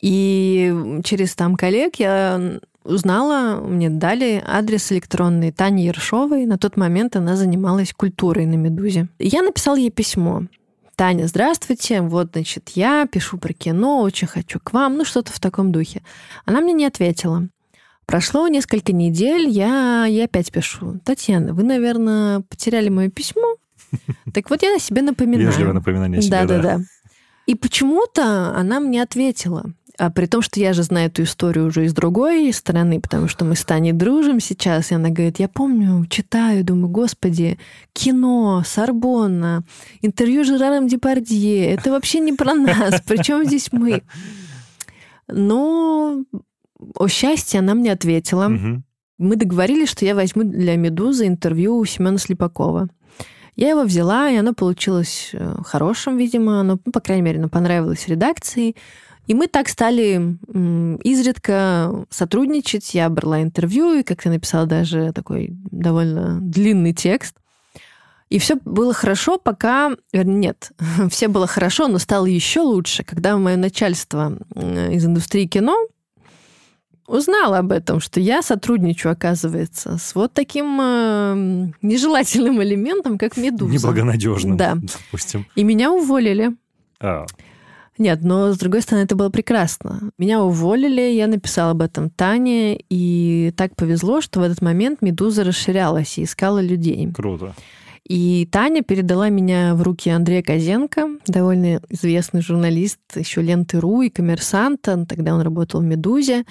И 0.02 1.02
через 1.04 1.36
там 1.36 1.56
коллег 1.56 1.96
я 1.98 2.60
узнала, 2.86 3.60
мне 3.60 3.90
дали 3.90 4.42
адрес 4.48 4.92
электронный 4.94 5.52
Тани 5.52 5.86
Ершовой. 5.86 6.46
На 6.46 6.58
тот 6.58 6.78
момент 6.78 7.18
она 7.18 7.36
занималась 7.36 7.94
культурой 7.94 8.46
на 8.46 8.56
«Медузе». 8.56 9.10
Я 9.20 9.42
написала 9.42 9.76
ей 9.76 9.92
письмо. 9.92 10.44
Таня, 10.96 11.28
здравствуйте, 11.28 12.02
вот, 12.02 12.30
значит, 12.34 12.70
я 12.76 13.06
пишу 13.06 13.38
про 13.38 13.54
кино, 13.54 14.02
очень 14.02 14.28
хочу 14.28 14.60
к 14.60 14.72
вам, 14.72 14.98
ну, 14.98 15.04
что-то 15.04 15.34
в 15.34 15.40
таком 15.40 15.72
духе. 15.72 16.02
Она 16.46 16.62
мне 16.62 16.74
не 16.74 16.86
ответила. 16.86 17.50
Прошло 18.06 18.48
несколько 18.48 18.94
недель, 18.94 19.50
я, 19.50 20.06
я 20.06 20.26
опять 20.26 20.52
пишу. 20.52 21.00
Татьяна, 21.04 21.54
вы, 21.54 21.64
наверное, 21.64 22.42
потеряли 22.42 22.90
мое 22.90 23.10
письмо? 23.10 23.56
Так 24.34 24.50
вот 24.50 24.62
я 24.64 24.76
о 24.76 24.80
себе 24.80 25.02
напоминаю. 25.02 25.48
Вежливое 25.48 25.74
напоминание 25.74 26.22
себе, 26.22 26.32
да, 26.32 26.46
да, 26.46 26.58
да. 26.58 26.78
да. 26.78 26.84
И 27.46 27.56
почему-то 27.56 28.56
она 28.56 28.80
мне 28.80 29.02
ответила. 29.02 29.66
А 29.98 30.10
при 30.10 30.26
том, 30.26 30.42
что 30.42 30.60
я 30.60 30.74
же 30.74 30.84
знаю 30.84 31.08
эту 31.08 31.24
историю 31.24 31.68
уже 31.68 31.86
из 31.86 31.94
другой 31.94 32.52
стороны, 32.52 33.00
потому 33.00 33.28
что 33.28 33.46
мы 33.46 33.56
с 33.56 33.64
Таней 33.64 33.94
дружим 33.94 34.40
сейчас, 34.40 34.92
и 34.92 34.96
она 34.96 35.10
говорит, 35.10 35.40
я 35.40 35.48
помню, 35.48 36.06
читаю, 36.08 36.66
думаю, 36.66 36.90
господи, 36.90 37.58
кино, 37.94 38.64
Сорбонна, 38.66 39.64
интервью 40.02 40.44
с 40.44 40.48
Жераром 40.48 40.88
Депардье, 40.88 41.72
это 41.72 41.92
вообще 41.92 42.20
не 42.20 42.34
про 42.34 42.54
нас, 42.56 43.02
причем 43.08 43.46
здесь 43.46 43.72
мы? 43.72 44.04
Но, 45.28 46.24
о 46.96 47.08
счастье, 47.08 47.60
она 47.60 47.74
мне 47.74 47.92
ответила. 47.92 48.50
Мгм. 48.50 48.84
Мы 49.18 49.38
договорились, 49.38 49.90
что 49.90 50.06
я 50.06 50.14
возьму 50.14 50.44
для 50.44 50.76
«Медузы» 50.76 51.26
интервью 51.26 51.78
у 51.78 51.86
Семена 51.86 52.18
Слепакова. 52.18 52.90
Я 53.56 53.70
его 53.70 53.84
взяла, 53.84 54.30
и 54.30 54.36
оно 54.36 54.54
получилось 54.54 55.30
э, 55.32 55.56
хорошим, 55.64 56.18
видимо. 56.18 56.60
Оно, 56.60 56.78
ну, 56.86 56.92
по 56.92 57.00
крайней 57.00 57.24
мере, 57.24 57.40
оно 57.40 57.48
понравилось 57.48 58.10
редакции. 58.10 58.76
И 59.28 59.34
мы 59.34 59.48
так 59.48 59.70
стали 59.70 60.38
изредка 61.04 62.06
сотрудничать. 62.10 62.94
Я 62.94 63.10
брала 63.10 63.42
интервью 63.42 63.94
и 63.94 64.04
как-то 64.04 64.30
написала 64.30 64.66
даже 64.66 65.12
такой 65.14 65.50
довольно 65.72 66.40
длинный 66.42 66.94
текст. 66.94 67.36
И 68.30 68.40
все 68.40 68.56
было 68.66 68.94
хорошо, 68.94 69.38
пока... 69.38 69.92
вернее, 70.12 70.36
Нет, 70.36 70.72
все 71.10 71.28
было 71.28 71.48
хорошо, 71.48 71.88
но 71.88 72.00
стало 72.00 72.26
еще 72.26 72.62
лучше, 72.62 73.04
когда 73.04 73.38
мое 73.38 73.56
начальство 73.56 74.38
из 74.56 75.06
индустрии 75.06 75.46
кино 75.46 75.76
узнала 77.08 77.60
об 77.60 77.72
этом, 77.72 78.00
что 78.00 78.20
я 78.20 78.42
сотрудничаю, 78.42 79.12
оказывается, 79.12 80.00
с 80.00 80.16
вот 80.16 80.34
таким 80.34 80.80
э, 80.82 81.72
нежелательным 81.84 82.64
элементом, 82.64 83.20
как 83.20 83.38
медуза. 83.38 83.72
Неблагонадежным, 83.72 84.58
Да. 84.58 84.76
допустим. 84.76 85.46
И 85.56 85.64
меня 85.64 85.92
уволили. 85.92 86.56
А, 87.00 87.28
Нет, 87.98 88.20
но 88.24 88.52
с 88.52 88.58
другой 88.58 88.82
стороны, 88.82 89.06
это 89.06 89.16
было 89.16 89.30
прекрасно. 89.30 90.12
Меня 90.18 90.44
уволили, 90.44 91.02
я 91.02 91.28
написала 91.28 91.72
об 91.72 91.82
этом 91.82 92.10
Тане, 92.10 92.78
и 92.90 93.54
так 93.56 93.76
повезло, 93.76 94.22
что 94.22 94.42
в 94.42 94.44
этот 94.44 94.62
момент 94.62 95.02
«Медуза» 95.02 95.44
расширялась 95.44 96.18
и 96.18 96.24
искала 96.24 96.60
людей. 96.60 97.10
круто. 97.12 97.54
И 98.08 98.48
Таня 98.52 98.84
передала 98.84 99.30
меня 99.30 99.74
в 99.74 99.82
руки 99.82 100.12
Андрея 100.12 100.44
Козенко, 100.44 101.18
довольно 101.26 101.82
известный 101.90 102.42
журналист 102.42 103.00
еще 103.16 103.42
ленты.ру 103.42 104.04
и 104.04 104.10
коммерсанта. 104.10 105.06
Тогда 105.08 105.34
он 105.34 105.42
работал 105.42 105.82
в 105.82 105.86
«Медузе», 105.86 106.46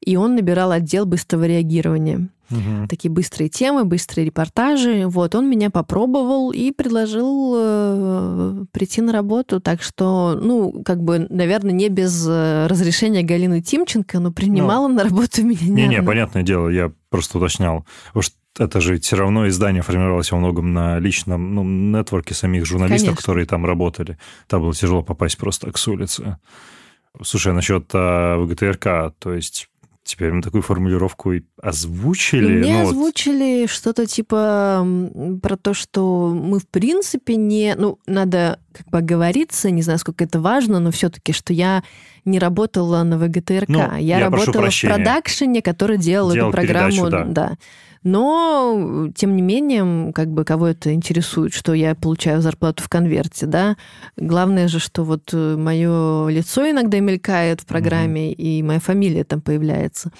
и 0.00 0.16
он 0.16 0.34
набирал 0.34 0.70
отдел 0.70 1.06
быстрого 1.06 1.44
реагирования. 1.44 2.28
Мгм. 2.54 2.88
Такие 2.88 3.10
быстрые 3.10 3.48
темы, 3.48 3.84
быстрые 3.84 4.26
репортажи. 4.26 5.06
Вот, 5.06 5.34
он 5.34 5.48
меня 5.48 5.70
попробовал 5.70 6.50
и 6.50 6.70
предложил 6.70 7.54
э, 7.56 8.64
прийти 8.72 9.00
на 9.00 9.12
работу. 9.12 9.60
Так 9.60 9.82
что, 9.82 10.38
ну, 10.40 10.82
как 10.84 11.02
бы, 11.02 11.26
наверное, 11.30 11.72
не 11.72 11.88
без 11.88 12.26
э, 12.28 12.66
разрешения 12.66 13.22
Галины 13.22 13.60
Тимченко, 13.60 14.20
но 14.20 14.32
принимала 14.32 14.88
на 14.88 15.04
работу 15.04 15.42
меня 15.44 15.60
Не-не, 15.62 15.86
Нярна. 15.86 16.06
понятное 16.06 16.42
дело, 16.42 16.68
я 16.68 16.92
просто 17.10 17.38
уточнял. 17.38 17.84
Что 18.18 18.34
это 18.58 18.80
же 18.80 18.98
все 19.00 19.16
равно 19.16 19.48
издание 19.48 19.82
формировалось 19.82 20.30
во 20.30 20.38
многом 20.38 20.72
на 20.72 20.98
личном 21.00 21.54
ну, 21.54 21.64
нетворке 21.64 22.34
самих 22.34 22.64
журналистов, 22.66 23.08
Конечно. 23.08 23.20
которые 23.20 23.46
там 23.46 23.66
работали. 23.66 24.16
Там 24.46 24.62
было 24.62 24.72
тяжело 24.72 25.02
попасть 25.02 25.36
просто 25.38 25.66
так 25.66 25.78
с 25.78 25.88
улицы. 25.88 26.38
Слушай, 27.22 27.52
а 27.52 27.54
насчет 27.54 27.90
а, 27.92 28.38
ВГТРК, 28.38 29.14
то 29.18 29.32
есть 29.32 29.68
теперь 30.04 30.32
мы 30.32 30.42
такую 30.42 30.62
формулировку 30.62 31.32
и 31.32 31.42
озвучили? 31.60 32.58
Мне 32.58 32.72
Ну, 32.74 32.84
вот 32.84 32.88
озвучили 32.90 33.66
что-то 33.66 34.06
типа 34.06 34.86
про 35.42 35.56
то, 35.56 35.74
что 35.74 36.32
мы 36.34 36.60
в 36.60 36.68
принципе 36.68 37.36
не... 37.36 37.74
Ну, 37.76 37.98
надо 38.06 38.60
как 38.72 38.88
бы 38.88 38.98
оговориться, 38.98 39.70
не 39.70 39.82
знаю, 39.82 39.98
сколько 39.98 40.24
это 40.24 40.40
важно, 40.40 40.78
но 40.80 40.90
все-таки, 40.90 41.32
что 41.32 41.52
я 41.52 41.82
не 42.24 42.38
работала 42.38 43.02
на 43.02 43.18
ВГТРК. 43.18 43.68
Ну, 43.68 43.78
я, 43.78 43.98
я 43.98 44.20
работала 44.20 44.70
в 44.70 44.80
продакшене, 44.80 45.62
который 45.62 45.98
делал, 45.98 46.32
Делал 46.32 46.50
эту 46.50 46.56
программу. 46.56 46.90
передачу, 46.90 47.24
да. 47.28 47.56
Но, 48.04 49.08
тем 49.14 49.34
не 49.34 49.42
менее, 49.42 50.12
как 50.12 50.28
бы 50.28 50.44
кого 50.44 50.68
это 50.68 50.92
интересует, 50.92 51.54
что 51.54 51.72
я 51.72 51.94
получаю 51.94 52.42
зарплату 52.42 52.84
в 52.84 52.88
конверте, 52.88 53.46
да. 53.46 53.76
Главное 54.16 54.68
же, 54.68 54.78
что 54.78 55.04
вот 55.04 55.32
мое 55.32 56.28
лицо 56.28 56.70
иногда 56.70 57.00
мелькает 57.00 57.62
в 57.62 57.66
программе, 57.66 58.32
и 58.32 58.62
моя 58.62 58.78
фамилия 58.78 59.24
там 59.24 59.40
появляется. 59.40 60.12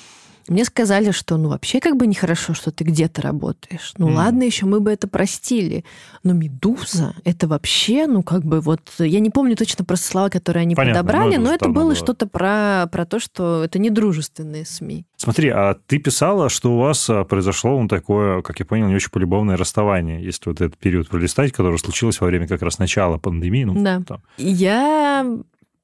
Мне 0.48 0.64
сказали, 0.64 1.10
что 1.10 1.36
ну 1.36 1.48
вообще 1.48 1.80
как 1.80 1.96
бы 1.96 2.06
нехорошо, 2.06 2.52
что 2.54 2.70
ты 2.70 2.84
где-то 2.84 3.22
работаешь. 3.22 3.94
Ну 3.98 4.08
Мгм. 4.08 4.16
ладно, 4.16 4.42
еще 4.42 4.66
мы 4.66 4.80
бы 4.80 4.92
это 4.92 5.08
простили. 5.08 5.84
Но 6.22 6.32
медуза 6.34 7.14
это 7.24 7.48
вообще, 7.48 8.06
ну 8.06 8.22
как 8.22 8.44
бы 8.44 8.60
вот 8.60 8.80
я 8.98 9.20
не 9.20 9.30
помню 9.30 9.56
точно 9.56 9.84
про 9.84 9.96
слова, 9.96 10.28
которые 10.28 10.62
они 10.62 10.74
Понятно, 10.74 11.00
подобрали, 11.02 11.36
но 11.36 11.52
это 11.52 11.68
было 11.68 11.84
было. 11.84 11.94
что-то 11.94 12.26
про, 12.26 12.86
про 12.92 13.06
то, 13.06 13.18
что 13.20 13.64
это 13.64 13.78
недружественные 13.78 14.66
СМИ. 14.66 15.06
Смотри, 15.16 15.48
а 15.48 15.76
ты 15.86 15.98
писала, 15.98 16.48
что 16.50 16.74
у 16.74 16.78
вас 16.78 17.08
а, 17.08 17.24
произошло 17.24 17.80
ну, 17.80 17.88
такое, 17.88 18.42
как 18.42 18.58
я 18.60 18.66
понял, 18.66 18.88
не 18.88 18.94
очень 18.94 19.10
полюбовное 19.10 19.56
расставание, 19.56 20.22
если 20.22 20.50
вот 20.50 20.60
этот 20.60 20.76
период 20.76 21.08
пролистать, 21.08 21.52
который 21.52 21.78
случилось 21.78 22.20
во 22.20 22.26
время 22.26 22.46
как 22.46 22.60
раз 22.60 22.78
начала 22.78 23.16
пандемии. 23.16 23.64
Ну, 23.64 23.82
Да. 23.82 24.02
там. 24.06 24.22
Я 24.36 25.26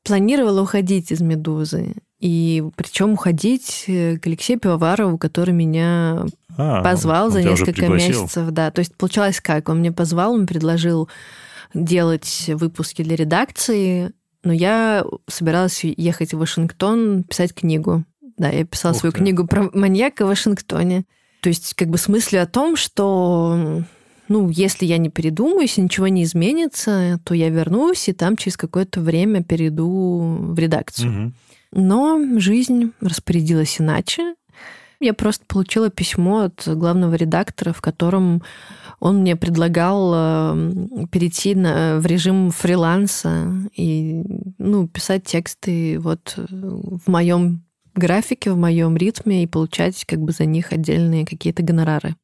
планировала 0.05 0.63
уходить 0.63 1.11
из 1.13 1.21
«Медузы». 1.21 1.95
И 2.21 2.63
причем 2.77 3.13
уходить 3.13 3.85
э, 3.87 4.19
к 4.19 4.27
Алексею 4.27 4.61
Пивоварову, 4.61 5.17
который 5.17 5.55
меня 5.55 6.27
А, 6.57 6.83
позвал 6.83 7.31
за 7.31 7.43
несколько 7.43 7.89
месяцев, 7.89 8.51
да. 8.51 8.71
То 8.71 8.81
есть 8.81 8.95
получалось 8.95 9.41
как? 9.41 9.71
Он 9.71 9.79
мне 9.79 9.91
позвал, 9.91 10.35
он 10.35 10.47
предложил 10.47 11.09
делать 11.73 12.45
выпуски 12.49 13.03
для 13.03 13.17
редакции, 13.17 14.13
но 14.45 14.53
я 14.53 15.05
собиралась 15.29 15.83
ехать 15.83 16.35
в 16.35 16.39
Вашингтон 16.39 17.23
писать 17.25 17.55
книгу. 17.55 18.05
Да, 18.37 18.51
я 18.51 18.65
писала 18.65 18.93
Ух 18.93 19.01
свою 19.01 19.13
ты. 19.13 19.19
книгу 19.19 19.47
про 19.47 19.71
маньяка 19.73 20.27
в 20.27 20.29
Вашингтоне. 20.29 21.05
То 21.41 21.49
есть 21.49 21.75
как 21.75 21.89
бы 21.89 21.97
с 21.97 22.07
мыслью 22.09 22.43
о 22.43 22.47
том, 22.47 22.77
что 22.77 23.83
ну, 24.29 24.49
если 24.51 24.85
я 24.85 24.99
не 24.99 25.09
передумаю, 25.09 25.63
если 25.63 25.81
ничего 25.81 26.09
не 26.09 26.25
изменится, 26.25 27.19
то 27.25 27.35
я 27.35 27.49
вернусь 27.49 28.09
и 28.09 28.13
там 28.13 28.37
через 28.37 28.57
какое-то 28.57 29.01
время 29.01 29.43
перейду 29.43 30.37
в 30.39 30.59
редакцию. 30.59 31.11
Мгм. 31.11 31.35
Но 31.73 32.21
жизнь 32.39 32.93
распорядилась 33.01 33.81
иначе. 33.81 34.35
Я 35.01 35.15
просто 35.15 35.45
получила 35.47 35.89
письмо 35.89 36.41
от 36.41 36.67
главного 36.67 37.15
редактора, 37.15 37.73
в 37.73 37.81
котором 37.81 38.43
он 38.99 39.21
мне 39.21 39.35
предлагал 39.35 40.13
э, 40.15 40.73
перейти 41.11 41.55
на, 41.55 41.99
в 41.99 42.07
режим 42.07 42.51
фриланса 42.51 43.51
и 43.75 44.23
ну, 44.59 44.87
писать 44.89 45.25
тексты 45.25 45.99
вот 45.99 46.35
э, 46.37 46.43
в 46.51 47.09
моем 47.09 47.65
графике, 47.95 48.51
в 48.51 48.59
моем 48.59 48.97
ритме 48.97 49.43
и 49.43 49.47
получать 49.47 50.05
как 50.05 50.21
бы 50.21 50.33
за 50.33 50.45
них 50.45 50.73
отдельные 50.73 51.25
какие-то 51.25 51.63
гонорары. 51.63 52.15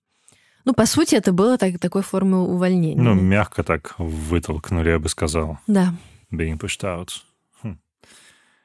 Ну, 0.66 0.74
по 0.74 0.84
сути, 0.84 1.14
это 1.14 1.32
было 1.32 1.56
так, 1.56 1.78
такой 1.78 2.02
формой 2.02 2.40
увольнения. 2.40 3.00
Ну, 3.00 3.14
мягко 3.14 3.62
так 3.62 3.94
вытолкнули, 3.98 4.90
я 4.90 4.98
бы 4.98 5.08
сказал. 5.08 5.58
да. 5.66 5.94
Being 6.32 6.58
pushed 6.58 6.82
out. 6.82 7.08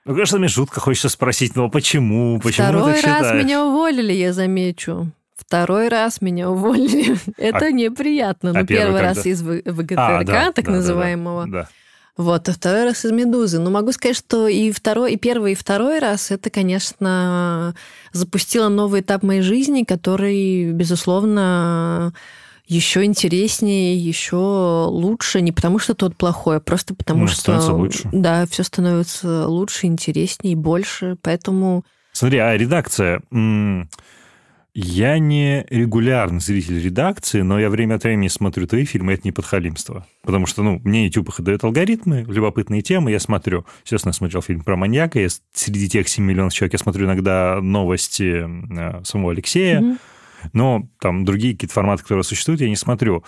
Ну, 0.06 0.14
конечно, 0.14 0.40
мне 0.40 0.48
жутко 0.48 0.80
хочется 0.80 1.10
спросить, 1.10 1.56
ну, 1.56 1.66
а 1.66 1.70
почему? 1.70 2.40
Почему 2.40 2.68
Второй 2.68 2.94
ты 2.96 3.02
раз 3.08 3.18
считаешь? 3.28 3.44
меня 3.46 3.64
уволили, 3.66 4.14
я 4.14 4.34
замечу. 4.34 5.12
Второй 5.36 5.90
раз 5.90 6.22
меня 6.22 6.50
уволили. 6.50 7.18
Это 7.38 7.72
неприятно. 7.72 8.52
а 8.52 8.54
Ну, 8.54 8.66
первый 8.66 8.86
первый 8.86 9.02
раз 9.02 9.26
из 9.26 9.42
В- 9.42 9.62
А, 9.66 9.72
ВГТРК, 9.72 10.26
да, 10.26 10.52
так 10.52 10.66
да, 10.66 10.72
да, 10.72 10.78
называемого. 10.78 11.48
Да, 11.48 11.70
Вот, 12.18 12.50
а 12.50 12.52
второй 12.54 12.84
раз 12.86 13.06
из 13.06 13.12
«Медузы». 13.12 13.60
Но 13.60 13.70
могу 13.70 13.92
сказать, 13.92 14.18
что 14.18 14.48
и 14.48 14.72
второй, 14.72 15.14
и 15.14 15.18
первый, 15.18 15.52
и 15.54 15.56
второй 15.56 16.00
раз 16.00 16.32
это, 16.32 16.50
конечно, 16.50 17.76
запустило 18.12 18.70
новый 18.70 19.02
этап 19.02 19.24
моей 19.24 19.42
жизни, 19.42 19.84
который, 19.84 20.72
безусловно, 20.72 22.14
еще 22.72 23.04
интереснее, 23.04 23.98
еще 23.98 24.86
лучше. 24.88 25.42
Не 25.42 25.52
потому, 25.52 25.78
что 25.78 25.94
тот 25.94 26.16
плохой, 26.16 26.58
а 26.58 26.60
просто 26.62 26.96
потому, 26.96 27.22
Ну, 27.24 27.28
что... 27.28 27.42
становится 27.42 27.74
лучше. 27.74 28.10
Да, 28.14 28.46
все 28.50 28.64
становится 28.64 29.48
лучше, 29.48 29.88
интереснее 29.88 30.54
и 30.54 30.56
больше. 30.56 31.18
Поэтому 31.22 31.84
Смотри, 32.14 32.40
а 32.40 32.56
редакция... 32.56 33.22
Я 34.74 35.20
не 35.20 35.66
регулярный 35.70 36.40
зритель 36.40 36.82
редакции, 36.82 37.42
но 37.42 37.60
я 37.60 37.70
время 37.70 37.96
от 37.96 38.04
времени 38.06 38.30
смотрю 38.30 38.68
твои 38.68 38.86
фильмы, 38.86 39.12
это 39.12 39.24
не 39.26 39.34
подхалимство. 39.34 40.08
Потому 40.24 40.46
что, 40.46 40.64
ну, 40.64 40.80
мне 40.86 41.08
YouTube 41.08 41.28
их 41.28 41.42
дает 41.42 41.66
алгоритмы, 41.66 42.24
любопытные 42.26 42.82
темы, 42.82 43.12
я 43.12 43.20
смотрю. 43.20 43.66
Естественно, 43.84 44.12
я 44.12 44.14
смотрел 44.14 44.42
фильм 44.42 44.62
про 44.62 44.78
маньяка, 44.78 45.20
я 45.20 45.28
среди 45.54 45.90
тех 45.90 46.08
7 46.08 46.24
миллионов 46.24 46.54
человек, 46.54 46.72
я 46.72 46.80
смотрю 46.80 47.06
иногда 47.06 47.60
новости 47.62 48.46
э, 48.48 49.04
самого 49.04 49.34
Алексея, 49.34 49.82
Мгм. 49.82 50.00
Но 50.54 50.88
там 51.00 51.26
другие 51.26 51.54
какие-то 51.54 51.74
форматы, 51.74 52.04
которые 52.04 52.24
существуют, 52.24 52.62
я 52.62 52.70
не 52.70 52.76
смотрю. 52.76 53.24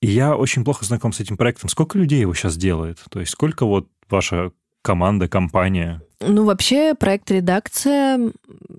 И 0.00 0.08
я 0.08 0.36
очень 0.36 0.64
плохо 0.64 0.84
знаком 0.84 1.12
с 1.12 1.20
этим 1.20 1.36
проектом. 1.36 1.68
Сколько 1.68 1.98
людей 1.98 2.20
его 2.20 2.34
сейчас 2.34 2.56
делает? 2.56 2.98
То 3.10 3.20
есть 3.20 3.32
сколько 3.32 3.64
вот 3.64 3.88
ваша 4.10 4.52
команда, 4.82 5.28
компания? 5.28 6.02
Ну, 6.26 6.44
вообще, 6.44 6.94
проект 6.94 7.30
«Редакция», 7.30 8.32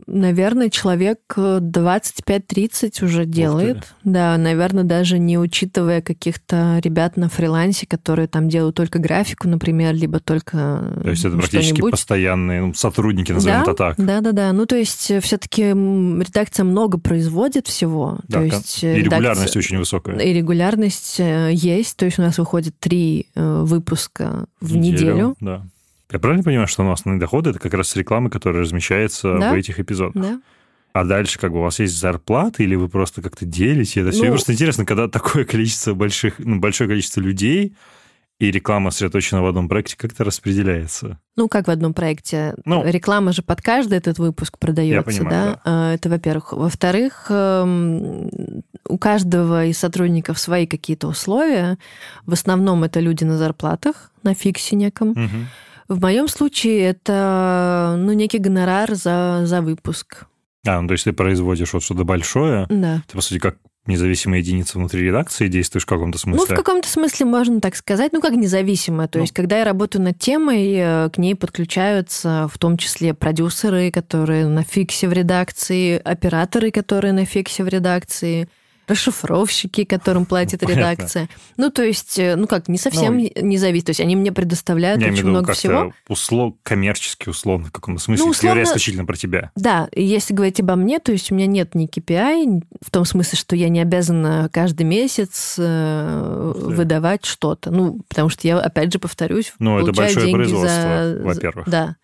наверное, 0.08 0.70
человек 0.70 1.20
э, 1.36 1.60
25-30 1.60 3.04
уже 3.04 3.26
делает. 3.26 3.94
Да, 4.04 4.38
наверное, 4.38 4.84
даже 4.84 5.20
не 5.20 5.38
учитывая 5.38 6.02
каких-то 6.02 6.80
ребят 6.84 7.18
на 7.18 7.30
фрилансе, 7.30 7.86
которые 7.86 8.28
там 8.28 8.50
делают 8.50 8.76
только 8.76 9.00
графику, 9.00 9.48
например, 9.48 9.94
либо 9.94 10.20
только 10.20 10.94
То 11.04 11.10
есть 11.10 11.26
это 11.26 11.38
практически 11.38 11.82
постоянные 11.82 12.68
ну, 12.68 12.74
сотрудники, 12.74 13.32
назовем 13.32 13.58
да, 13.58 13.62
это 13.64 13.74
так. 13.74 13.96
Да, 13.98 14.22
да, 14.22 14.32
да. 14.32 14.54
Ну, 14.54 14.66
то 14.66 14.76
есть, 14.76 15.12
все-таки 15.22 15.64
редакция 15.64 16.64
много 16.64 16.98
производит 16.98 17.68
всего. 17.68 18.20
Да, 18.28 18.40
то 18.40 18.46
есть, 18.46 18.84
и 18.84 18.88
э, 18.88 18.96
регулярность 19.00 19.56
редакция- 19.56 19.60
очень 19.60 19.78
высокая. 19.78 20.18
И 20.18 20.34
регулярность 20.34 21.20
э, 21.20 21.52
есть. 21.54 21.98
То 21.98 22.06
есть, 22.06 22.20
у 22.20 22.22
нас 22.22 22.38
выходит 22.38 22.80
три 22.80 23.28
э, 23.36 23.62
выпуска 23.64 24.46
в 24.62 24.78
неделю. 24.78 25.36
Да. 25.40 25.64
Я 26.12 26.20
правильно 26.20 26.44
понимаю, 26.44 26.68
что 26.68 26.84
у 26.84 26.88
нас 26.88 27.06
на 27.06 27.20
доходы 27.20 27.52
это 27.52 27.60
как 27.60 27.74
раз 27.74 27.96
реклама, 27.96 28.30
которая 28.30 28.62
размещается 28.64 29.38
Да. 29.40 29.52
в 29.52 29.54
этих 29.56 29.80
эпизодах? 29.80 30.22
Да. 30.22 30.40
А 30.94 31.06
дальше 31.06 31.40
как 31.40 31.52
бы 31.52 31.58
у 31.60 31.62
вас 31.64 31.80
есть 31.80 31.98
зарплата 31.98 32.62
или 32.62 32.76
вы 32.76 32.88
просто 32.88 33.22
как-то 33.24 33.46
делите 33.46 34.02
это 34.02 34.12
все? 34.12 34.26
Ну- 34.26 34.30
просто 34.32 34.54
интересно, 34.54 34.86
когда 34.86 35.08
такое 35.08 35.44
количество 35.46 35.94
больших, 35.96 36.36
ну, 36.38 36.60
большое 36.60 36.88
количество 36.88 37.20
людей 37.20 37.74
и 38.40 38.52
реклама 38.52 38.92
сосредоточена 38.92 39.42
в 39.42 39.48
одном 39.48 39.68
проекте, 39.70 39.96
как 39.98 40.12
это 40.12 40.24
распределяется? 40.24 41.18
Ну, 41.36 41.48
как 41.48 41.68
в 41.68 41.72
одном 41.72 41.94
проекте. 41.96 42.54
Ну, 42.66 42.84
Реклама 42.86 43.32
же 43.32 43.42
под 43.42 43.62
каждый 43.62 43.98
этот 43.98 44.20
выпуск 44.20 44.60
продается, 44.60 45.20
понимаю, 45.20 45.54
да? 45.54 45.62
А, 45.66 45.94
Это, 45.96 46.10
во-первых. 46.10 46.52
Во-вторых, 46.54 47.28
эм, 47.30 48.30
у 48.88 48.98
каждого 49.00 49.66
из 49.66 49.80
сотрудников 49.80 50.38
свои 50.38 50.68
какие-то 50.68 51.08
условия. 51.08 51.78
В 52.28 52.34
основном 52.34 52.84
это 52.84 53.00
люди 53.00 53.24
на 53.24 53.38
зарплатах, 53.38 54.12
на 54.22 54.36
фиксе 54.36 54.76
неком. 54.76 55.10
Мгм. 55.10 55.48
В 55.88 56.02
моем 56.02 56.28
случае 56.28 56.82
это 56.82 57.96
ну, 57.98 58.14
некий 58.14 58.38
гонорар 58.40 58.96
за, 58.96 59.42
за 59.46 59.62
выпуск. 59.62 60.26
А, 60.66 60.80
ну 60.82 60.88
то 60.88 60.94
есть 60.94 61.04
ты 61.04 61.14
производишь 61.14 61.74
вот 61.74 61.84
что-то 61.84 62.04
большое. 62.04 62.66
Да. 62.70 63.04
Ты, 63.08 63.16
по 63.16 63.22
сути, 63.22 63.40
как 63.40 63.58
независимая 63.86 64.40
единица 64.40 64.78
внутри 64.78 65.02
редакции 65.06 65.50
действуешь 65.50 65.84
в 65.84 65.88
каком-то 65.88 66.18
смысле? 66.18 66.46
Ну, 66.48 66.54
в 66.54 66.58
каком-то 66.58 66.88
смысле 66.88 67.26
можно 67.26 67.60
так 67.60 67.76
сказать, 67.76 68.14
ну, 68.14 68.22
как 68.22 68.34
независимая. 68.34 69.08
То 69.10 69.20
Ну. 69.20 69.24
есть, 69.24 69.34
когда 69.34 69.60
я 69.60 69.66
работаю 69.66 70.02
над 70.04 70.18
темой, 70.18 70.74
э, 70.74 71.10
к 71.10 71.18
ней 71.18 71.36
подключаются 71.36 72.50
в 72.52 72.58
том 72.58 72.78
числе 72.78 73.14
продюсеры, 73.14 73.92
которые 73.92 74.48
на 74.48 74.64
фиксе 74.64 75.08
в 75.10 75.14
редакции, 75.14 76.00
операторы, 76.02 76.72
которые 76.72 77.12
на 77.14 77.26
фиксе 77.26 77.64
в 77.64 77.68
редакции, 77.68 78.48
расшифровщики, 78.88 79.84
которым 79.84 80.26
платит 80.26 80.60
Понятно. 80.62 80.80
редакция. 80.80 81.30
Ну, 81.58 81.70
то 81.70 81.84
есть, 81.84 82.18
э, 82.20 82.36
ну 82.36 82.48
как, 82.48 82.68
не 82.68 82.78
совсем 82.78 83.18
Ну, 83.18 83.30
не 83.42 83.58
зависит. 83.58 83.86
То 83.88 83.90
есть, 83.92 84.02
они 84.02 84.16
мне 84.16 84.32
предоставляют 84.32 85.00
Я 85.02 85.08
имею 85.08 85.14
очень 85.14 85.22
виду 85.24 85.32
много 85.32 85.54
всего. 85.54 85.94
услов, 86.08 86.54
коммерчески 86.64 87.30
условно, 87.30 87.68
в 87.68 87.72
каком-то 87.72 88.02
смысле, 88.02 88.26
Ну, 88.26 88.32
говоря 88.32 88.50
условно- 88.62 88.64
исключительно 88.64 89.06
про 89.06 89.16
тебя. 89.16 89.52
Да, 89.56 89.88
если 89.96 90.34
говорить 90.34 90.60
обо 90.60 90.76
мне, 90.76 91.00
то 91.00 91.12
есть 91.12 91.32
у 91.32 91.36
меня 91.36 91.48
нет 91.48 91.76
ни 91.76 91.88
KPI, 91.88 92.64
в 92.82 92.92
том 92.92 93.06
смысле, 93.06 93.38
что 93.38 93.56
я 93.56 93.70
не 93.70 93.82
обязана 93.82 94.50
каждый 94.52 94.84
месяц 94.84 95.56
э, 95.58 96.52
выдавать 96.56 97.26
что-то. 97.26 97.72
Ну, 97.72 98.02
потому 98.08 98.30
что 98.30 98.48
я, 98.48 98.60
опять 98.60 98.92
же, 98.92 99.00
повторюсь, 99.00 99.54
Ну, 99.60 99.80
это 99.80 99.92
большое 99.94 100.26
деньги 100.26 100.36
производство, 100.36 100.70
за- 100.70 101.22
во-первых. 101.24 101.70
Да. 101.70 101.96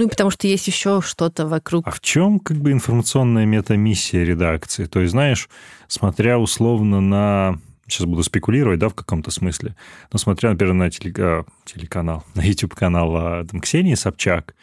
Ну, 0.00 0.08
потому 0.08 0.30
что 0.30 0.48
есть 0.48 0.66
еще 0.66 1.02
что-то 1.02 1.46
вокруг. 1.46 1.86
А 1.86 1.90
в 1.90 2.00
чем 2.00 2.40
как 2.40 2.56
бы 2.56 2.72
информационная 2.72 3.44
метамиссия 3.44 4.24
редакции? 4.24 4.86
То 4.86 5.00
есть, 5.00 5.10
знаешь, 5.10 5.50
смотря 5.88 6.38
условно 6.38 7.02
на... 7.02 7.58
Сейчас 7.86 8.06
буду 8.06 8.22
спекулировать, 8.22 8.78
да, 8.78 8.88
в 8.88 8.94
каком-то 8.94 9.30
смысле. 9.30 9.76
Но 10.10 10.18
смотря, 10.18 10.52
например, 10.52 10.72
на 10.72 10.88
теле- 10.88 11.12
а, 11.18 11.44
телеканал, 11.66 12.24
на 12.34 12.40
YouTube-канал 12.40 13.14
а, 13.14 13.44
там, 13.44 13.60
Ксении 13.60 13.94
Собчак, 13.94 14.54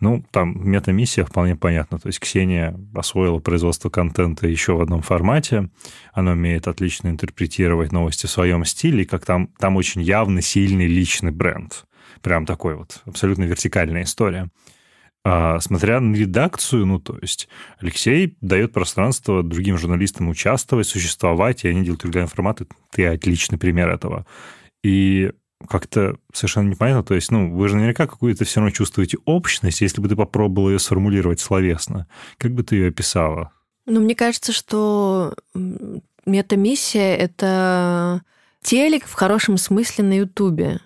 ну, 0.00 0.26
там 0.30 0.60
метамиссия 0.62 1.24
вполне 1.24 1.56
понятна. 1.56 1.98
То 1.98 2.08
есть 2.08 2.20
Ксения 2.20 2.78
освоила 2.94 3.38
производство 3.38 3.88
контента 3.88 4.46
еще 4.46 4.74
в 4.74 4.82
одном 4.82 5.00
формате. 5.00 5.70
Она 6.12 6.32
умеет 6.32 6.68
отлично 6.68 7.08
интерпретировать 7.08 7.92
новости 7.92 8.26
в 8.26 8.30
своем 8.30 8.66
стиле, 8.66 9.04
и 9.04 9.06
как 9.06 9.24
там, 9.24 9.48
там 9.58 9.76
очень 9.76 10.02
явный, 10.02 10.42
сильный 10.42 10.86
личный 10.86 11.30
бренд. 11.30 11.86
Прям 12.20 12.44
такой 12.44 12.76
вот 12.76 13.00
абсолютно 13.06 13.44
вертикальная 13.44 14.02
история. 14.02 14.50
А, 15.24 15.60
смотря 15.60 16.00
на 16.00 16.16
редакцию, 16.16 16.86
ну, 16.86 16.98
то 16.98 17.16
есть 17.22 17.48
Алексей 17.78 18.36
дает 18.40 18.72
пространство 18.72 19.42
другим 19.42 19.78
журналистам 19.78 20.28
участвовать, 20.28 20.88
существовать, 20.88 21.64
и 21.64 21.68
они 21.68 21.82
делают 21.84 22.04
регулярные 22.04 22.28
форматы. 22.28 22.66
Ты 22.90 23.06
отличный 23.06 23.58
пример 23.58 23.88
этого. 23.88 24.26
И 24.82 25.30
как-то 25.68 26.16
совершенно 26.32 26.70
непонятно. 26.70 27.04
То 27.04 27.14
есть, 27.14 27.30
ну, 27.30 27.54
вы 27.54 27.68
же 27.68 27.76
наверняка 27.76 28.08
какую-то 28.08 28.44
все 28.44 28.60
равно 28.60 28.70
чувствуете 28.72 29.18
общность, 29.24 29.80
если 29.80 30.00
бы 30.00 30.08
ты 30.08 30.16
попробовал 30.16 30.70
ее 30.70 30.80
сформулировать 30.80 31.38
словесно. 31.38 32.08
Как 32.38 32.52
бы 32.52 32.64
ты 32.64 32.76
ее 32.76 32.88
описала? 32.88 33.52
Ну, 33.86 34.00
мне 34.00 34.16
кажется, 34.16 34.52
что 34.52 35.34
метамиссия— 36.26 37.16
это 37.16 38.22
телек 38.62 39.06
в 39.06 39.12
хорошем 39.12 39.56
смысле 39.56 40.04
на 40.04 40.18
Ютубе. 40.18 40.80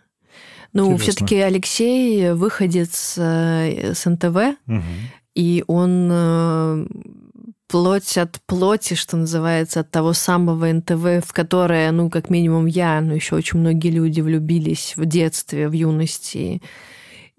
Ну, 0.76 0.96
все-таки 0.98 1.36
Алексей 1.36 2.32
выходец 2.32 3.14
э, 3.18 3.92
с 3.94 4.04
НТВ, 4.08 4.56
Мгм. 4.66 4.82
и 5.34 5.64
он 5.66 6.08
э, 6.12 6.86
плоть 7.68 8.16
от 8.18 8.40
плоти, 8.46 8.94
что 8.94 9.16
называется, 9.16 9.80
от 9.80 9.90
того 9.90 10.12
самого 10.12 10.72
НТВ, 10.72 11.26
в 11.26 11.32
которое, 11.32 11.90
ну, 11.92 12.10
как 12.10 12.30
минимум 12.30 12.66
я, 12.66 13.00
но 13.00 13.14
еще 13.14 13.34
очень 13.36 13.58
многие 13.58 13.90
люди 13.90 14.20
влюбились 14.20 14.94
в 14.96 15.04
детстве, 15.06 15.68
в 15.68 15.72
юности. 15.72 16.62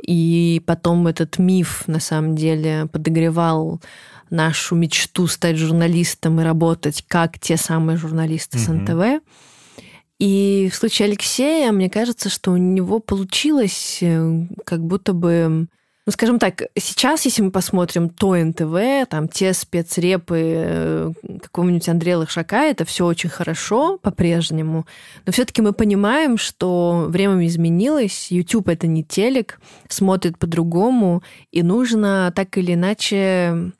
И 0.02 0.62
потом 0.66 1.08
этот 1.08 1.40
миф, 1.40 1.84
на 1.88 2.00
самом 2.00 2.36
деле, 2.36 2.88
подогревал 2.92 3.82
нашу 4.30 4.76
мечту 4.76 5.26
стать 5.28 5.56
журналистом 5.58 6.40
и 6.42 6.44
работать 6.44 7.04
как 7.08 7.40
те 7.40 7.56
самые 7.58 7.98
журналисты 7.98 8.60
с 8.60 8.68
Мгм. 8.68 8.84
НТВ. 8.84 9.24
И 10.20 10.70
в 10.72 10.76
случае 10.76 11.08
Алексея, 11.08 11.72
мне 11.72 11.90
кажется, 11.90 12.30
что 12.30 12.52
у 12.52 12.58
него 12.58 13.00
получилось 13.00 14.00
э, 14.02 14.48
как 14.66 14.84
будто 14.84 15.14
бы... 15.14 15.68
Ну, 16.06 16.12
скажем 16.14 16.40
так, 16.40 16.64
сейчас, 16.80 17.26
если 17.26 17.42
мы 17.42 17.52
посмотрим 17.52 18.10
то 18.10 18.34
НТВ, 18.34 19.10
там 19.10 19.28
те 19.28 19.54
спецрепы 19.54 20.40
э, 20.40 21.12
какого-нибудь 21.44 21.90
Андрея 21.90 22.18
Лошака, 22.18 22.64
это 22.64 22.86
все 22.86 23.06
очень 23.06 23.30
хорошо 23.30 23.98
по-прежнему. 23.98 24.88
Но 25.26 25.32
все-таки 25.34 25.62
мы 25.62 25.74
понимаем, 25.74 26.38
что 26.38 27.06
время 27.10 27.46
изменилось, 27.46 28.32
YouTube 28.32 28.70
это 28.70 28.88
не 28.88 29.04
телек, 29.04 29.60
смотрит 29.90 30.40
по-другому, 30.40 31.22
и 31.52 31.62
нужно 31.62 32.32
так 32.36 32.58
или 32.58 32.74
иначе 32.74 33.72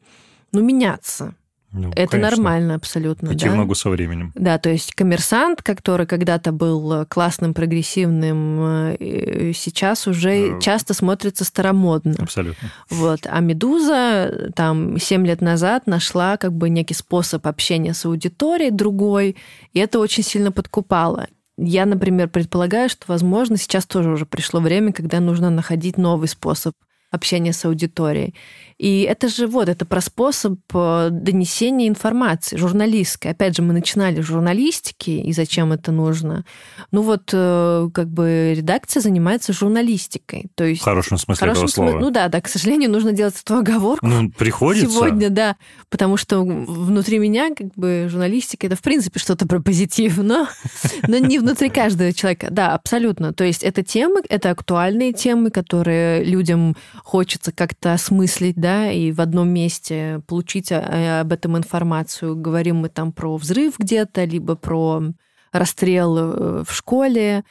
ну, 0.52 0.62
меняться. 0.62 1.34
Ну, 1.78 1.92
это 1.96 2.12
конечно. 2.12 2.36
нормально 2.38 2.76
абсолютно. 2.76 3.34
Идти 3.34 3.46
да? 3.46 3.52
в 3.52 3.56
ногу 3.56 3.76
со 3.76 3.90
временем. 3.90 4.32
Да, 4.36 4.58
то 4.58 4.70
есть 4.70 4.94
коммерсант, 4.96 5.62
который 5.62 6.06
когда-то 6.08 6.52
был 6.52 7.06
классным, 7.06 7.54
прогрессивным, 7.54 8.96
э, 9.00 9.52
сейчас 9.54 10.08
уже 10.08 10.58
Э. 10.58 10.60
часто 10.60 10.94
смотрится 10.94 11.46
старомодно. 11.46 12.16
Абсолютно. 12.20 12.72
Вот. 12.90 13.22
А 13.26 13.40
Медуза 13.40 14.52
там 14.56 15.00
7 15.00 15.26
лет 15.26 15.42
назад 15.42 15.88
нашла 15.88 16.38
как 16.38 16.54
бы 16.54 16.70
некий 16.70 16.94
способ 16.94 17.46
общения 17.48 17.94
с 17.94 18.06
аудиторией 18.06 18.72
другой, 18.72 19.36
и 19.74 19.80
это 19.80 20.00
очень 20.00 20.24
сильно 20.24 20.52
подкупало. 20.52 21.28
Я, 21.58 21.86
например, 21.86 22.30
предполагаю, 22.30 22.88
что, 22.90 23.06
возможно, 23.08 23.58
сейчас 23.58 23.86
тоже 23.86 24.12
уже 24.12 24.26
пришло 24.26 24.60
время, 24.60 24.94
когда 24.94 25.20
нужно 25.20 25.50
находить 25.50 25.98
новый 25.98 26.28
способ 26.28 26.74
общения 27.10 27.54
с 27.54 27.66
аудиторией. 27.66 28.36
И 28.78 29.02
это 29.02 29.28
же 29.28 29.48
вот, 29.48 29.70
это 29.70 29.86
про 29.86 30.02
способ 30.02 30.60
э, 30.72 31.10
донесения 31.12 31.88
информации, 31.88 32.58
журналистской. 32.58 33.32
Опять 33.32 33.56
же, 33.56 33.64
мы 33.64 33.74
начинали 33.74 34.22
с 34.22 34.26
журналистики, 34.26 35.10
и 35.10 35.34
зачем 35.34 35.74
это 35.74 35.92
нужно. 35.92 36.46
Ну 36.92 37.02
вот, 37.02 37.32
э, 37.34 37.90
как 37.92 38.08
бы 38.08 38.54
редакция 38.56 39.02
занимается 39.02 39.52
журналистикой. 39.52 40.46
То 40.54 40.64
есть 40.64 40.82
В 40.82 40.84
хорошем 40.84 41.18
в 41.18 41.22
смысле 41.22 41.40
хорошем 41.40 41.64
этого 41.64 41.74
слова. 41.74 41.90
смысле- 41.90 42.06
Ну 42.06 42.12
да, 42.12 42.28
да, 42.28 42.40
к 42.40 42.48
сожалению, 42.48 42.92
нужно 42.92 43.14
делать 43.14 43.34
эту 43.44 43.56
оговорку. 43.56 44.06
Ну, 44.06 44.30
приходится. 44.30 44.88
Сегодня, 44.90 45.32
да, 45.32 45.56
потому 45.90 46.16
что 46.18 46.42
внутри 46.42 47.18
меня 47.18 47.50
как 47.56 47.74
бы 47.76 48.06
журналистика 48.12 48.68
это 48.68 48.76
в 48.76 48.82
принципе 48.82 49.20
что-то 49.20 49.48
про 49.48 49.60
позитив, 49.60 50.18
но, 50.18 50.48
но 51.08 51.18
не 51.18 51.40
внутри 51.40 51.70
каждого 51.70 52.14
человека. 52.14 52.50
Да, 52.52 52.76
абсолютно. 52.76 53.34
То 53.34 53.44
есть 53.44 53.64
это 53.64 53.82
темы, 53.84 54.22
это 54.30 54.52
актуальные 54.52 55.14
темы, 55.14 55.50
которые 55.50 56.24
людям 56.24 56.76
хочется 57.04 57.52
как-то 57.52 57.94
осмыслить, 57.94 58.56
да, 58.56 58.67
и 58.68 59.12
в 59.12 59.22
одном 59.22 59.50
месте 59.50 60.22
получить 60.28 60.72
а, 60.72 61.22
об 61.22 61.32
этом 61.32 61.58
информацию. 61.58 62.36
Говорим 62.36 62.78
мы 62.78 62.90
там 62.90 63.12
про 63.12 63.36
взрыв 63.38 63.80
где-то, 63.80 64.24
либо 64.26 64.56
про 64.56 65.04
расстрел 65.52 66.18
э, 66.18 66.64
в 66.64 66.72
школе. 66.72 67.44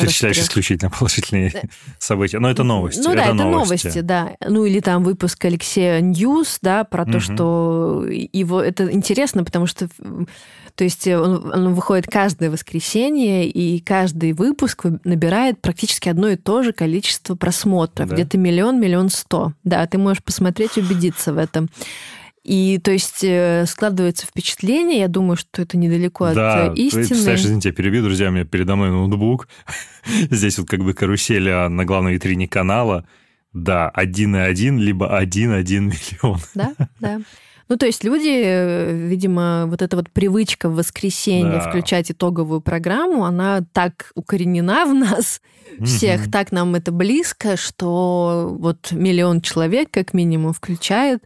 Перечисляешь 0.00 0.38
исключительно 0.38 0.90
положительные 0.90 1.52
события. 1.98 2.38
Но 2.38 2.50
это 2.50 2.62
новости. 2.62 3.00
Ну 3.00 3.14
да, 3.14 3.24
это 3.24 3.34
новости. 3.34 3.86
новости, 3.86 4.00
да. 4.00 4.36
Ну 4.46 4.64
или 4.64 4.80
там 4.80 5.02
выпуск 5.04 5.44
Алексея 5.44 6.00
News, 6.00 6.58
да, 6.62 6.84
про 6.84 7.04
то, 7.04 7.10
Мгм. 7.12 7.20
что 7.20 8.04
его 8.08 8.60
это 8.62 8.90
интересно, 8.92 9.44
потому 9.44 9.66
что 9.66 9.88
то 10.74 10.84
есть 10.84 11.08
он, 11.08 11.50
он 11.52 11.74
выходит 11.74 12.06
каждое 12.06 12.50
воскресенье, 12.50 13.48
и 13.48 13.80
каждый 13.80 14.32
выпуск 14.32 14.84
вы- 14.84 15.00
набирает 15.02 15.60
практически 15.60 16.08
одно 16.08 16.28
и 16.28 16.36
то 16.36 16.62
же 16.62 16.72
количество 16.72 17.34
просмотров, 17.34 18.08
Да. 18.08 18.14
где-то 18.14 18.38
миллион, 18.38 18.80
миллион 18.80 19.08
сто. 19.10 19.54
Да, 19.64 19.84
ты 19.88 19.98
можешь 19.98 20.22
посмотреть 20.22 20.76
убедиться 20.78 21.32
в 21.32 21.38
этом. 21.38 21.68
И 22.48 22.78
то 22.78 22.92
есть 22.92 23.22
э, 23.22 23.66
складывается 23.66 24.26
впечатление, 24.26 25.00
я 25.00 25.08
думаю, 25.08 25.36
что 25.36 25.60
это 25.60 25.76
недалеко 25.76 26.32
Да, 26.32 26.68
от 26.68 26.78
э, 26.78 26.80
истины. 26.80 27.06
представляешь, 27.06 27.40
извините, 27.40 27.68
я 27.68 27.74
перебью, 27.74 28.02
друзья, 28.02 28.28
у 28.28 28.30
меня 28.32 28.46
передо 28.46 28.74
мной 28.74 28.90
ноутбук. 28.90 29.48
Здесь 30.30 30.58
вот 30.58 30.66
как 30.66 30.82
бы 30.82 30.94
карусель 30.94 31.50
а 31.50 31.68
на 31.68 31.84
главной 31.84 32.14
витрине 32.14 32.48
канала. 32.48 33.06
Да, 33.52 33.92
1,1, 33.94 34.78
либо 34.78 35.20
1,1 35.22 35.62
миллион. 36.22 36.40
Да, 36.54 36.72
да. 37.00 37.20
Ну, 37.68 37.76
то 37.76 37.86
есть 37.86 38.02
люди, 38.04 38.30
э, 38.44 38.92
видимо, 39.08 39.66
вот 39.66 39.82
эта 39.82 39.96
вот 39.96 40.10
привычка 40.10 40.68
в 40.68 40.76
воскресенье 40.76 41.58
Да. 41.58 41.68
включать 41.68 42.10
итоговую 42.10 42.60
программу, 42.60 43.24
она 43.24 43.62
так 43.72 44.12
укоренена 44.14 44.86
в 44.86 44.94
нас 44.94 45.40
всех, 45.84 46.22
Мгм. 46.22 46.30
так 46.30 46.50
нам 46.52 46.74
это 46.74 46.92
близко, 46.92 47.56
что 47.56 48.56
вот 48.58 48.90
миллион 48.92 49.40
человек 49.42 49.90
как 49.90 50.14
минимум 50.14 50.52
включает 50.52 51.22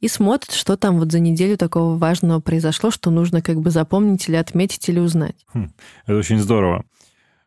и 0.00 0.08
смотрит, 0.08 0.52
что 0.52 0.76
там 0.76 0.98
вот 0.98 1.12
за 1.12 1.20
неделю 1.20 1.56
такого 1.56 1.96
важного 1.96 2.40
произошло, 2.40 2.90
что 2.90 3.10
нужно 3.10 3.40
как 3.40 3.60
бы 3.60 3.70
запомнить 3.70 4.28
или 4.28 4.36
отметить 4.36 4.88
или 4.88 4.98
узнать. 4.98 5.36
Это 6.06 6.18
очень 6.18 6.38
здорово. 6.38 6.84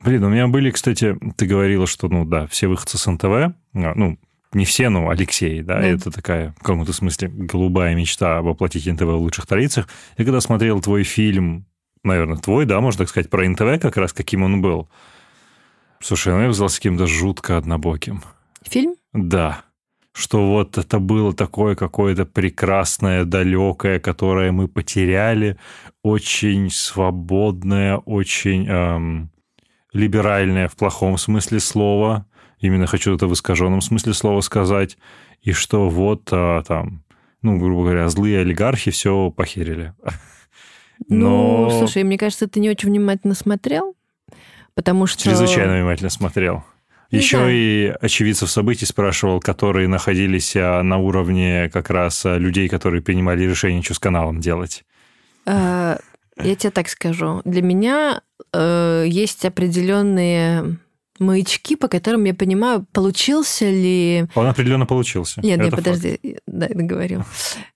Блин, 0.03 0.23
у 0.23 0.29
меня 0.29 0.47
были, 0.47 0.71
кстати, 0.71 1.15
ты 1.35 1.45
говорила, 1.47 1.85
что, 1.87 2.07
ну 2.07 2.23
да, 2.23 2.47
все 2.47 2.67
выходцы 2.67 2.97
с 2.97 3.05
НТВ, 3.11 3.23
а, 3.25 3.53
ну, 3.73 4.17
не 4.57 4.65
все, 4.65 4.89
но 4.89 5.09
Алексей, 5.09 5.61
да, 5.61 5.79
Да. 5.79 5.87
это 5.87 6.11
такая, 6.11 6.51
в 6.51 6.59
каком-то 6.59 6.91
смысле, 6.93 7.29
голубая 7.29 7.95
мечта 7.95 8.41
воплотить 8.41 8.85
НТВ 8.87 9.03
в 9.03 9.15
лучших 9.17 9.45
традициях. 9.45 9.87
Я 10.17 10.25
когда 10.25 10.41
смотрел 10.41 10.81
твой 10.81 11.03
фильм, 11.03 11.65
наверное, 12.03 12.37
твой, 12.37 12.65
да, 12.65 12.79
можно 12.81 12.99
так 12.99 13.09
сказать, 13.09 13.29
про 13.29 13.47
НТВ 13.47 13.79
как 13.81 13.97
раз, 13.97 14.13
каким 14.13 14.43
он 14.43 14.61
был, 14.61 14.89
слушай, 15.99 16.33
ну, 16.33 16.41
я 16.41 16.47
казался 16.47 16.77
каким-то 16.77 17.07
жутко 17.07 17.57
однобоким. 17.57 18.21
Фильм? 18.63 18.95
Да. 19.13 19.61
что 20.13 20.47
вот 20.47 20.79
это 20.79 20.97
было 20.97 21.31
такое 21.31 21.75
какое-то 21.75 22.25
прекрасное, 22.25 23.23
далекое, 23.23 23.99
которое 23.99 24.51
мы 24.51 24.67
потеряли, 24.67 25.57
очень 26.03 26.71
свободное, 26.71 27.97
очень 27.97 28.67
эм, 28.67 29.29
либеральное 29.93 30.69
в 30.69 30.75
плохом 30.75 31.19
смысле 31.19 31.59
слова, 31.59 32.25
именно 32.59 32.87
хочу 32.87 33.15
это 33.15 33.27
в 33.27 33.33
искаженном 33.33 33.81
смысле 33.81 34.13
слова 34.13 34.41
сказать, 34.41 34.97
и 35.41 35.51
что 35.51 35.89
вот 35.89 36.29
а, 36.31 36.63
там, 36.63 37.03
ну, 37.41 37.57
грубо 37.57 37.83
говоря, 37.83 38.09
злые 38.09 38.39
олигархи 38.39 38.91
все 38.91 39.31
похерили. 39.31 39.93
Но... 41.07 41.69
Ну, 41.69 41.79
слушай, 41.79 42.03
мне 42.03 42.17
кажется, 42.17 42.47
ты 42.47 42.59
не 42.59 42.69
очень 42.69 42.89
внимательно 42.89 43.35
смотрел, 43.35 43.95
потому 44.73 45.07
что... 45.07 45.23
Чрезвычайно 45.23 45.75
внимательно 45.75 46.09
смотрел. 46.09 46.63
Еще 47.09 47.37
да. 47.37 47.51
и 47.51 47.93
очевидцев 48.01 48.49
событий 48.49 48.85
спрашивал, 48.85 49.39
которые 49.39 49.87
находились 49.87 50.55
а, 50.57 50.81
на 50.83 50.97
уровне 50.97 51.69
как 51.71 51.89
раз 51.89 52.25
а, 52.25 52.37
людей, 52.37 52.67
которые 52.67 53.01
принимали 53.01 53.43
решение, 53.43 53.81
что 53.81 53.93
с 53.93 53.99
каналом 53.99 54.41
делать. 54.41 54.83
А, 55.45 55.99
я 56.37 56.55
тебе 56.55 56.71
так 56.71 56.89
скажу. 56.89 57.41
Для 57.45 57.61
меня 57.61 58.21
э, 58.53 59.05
есть 59.07 59.45
определенные 59.45 60.77
маячки, 61.19 61.75
по 61.75 61.87
которым 61.87 62.23
я 62.25 62.33
понимаю, 62.33 62.85
получился 62.91 63.69
ли... 63.69 64.27
Он 64.35 64.47
определенно 64.47 64.85
получился. 64.85 65.41
Нет, 65.41 65.59
нет, 65.59 65.71
подожди, 65.71 66.39
да, 66.47 66.67
договорил. 66.67 67.23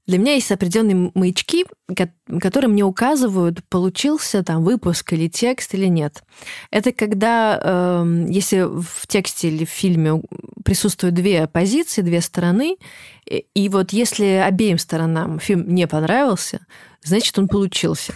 Для 0.08 0.18
меня 0.18 0.34
есть 0.34 0.52
определенные 0.52 1.12
маячки, 1.14 1.66
которые 2.40 2.70
мне 2.70 2.84
указывают, 2.84 3.64
получился 3.70 4.44
там 4.44 4.64
выпуск 4.64 5.14
или 5.14 5.28
текст 5.28 5.74
или 5.74 5.86
нет. 5.86 6.24
Это 6.70 6.92
когда, 6.92 7.60
э, 7.62 8.26
если 8.30 8.62
в 8.62 9.08
тексте 9.08 9.50
или 9.50 9.66
в 9.66 9.70
фильме 9.70 10.22
присутствуют 10.66 11.16
две 11.16 11.48
позиции, 11.48 12.02
две 12.02 12.22
стороны, 12.22 12.78
и, 13.30 13.46
и 13.54 13.70
вот 13.70 13.94
если 13.94 14.26
обеим 14.26 14.78
сторонам 14.78 15.40
фильм 15.40 15.74
не 15.74 15.88
понравился, 15.88 16.66
значит, 17.04 17.38
он 17.40 17.48
получился. 17.48 18.14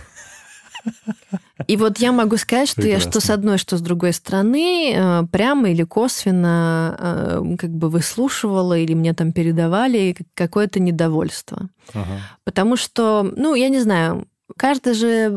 И 1.67 1.77
вот 1.77 1.99
я 1.99 2.11
могу 2.11 2.37
сказать, 2.37 2.69
что 2.69 2.81
Прекрасно. 2.81 3.05
я 3.05 3.11
что 3.11 3.19
с 3.21 3.29
одной, 3.29 3.57
что 3.57 3.77
с 3.77 3.81
другой 3.81 4.13
стороны 4.13 4.93
э, 4.93 5.23
прямо 5.31 5.69
или 5.69 5.83
косвенно 5.83 6.95
э, 6.99 7.55
как 7.57 7.71
бы 7.71 7.89
выслушивала 7.89 8.77
или 8.77 8.93
мне 8.93 9.13
там 9.13 9.31
передавали 9.31 10.15
какое-то 10.33 10.79
недовольство. 10.79 11.69
Ага. 11.93 12.19
Потому 12.43 12.75
что, 12.75 13.23
ну, 13.35 13.55
я 13.55 13.69
не 13.69 13.79
знаю, 13.79 14.27
каждый 14.57 14.93
же 14.93 15.31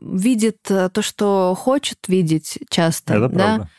видит 0.00 0.62
то, 0.62 1.02
что 1.02 1.54
хочет 1.58 1.98
видеть 2.08 2.58
часто. 2.70 3.14
Это 3.14 3.28
да? 3.28 3.34
правда. 3.34 3.70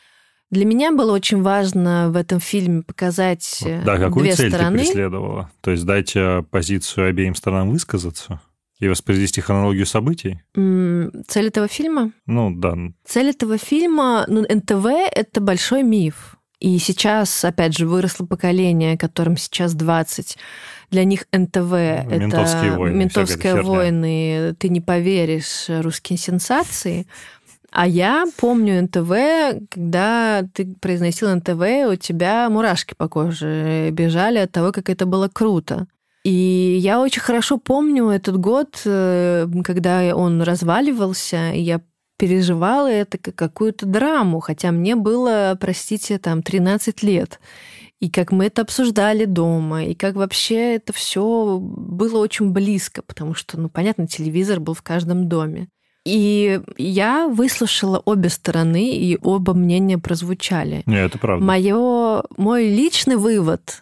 Для 0.52 0.66
меня 0.66 0.92
было 0.92 1.12
очень 1.12 1.40
важно 1.40 2.10
в 2.10 2.16
этом 2.16 2.38
фильме 2.38 2.82
показать 2.82 3.64
да, 3.86 3.96
какую 3.96 4.24
две 4.24 4.34
цель 4.34 4.50
стороны. 4.50 4.78
ты 4.78 4.84
преследовала? 4.84 5.50
То 5.62 5.70
есть 5.70 5.86
дать 5.86 6.14
э, 6.14 6.42
позицию 6.50 7.08
обеим 7.08 7.34
сторонам 7.34 7.70
высказаться? 7.70 8.40
И 8.82 8.88
воспроизвести 8.88 9.40
хронологию 9.40 9.86
событий? 9.86 10.40
Цель 10.54 11.46
этого 11.46 11.68
фильма? 11.68 12.10
Ну, 12.26 12.50
да. 12.52 12.76
Цель 13.04 13.30
этого 13.30 13.56
фильма, 13.56 14.24
ну, 14.26 14.42
НТВ— 14.42 14.86
это 15.14 15.40
большой 15.40 15.84
миф. 15.84 16.36
И 16.58 16.78
сейчас, 16.78 17.44
опять 17.44 17.76
же, 17.76 17.86
выросло 17.86 18.26
поколение, 18.26 18.98
которым 18.98 19.36
сейчас 19.36 19.74
20. 19.74 20.36
Для 20.90 21.04
них 21.04 21.26
НТВ 21.32 21.56
ментовские 21.56 22.70
это 22.70 22.78
войны, 22.78 22.96
ментовские 22.96 23.62
войны, 23.62 24.56
ты 24.58 24.68
не 24.68 24.80
поверишь, 24.80 25.66
русские 25.68 26.18
сенсации. 26.18 27.06
А 27.70 27.86
я 27.86 28.26
помню 28.36 28.82
НТВ, 28.82 29.68
когда 29.70 30.42
ты 30.52 30.74
произносил 30.80 31.34
НТВ, 31.34 31.92
у 31.92 31.96
тебя 31.96 32.50
мурашки 32.50 32.94
по 32.96 33.08
коже 33.08 33.90
бежали 33.92 34.38
от 34.38 34.50
того, 34.50 34.72
как 34.72 34.90
это 34.90 35.06
было 35.06 35.28
круто. 35.28 35.86
И 36.24 36.78
я 36.80 37.00
очень 37.00 37.20
хорошо 37.20 37.58
помню 37.58 38.08
этот 38.08 38.36
год, 38.36 38.80
э, 38.84 39.48
когда 39.64 40.14
он 40.14 40.40
разваливался, 40.42 41.52
и 41.52 41.60
я 41.60 41.80
переживала 42.16 42.86
это 42.86 43.18
как 43.18 43.34
какую-то 43.34 43.86
драму, 43.86 44.38
хотя 44.38 44.70
мне 44.70 44.94
было, 44.94 45.56
простите, 45.60 46.18
там 46.18 46.42
13 46.42 47.02
лет. 47.02 47.40
И 47.98 48.10
как 48.10 48.30
мы 48.30 48.46
это 48.46 48.62
обсуждали 48.62 49.24
дома, 49.24 49.84
и 49.84 49.94
как 49.94 50.14
вообще 50.14 50.76
это 50.76 50.92
все 50.92 51.58
было 51.60 52.18
очень 52.18 52.50
близко, 52.50 53.02
потому 53.02 53.34
что, 53.34 53.58
ну, 53.58 53.68
понятно, 53.68 54.06
телевизор 54.06 54.60
был 54.60 54.74
в 54.74 54.82
каждом 54.82 55.28
доме. 55.28 55.68
И 56.04 56.60
я 56.78 57.28
выслушала 57.28 58.02
обе 58.04 58.28
стороны, 58.28 58.96
и 58.96 59.18
оба 59.22 59.54
мнения 59.54 59.98
прозвучали. 59.98 60.82
Не, 60.86 61.04
это 61.04 61.18
правда. 61.18 61.44
Моё, 61.44 62.22
мой 62.36 62.68
личный 62.68 63.16
вывод 63.16 63.81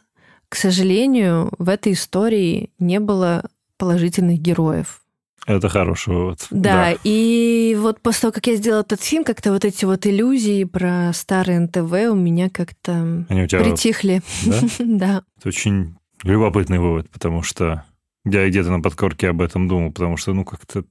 к 0.51 0.57
сожалению, 0.57 1.51
в 1.59 1.69
этой 1.69 1.93
истории 1.93 2.71
не 2.79 3.01
было 3.01 3.49
положительных 3.79 4.41
героев. 4.41 5.01
Это 5.47 5.69
хороший 5.69 6.13
вывод. 6.13 6.47
Да, 6.51 6.91
да, 6.91 6.99
и 7.03 7.77
вот 7.81 8.01
после 8.01 8.23
того, 8.23 8.33
как 8.33 8.47
я 8.47 8.57
сделала 8.57 8.83
этот 8.83 9.01
фильм, 9.01 9.25
как-то 9.25 9.53
вот 9.53 9.65
эти 9.65 9.85
вот 9.85 10.07
иллюзии 10.07 10.65
про 10.65 11.13
старый 11.15 11.59
НТВ 11.59 11.93
у 12.11 12.15
меня 12.15 12.51
как-то 12.51 13.25
Они 13.29 13.43
у 13.45 13.47
тебя... 13.47 13.63
притихли. 13.63 14.23
Да? 14.45 14.61
да. 14.81 15.23
Это 15.39 15.49
очень 15.49 15.97
любопытный 16.25 16.79
вывод, 16.79 17.09
потому 17.11 17.43
что 17.43 17.85
я 18.25 18.49
где-то 18.49 18.71
на 18.71 18.81
подкорке 18.81 19.29
об 19.31 19.41
этом 19.41 19.67
думал, 19.67 19.93
потому 19.93 20.17
что, 20.17 20.35
ну, 20.35 20.45
как-то 20.45 20.85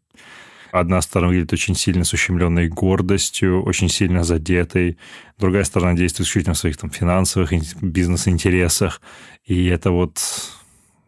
Одна 0.72 1.02
сторона 1.02 1.30
выглядит 1.30 1.54
очень 1.54 1.76
сильно 1.76 2.04
с 2.04 2.14
ущемленной 2.14 2.68
гордостью, 2.68 3.64
очень 3.64 3.90
сильно 3.90 4.24
задетой. 4.24 4.98
Другая 5.38 5.64
сторона 5.64 5.94
действует 5.94 6.28
исключительно 6.28 6.54
в 6.54 6.60
своих 6.60 6.78
там, 6.78 6.90
финансовых 6.90 7.52
бизнес-интересах. 7.82 9.02
И 9.46 9.66
это 9.66 9.92
вот, 9.92 10.20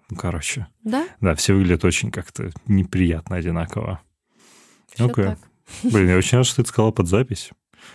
ну, 0.09 0.17
короче. 0.17 0.67
Да? 0.83 1.07
Да, 1.19 1.35
все 1.35 1.53
выглядит 1.53 1.85
очень 1.85 2.11
как-то 2.11 2.51
неприятно 2.65 3.35
одинаково. 3.35 4.01
Окей. 4.97 5.25
Okay. 5.25 5.37
Блин, 5.83 6.09
я 6.09 6.17
очень 6.17 6.37
рад, 6.37 6.47
что 6.47 6.63
ты 6.63 6.69
сказала 6.69 6.91
под 6.91 7.07
запись. 7.07 7.51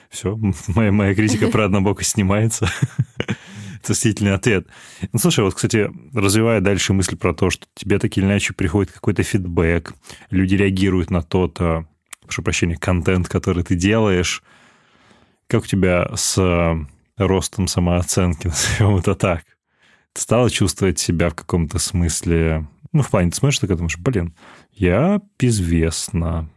Все, 0.08 0.38
моя, 0.68 0.92
моя 0.92 1.14
критика 1.14 1.48
про 1.52 1.66
однобокость 1.66 2.10
снимается 2.10 2.68
цистительный 3.86 4.34
ответ. 4.34 4.66
Ну, 5.12 5.18
слушай, 5.18 5.44
вот, 5.44 5.54
кстати, 5.54 5.90
развивая 6.12 6.60
дальше 6.60 6.92
мысль 6.92 7.16
про 7.16 7.34
то, 7.34 7.50
что 7.50 7.66
тебе 7.74 7.98
так 7.98 8.16
или 8.16 8.24
иначе 8.24 8.52
приходит 8.52 8.92
какой-то 8.92 9.22
фидбэк, 9.22 9.94
люди 10.30 10.54
реагируют 10.54 11.10
на 11.10 11.22
тот, 11.22 11.58
прошу 12.26 12.42
прощения, 12.42 12.76
контент, 12.76 13.28
который 13.28 13.62
ты 13.62 13.74
делаешь. 13.74 14.42
Как 15.46 15.62
у 15.62 15.66
тебя 15.66 16.10
с 16.14 16.36
а, 16.38 16.76
ростом 17.16 17.68
самооценки, 17.68 18.46
назовем 18.78 18.96
это 18.96 19.14
так? 19.14 19.44
Ты 20.12 20.20
стала 20.20 20.50
чувствовать 20.50 20.98
себя 20.98 21.30
в 21.30 21.34
каком-то 21.34 21.78
смысле... 21.78 22.66
Ну, 22.92 23.02
в 23.02 23.10
плане, 23.10 23.30
ты 23.30 23.36
смотришь, 23.36 23.58
ты 23.58 23.66
думаешь, 23.66 23.98
блин, 23.98 24.34
я 24.72 25.20
безвестна, 25.38 26.48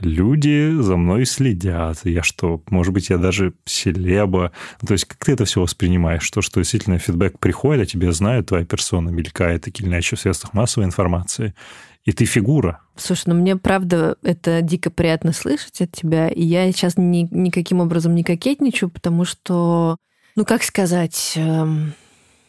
люди 0.00 0.80
за 0.80 0.96
мной 0.96 1.24
следят. 1.26 2.00
Я 2.04 2.22
что, 2.22 2.62
может 2.70 2.92
быть, 2.92 3.10
я 3.10 3.18
даже 3.18 3.54
селеба. 3.64 4.52
То 4.86 4.92
есть 4.92 5.04
как 5.06 5.24
ты 5.24 5.32
это 5.32 5.44
все 5.44 5.60
воспринимаешь? 5.60 6.30
То, 6.30 6.42
что 6.42 6.60
действительно 6.60 6.98
фидбэк 6.98 7.38
приходит, 7.38 7.82
а 7.82 7.86
тебе 7.86 8.12
знают, 8.12 8.48
твоя 8.48 8.64
персона 8.64 9.10
мелькает 9.10 9.64
так 9.64 9.78
или 9.80 9.86
иначе 9.86 10.16
в 10.16 10.20
средствах 10.20 10.54
массовой 10.54 10.86
информации, 10.86 11.54
и 12.04 12.12
ты 12.12 12.24
фигура. 12.24 12.80
Слушай, 12.96 13.24
ну 13.26 13.34
мне 13.34 13.56
правда 13.56 14.16
это 14.22 14.62
дико 14.62 14.90
приятно 14.90 15.32
слышать 15.32 15.80
от 15.80 15.92
тебя, 15.92 16.28
и 16.28 16.42
я 16.42 16.70
сейчас 16.72 16.96
ни, 16.96 17.28
никаким 17.30 17.80
образом 17.80 18.14
не 18.14 18.24
кокетничаю, 18.24 18.90
потому 18.90 19.24
что, 19.24 19.96
ну 20.36 20.44
как 20.44 20.62
сказать, 20.62 21.32
эм, 21.36 21.94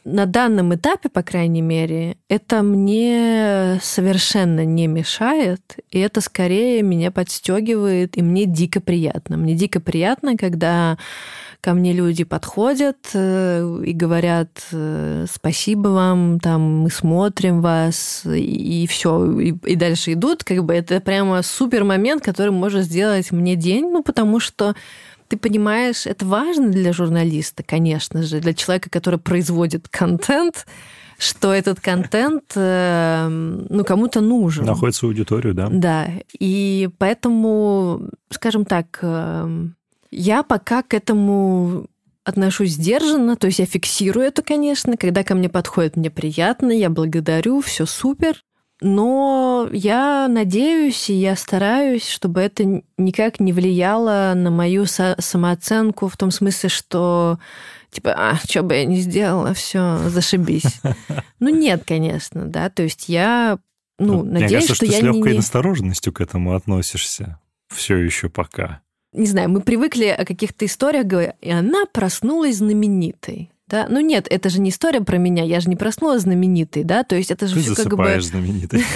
на 0.08 0.26
данном 0.26 0.74
этапе, 0.74 1.10
по 1.10 1.22
крайней 1.22 1.62
мере, 1.62 2.18
это 2.30 2.64
мне 2.64 3.78
совершенно 3.82 4.64
не 4.64 4.88
мешает, 4.88 5.78
и 5.92 6.00
это 6.00 6.22
скорее 6.22 6.82
меня 6.82 7.12
подстегивает, 7.12 8.18
и 8.18 8.22
мне 8.22 8.46
дико 8.46 8.80
приятно. 8.80 9.36
Мне 9.36 9.54
дико 9.54 9.82
приятно, 9.82 10.38
когда 10.38 10.98
ко 11.60 11.74
мне 11.74 11.92
люди 11.92 12.24
подходят 12.24 12.98
э, 13.14 13.82
и 13.86 13.92
говорят 13.92 14.50
э, 14.72 15.26
спасибо 15.30 15.90
вам, 15.90 16.40
там 16.40 16.84
мы 16.84 16.90
смотрим 16.90 17.62
вас 17.62 18.22
и, 18.26 18.84
и 18.84 18.88
все, 18.88 19.40
и, 19.40 19.54
и 19.66 19.76
дальше 19.76 20.14
идут, 20.14 20.46
как 20.46 20.64
бы 20.64 20.74
это 20.74 21.02
прямо 21.02 21.42
супер 21.42 21.84
момент, 21.84 22.24
который 22.24 22.52
может 22.52 22.86
сделать 22.86 23.32
мне 23.32 23.58
день, 23.58 23.90
ну 23.92 24.04
потому 24.04 24.40
что 24.40 24.76
ты 25.28 25.38
понимаешь, 25.38 26.06
это 26.06 26.26
важно 26.26 26.70
для 26.70 26.94
журналиста, 26.94 27.64
конечно 27.64 28.24
же, 28.24 28.40
для 28.40 28.54
человека, 28.54 28.90
который 28.90 29.20
производит 29.20 29.88
контент, 29.90 30.66
что 31.18 31.54
этот 31.54 31.80
контент, 31.80 32.52
э, 32.56 33.28
ну, 33.28 33.84
кому-то 33.84 34.22
нужен. 34.22 34.66
Находит 34.66 34.96
свою 34.96 35.12
аудиторию, 35.12 35.54
да. 35.54 35.70
Да, 35.72 36.08
и 36.40 36.90
поэтому, 36.98 38.10
скажем 38.30 38.66
так, 38.66 39.00
э, 39.02 39.68
я 40.12 40.44
пока 40.44 40.84
к 40.84 40.94
этому 40.94 41.88
отношусь 42.24 42.72
сдержанно, 42.72 43.36
то 43.38 43.48
есть 43.48 43.60
я 43.60 43.66
фиксирую 43.66 44.26
это, 44.26 44.42
конечно, 44.42 44.98
когда 44.98 45.24
ко 45.24 45.34
мне 45.34 45.50
подходит, 45.50 45.96
мне 45.96 46.10
приятно, 46.10 46.72
я 46.72 46.90
благодарю, 46.90 47.62
все 47.62 47.86
супер. 47.86 48.44
Но 48.82 49.68
я 49.72 50.28
надеюсь 50.28 51.10
и 51.10 51.14
я 51.14 51.36
стараюсь, 51.36 52.08
чтобы 52.08 52.42
это 52.42 52.84
никак 52.98 53.40
не 53.40 53.54
влияло 53.54 54.34
на 54.36 54.52
мою 54.52 54.86
самооценку 54.86 56.08
в 56.08 56.18
том 56.18 56.32
смысле, 56.32 56.70
что 56.70 57.40
типа, 57.90 58.14
а, 58.16 58.36
что 58.36 58.64
бы 58.64 58.76
я 58.76 58.86
не 58.86 58.98
сделала, 58.98 59.54
все, 59.54 59.98
зашибись. 60.10 60.82
Ну, 61.40 61.50
нет, 61.50 61.84
конечно, 61.86 62.46
да, 62.46 62.70
то 62.70 62.82
есть 62.82 63.10
я, 63.10 63.60
ну, 64.00 64.24
Мне 64.24 64.40
надеюсь, 64.40 64.66
кажется, 64.66 64.76
что, 64.76 64.86
что 64.88 64.96
я 64.96 65.00
с 65.00 65.04
легкой 65.04 65.34
не... 65.34 65.38
настороженностью 65.38 66.12
к 66.12 66.20
этому 66.20 66.56
относишься. 66.56 67.40
Все 67.68 67.96
еще 67.98 68.28
пока. 68.28 68.82
Не 69.14 69.28
знаю, 69.28 69.50
мы 69.50 69.62
привыкли 69.62 70.06
о 70.06 70.26
каких-то 70.26 70.66
историях 70.66 71.06
говорить, 71.06 71.34
и 71.42 71.52
она 71.52 71.86
проснулась 71.86 72.58
знаменитой. 72.58 73.52
Да? 73.68 73.88
Ну 73.90 74.00
нет, 74.00 74.28
это 74.30 74.50
же 74.50 74.62
не 74.62 74.70
история 74.70 75.02
про 75.02 75.18
меня, 75.18 75.44
я 75.44 75.60
же 75.60 75.70
не 75.70 75.76
проснулась 75.76 76.22
знаменитой, 76.22 76.84
да, 76.84 77.04
то 77.04 77.16
есть 77.16 77.32
это 77.32 77.48
же 77.48 77.56
Ты 77.56 77.62
все 77.62 77.76
как 77.76 77.98
бы... 77.98 78.22
знаменитой. 78.22 78.84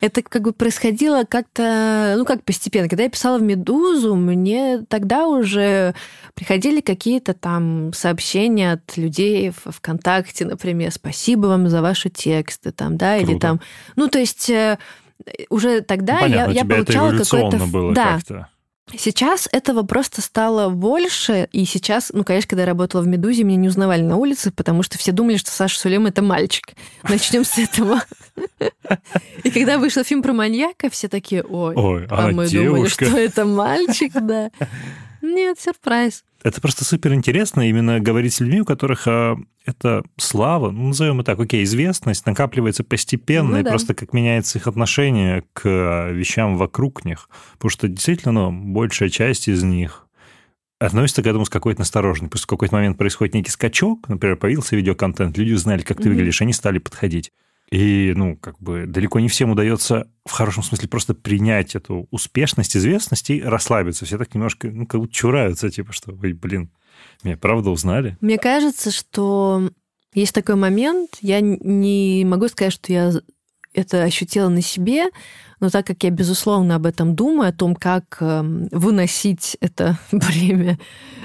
Это 0.00 0.20
как 0.20 0.42
бы 0.42 0.52
происходило 0.52 1.22
как-то, 1.22 2.16
ну 2.18 2.24
как 2.24 2.42
постепенно. 2.42 2.88
Когда 2.88 3.04
я 3.04 3.08
писала 3.08 3.38
в 3.38 3.42
«Медузу», 3.42 4.16
мне 4.16 4.84
тогда 4.88 5.28
уже 5.28 5.94
приходили 6.34 6.80
какие-то 6.80 7.34
там 7.34 7.92
сообщения 7.92 8.72
от 8.72 8.96
людей 8.96 9.50
в 9.50 9.70
ВКонтакте, 9.70 10.44
например, 10.44 10.90
«Спасибо 10.90 11.46
вам 11.46 11.68
за 11.68 11.82
ваши 11.82 12.10
тексты», 12.10 12.72
там, 12.72 12.96
да, 12.96 13.16
или 13.16 13.38
там... 13.38 13.60
Ну 13.94 14.08
то 14.08 14.18
есть 14.18 14.50
э, 14.50 14.76
уже 15.50 15.82
тогда 15.82 16.14
Ну, 16.14 16.20
понятно, 16.22 16.52
я, 16.52 16.60
я 16.62 16.64
получала 16.64 17.16
какое-то... 17.16 17.66
было 17.66 17.94
да, 17.94 18.14
как-то. 18.14 18.48
Сейчас 18.96 19.48
этого 19.52 19.82
просто 19.82 20.20
стало 20.20 20.68
больше, 20.70 21.48
и 21.52 21.64
сейчас, 21.64 22.10
ну, 22.12 22.24
конечно, 22.24 22.48
когда 22.48 22.62
я 22.62 22.68
работала 22.68 23.02
в 23.02 23.06
«Медузе», 23.06 23.44
меня 23.44 23.56
не 23.56 23.68
узнавали 23.68 24.02
на 24.02 24.16
улице, 24.16 24.50
потому 24.50 24.82
что 24.82 24.98
все 24.98 25.12
думали, 25.12 25.36
что 25.36 25.50
Саша 25.50 25.78
Сулем— 25.78 26.06
это 26.06 26.22
мальчик. 26.22 26.74
Начнем 27.02 27.44
с 27.44 27.58
этого. 27.58 28.02
И 29.44 29.50
когда 29.50 29.78
вышел 29.78 30.04
фильм 30.04 30.22
про 30.22 30.32
маньяка, 30.32 30.90
все 30.90 31.08
такие, 31.08 31.42
ой, 31.42 31.74
а, 32.10 32.30
мы 32.30 32.48
думали, 32.48 32.88
что 32.88 33.04
это 33.04 33.44
мальчик, 33.44 34.12
да. 34.14 34.50
Нет, 35.22 35.60
сюрприз. 35.60 36.24
Это 36.42 36.60
просто 36.60 36.84
супер 36.84 37.14
интересно 37.14 37.68
именно 37.68 38.00
говорить 38.00 38.34
с 38.34 38.40
людьми, 38.40 38.60
у 38.62 38.64
которых 38.64 39.06
а, 39.06 39.36
это 39.64 40.02
слава, 40.16 40.70
ну, 40.70 40.88
назовем 40.88 41.20
это 41.20 41.32
так, 41.32 41.40
окей, 41.40 41.62
известность 41.62 42.26
накапливается 42.26 42.82
постепенно, 42.84 43.50
Ну 43.52 43.58
и 43.60 43.62
да. 43.62 43.70
просто 43.70 43.94
как 43.94 44.12
меняется 44.12 44.58
их 44.58 44.66
отношение 44.66 45.44
к 45.52 45.62
а, 45.64 46.10
вещам 46.10 46.56
вокруг 46.56 47.04
них. 47.04 47.28
Потому 47.54 47.70
что 47.70 47.88
действительно, 47.88 48.32
ну, 48.32 48.50
большая 48.72 49.08
часть 49.08 49.48
из 49.48 49.62
них 49.62 50.06
относится 50.80 51.22
к 51.22 51.26
этому 51.28 51.44
с 51.44 51.48
какой-то 51.48 51.80
настороженностью. 51.80 52.30
Просто 52.30 52.46
в 52.46 52.50
какой-то 52.50 52.74
момент 52.74 52.98
происходит 52.98 53.34
некий 53.34 53.50
скачок, 53.50 54.08
например, 54.08 54.36
появился 54.36 54.74
видеоконтент, 54.74 55.38
люди 55.38 55.52
узнали, 55.52 55.82
как 55.82 55.98
ты 55.98 56.08
Мгм. 56.08 56.14
выглядишь, 56.16 56.42
они 56.42 56.52
стали 56.52 56.78
подходить. 56.78 57.30
И, 57.72 58.12
ну, 58.14 58.36
как 58.36 58.58
бы 58.58 58.84
далеко 58.86 59.18
не 59.18 59.28
всем 59.28 59.50
удается 59.50 60.06
в 60.26 60.32
хорошем 60.32 60.62
смысле 60.62 60.88
просто 60.88 61.14
принять 61.14 61.74
эту 61.74 62.06
успешность, 62.10 62.76
известность 62.76 63.30
и 63.30 63.40
расслабиться. 63.40 64.04
Все 64.04 64.18
так 64.18 64.34
немножко, 64.34 64.68
ну, 64.70 64.86
как 64.86 65.00
будто 65.00 65.14
чураются, 65.14 65.70
типа, 65.70 65.94
что, 65.94 66.12
ой, 66.12 66.34
блин, 66.34 66.70
меня 67.24 67.38
правда 67.38 67.70
узнали? 67.70 68.18
Мне 68.20 68.36
кажется, 68.36 68.90
что 68.90 69.70
есть 70.12 70.34
такой 70.34 70.56
момент, 70.56 71.16
я 71.22 71.40
не 71.40 72.26
могу 72.26 72.48
сказать, 72.48 72.74
что 72.74 72.92
я 72.92 73.10
это 73.72 74.02
ощутила 74.02 74.50
на 74.50 74.60
себе, 74.60 75.06
но 75.62 75.70
так 75.70 75.86
как 75.86 76.02
я, 76.04 76.10
безусловно, 76.10 76.74
об 76.74 76.86
этом 76.86 77.14
думаю, 77.14 77.48
о 77.48 77.52
том, 77.52 77.74
как 77.76 78.18
эм, 78.20 78.68
выносить 78.72 79.56
это 79.60 79.96
бремя, 80.12 80.76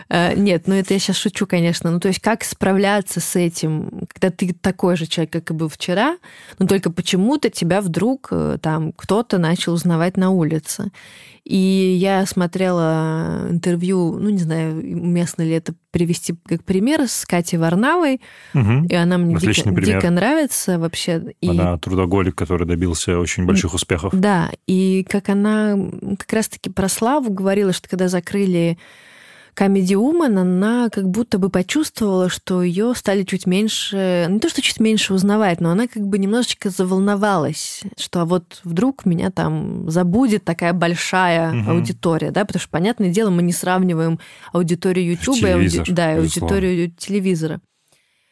э, 0.10 0.36
нет, 0.36 0.68
ну 0.68 0.76
это 0.76 0.94
я 0.94 1.00
сейчас 1.00 1.18
шучу, 1.18 1.46
конечно, 1.48 1.92
ну 1.92 2.00
то 2.00 2.08
есть 2.08 2.20
как 2.22 2.44
справляться 2.44 3.20
с 3.20 3.36
этим, 3.36 4.04
когда 4.14 4.30
ты 4.30 4.54
такой 4.54 4.96
же 4.96 5.08
человек, 5.08 5.34
как 5.34 5.50
и 5.52 5.54
был 5.54 5.68
вчера, 5.70 6.18
но 6.60 6.68
только 6.68 6.92
почему-то 6.92 7.50
тебя 7.50 7.82
вдруг 7.82 8.28
э, 8.32 8.58
там 8.62 8.94
кто-то 8.94 9.40
начал 9.40 9.74
узнавать 9.74 10.16
на 10.18 10.30
улице. 10.30 10.92
И 11.44 11.96
я 11.98 12.26
смотрела 12.26 13.48
интервью, 13.50 14.20
ну, 14.20 14.30
не 14.30 14.38
знаю, 14.40 14.74
уместно 14.76 15.44
ли 15.44 15.52
это 15.52 15.74
привести 15.92 16.36
как 16.46 16.66
пример, 16.66 17.08
с 17.08 17.26
Катей 17.26 17.58
Варнавой, 17.58 18.20
Мгм. 18.54 18.86
и 18.88 18.94
она 18.96 19.18
мне 19.18 19.30
дико, 19.30 19.38
Отличный 19.52 19.74
пример. 19.74 20.02
дико 20.02 20.10
нравится 20.12 20.78
вообще. 20.78 21.34
И, 21.40 21.48
Она 21.50 21.78
трудоголик, 21.78 22.36
который 22.36 22.68
добился 22.68 23.18
очень 23.18 23.46
больших 23.46 23.74
успехов. 23.74 24.14
Да, 24.14 24.27
и 24.68 25.06
как 25.10 25.30
она 25.30 25.78
как 26.18 26.32
раз-таки 26.34 26.70
про 26.70 26.90
Славу 26.90 27.32
говорила, 27.32 27.74
что 27.74 27.90
когда 27.90 28.08
закрыли 28.08 28.78
Comedy 29.58 29.96
Woman, 29.96 30.38
она 30.40 30.90
как 30.92 31.10
будто 31.10 31.40
бы 31.40 31.50
почувствовала, 31.50 32.30
что 32.30 32.62
ее 32.62 32.94
стали 32.96 33.24
чуть 33.24 33.48
меньше, 33.48 34.28
не 34.30 34.40
то 34.40 34.50
что 34.50 34.62
чуть 34.62 34.80
меньше 34.80 35.14
узнавать, 35.16 35.60
но 35.62 35.72
она 35.72 35.88
как 35.88 36.04
бы 36.06 36.20
немножечко 36.20 36.70
заволновалась, 36.70 37.82
что 37.98 38.22
а 38.22 38.26
вот 38.26 38.62
вдруг 38.64 39.06
меня 39.06 39.32
там 39.32 39.90
забудет 39.90 40.46
такая 40.46 40.74
большая 40.74 41.54
Мгм. 41.54 41.72
аудитория, 41.72 42.30
да, 42.30 42.46
потому 42.46 42.62
что, 42.62 42.70
понятное 42.70 43.10
дело, 43.10 43.32
мы 43.32 43.42
не 43.42 43.54
сравниваем 43.54 44.20
аудиторию 44.54 45.12
YouTube 45.12 45.38
и, 45.38 45.46
ауди- 45.48 45.92
да, 45.92 46.14
и 46.14 46.20
аудиторию 46.20 46.92
телевизора. 46.92 47.60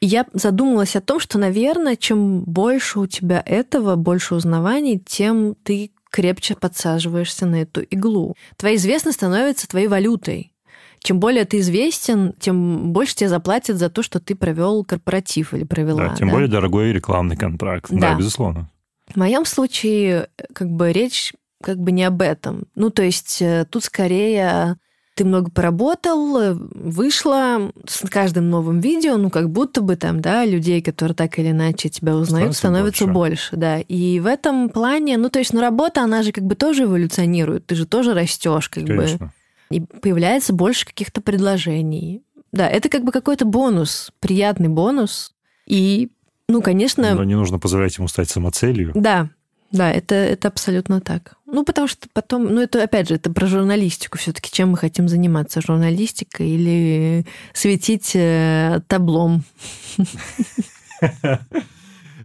Я 0.01 0.25
задумалась 0.33 0.95
о 0.95 1.01
том, 1.01 1.19
что, 1.19 1.37
наверное, 1.37 1.95
чем 1.95 2.41
больше 2.41 2.99
у 2.99 3.07
тебя 3.07 3.41
этого, 3.45 3.95
больше 3.95 4.35
узнаваний, 4.35 4.99
тем 4.99 5.55
ты 5.63 5.91
крепче 6.09 6.55
подсаживаешься 6.55 7.45
на 7.45 7.61
эту 7.61 7.81
иглу. 7.81 8.35
Твоя 8.57 8.75
известность 8.75 9.17
становится 9.17 9.67
твоей 9.67 9.87
валютой. 9.87 10.51
Чем 10.99 11.19
более 11.19 11.45
ты 11.45 11.59
известен, 11.59 12.33
тем 12.39 12.91
больше 12.93 13.15
тебе 13.15 13.29
заплатят 13.29 13.77
за 13.77 13.89
то, 13.89 14.01
что 14.01 14.19
ты 14.19 14.33
провел 14.35 14.83
корпоратив 14.83 15.53
или 15.53 15.63
провела. 15.63 16.09
Да, 16.09 16.15
тем 16.15 16.29
да? 16.29 16.33
более 16.33 16.49
дорогой 16.49 16.93
рекламный 16.93 17.35
контракт. 17.37 17.87
Да, 17.89 18.11
Да. 18.11 18.15
безусловно. 18.15 18.69
В 19.07 19.17
моем 19.17 19.45
случае, 19.45 20.29
как 20.53 20.69
бы 20.69 20.91
речь 20.91 21.33
как 21.61 21.79
бы 21.79 21.91
не 21.91 22.03
об 22.03 22.21
этом. 22.21 22.65
Ну, 22.75 22.89
то 22.89 23.01
есть 23.01 23.41
э, 23.41 23.65
тут 23.69 23.83
скорее 23.83 24.77
ты 25.15 25.23
много 25.23 25.49
поработал, 25.49 26.55
вышла 26.73 27.71
с 27.87 28.07
каждым 28.09 28.49
новым 28.49 28.81
видео, 28.81 29.15
ну, 29.17 29.29
как 29.29 29.49
будто 29.49 29.81
бы 29.81 29.95
там, 29.95 30.19
да, 30.19 30.45
людей, 30.45 30.81
которые 30.81 31.15
так 31.15 31.39
или 31.39 31.51
иначе 31.51 31.89
тебя 31.89 32.15
узнают, 32.15 32.55
Становится 32.55 32.97
становится 32.97 33.07
больше. 33.07 33.55
да. 33.55 33.79
И 33.79 34.19
в 34.19 34.25
этом 34.27 34.69
плане, 34.69 35.17
ну, 35.17 35.29
то 35.29 35.39
есть, 35.39 35.53
ну, 35.53 35.61
работа, 35.61 36.01
она 36.03 36.21
же 36.21 36.31
как 36.33 36.43
бы 36.43 36.55
тоже 36.55 36.83
эволюционирует, 36.83 37.65
ты 37.65 37.75
же 37.75 37.85
тоже 37.85 38.13
растешь, 38.13 38.67
как 38.69 38.83
бы. 38.83 38.89
Конечно. 38.89 39.33
И 39.71 39.79
появляется 39.81 40.53
больше 40.53 40.85
каких-то 40.85 41.21
предложений. 41.21 42.21
Да, 42.51 42.67
это 42.69 42.89
как 42.89 43.03
бы 43.03 43.11
какой-то 43.11 43.45
бонус, 43.45 44.11
приятный 44.19 44.69
бонус. 44.69 45.33
И, 45.65 46.09
ну, 46.49 46.61
конечно, 46.61 47.15
Но 47.15 47.23
не 47.23 47.35
нужно 47.35 47.57
позволять 47.57 47.97
ему 47.97 48.07
стать 48.07 48.29
самоцелью. 48.29 48.91
да, 48.95 49.29
да, 49.71 49.91
это, 49.91 50.15
это 50.15 50.47
абсолютно 50.47 51.01
так. 51.01 51.35
Ну, 51.45 51.63
потому 51.63 51.87
что 51.87 52.07
потом, 52.13 52.45
ну, 52.45 52.61
это 52.61 52.83
опять 52.83 53.09
же, 53.09 53.15
это 53.15 53.31
про 53.31 53.47
журналистику 53.47 54.17
все-таки, 54.17 54.51
чем 54.51 54.71
мы 54.71 54.77
хотим 54.77 55.07
заниматься, 55.07 55.61
журналистикой 55.61 56.49
или 56.49 57.25
светить 57.53 58.11
э, 58.15 58.81
таблом. 58.87 59.43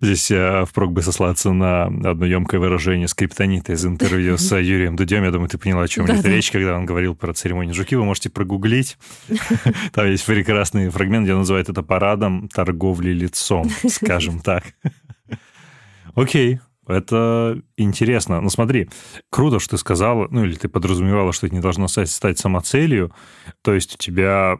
Здесь 0.02 0.30
я 0.30 0.64
впрок 0.64 0.92
бы 0.92 1.02
сослаться 1.02 1.52
на 1.52 1.84
одно 1.84 2.24
емкое 2.24 2.58
выражение 2.58 3.06
скриптонита 3.06 3.74
из 3.74 3.84
интервью 3.84 4.38
с 4.38 4.56
Юрием 4.56 4.96
Дудем. 4.96 5.24
Я 5.24 5.30
думаю, 5.30 5.50
ты 5.50 5.58
поняла, 5.58 5.82
о 5.82 5.88
чем 5.88 6.06
идет 6.06 6.16
Да-да. 6.16 6.30
речь, 6.30 6.50
когда 6.50 6.74
он 6.74 6.86
говорил 6.86 7.14
про 7.14 7.34
церемонию 7.34 7.74
жуки. 7.74 7.94
Вы 7.96 8.04
можете 8.04 8.30
прогуглить. 8.30 8.96
Там 9.92 10.10
есть 10.10 10.24
прекрасный 10.24 10.88
фрагмент, 10.88 11.24
где 11.24 11.34
он 11.34 11.40
называет 11.40 11.68
это 11.68 11.82
парадом 11.82 12.48
торговли 12.48 13.10
лицом, 13.10 13.68
скажем 13.88 14.40
так. 14.44 14.64
Окей, 16.14 16.60
это 16.90 17.60
интересно. 17.76 18.40
Ну 18.40 18.50
смотри, 18.50 18.88
круто, 19.30 19.58
что 19.58 19.70
ты 19.70 19.78
сказала, 19.78 20.28
ну 20.30 20.44
или 20.44 20.54
ты 20.54 20.68
подразумевала, 20.68 21.32
что 21.32 21.46
это 21.46 21.54
не 21.54 21.60
должно 21.60 21.88
стать, 21.88 22.10
стать 22.10 22.38
самоцелью. 22.38 23.12
То 23.62 23.74
есть 23.74 23.94
у 23.94 23.98
тебя 23.98 24.58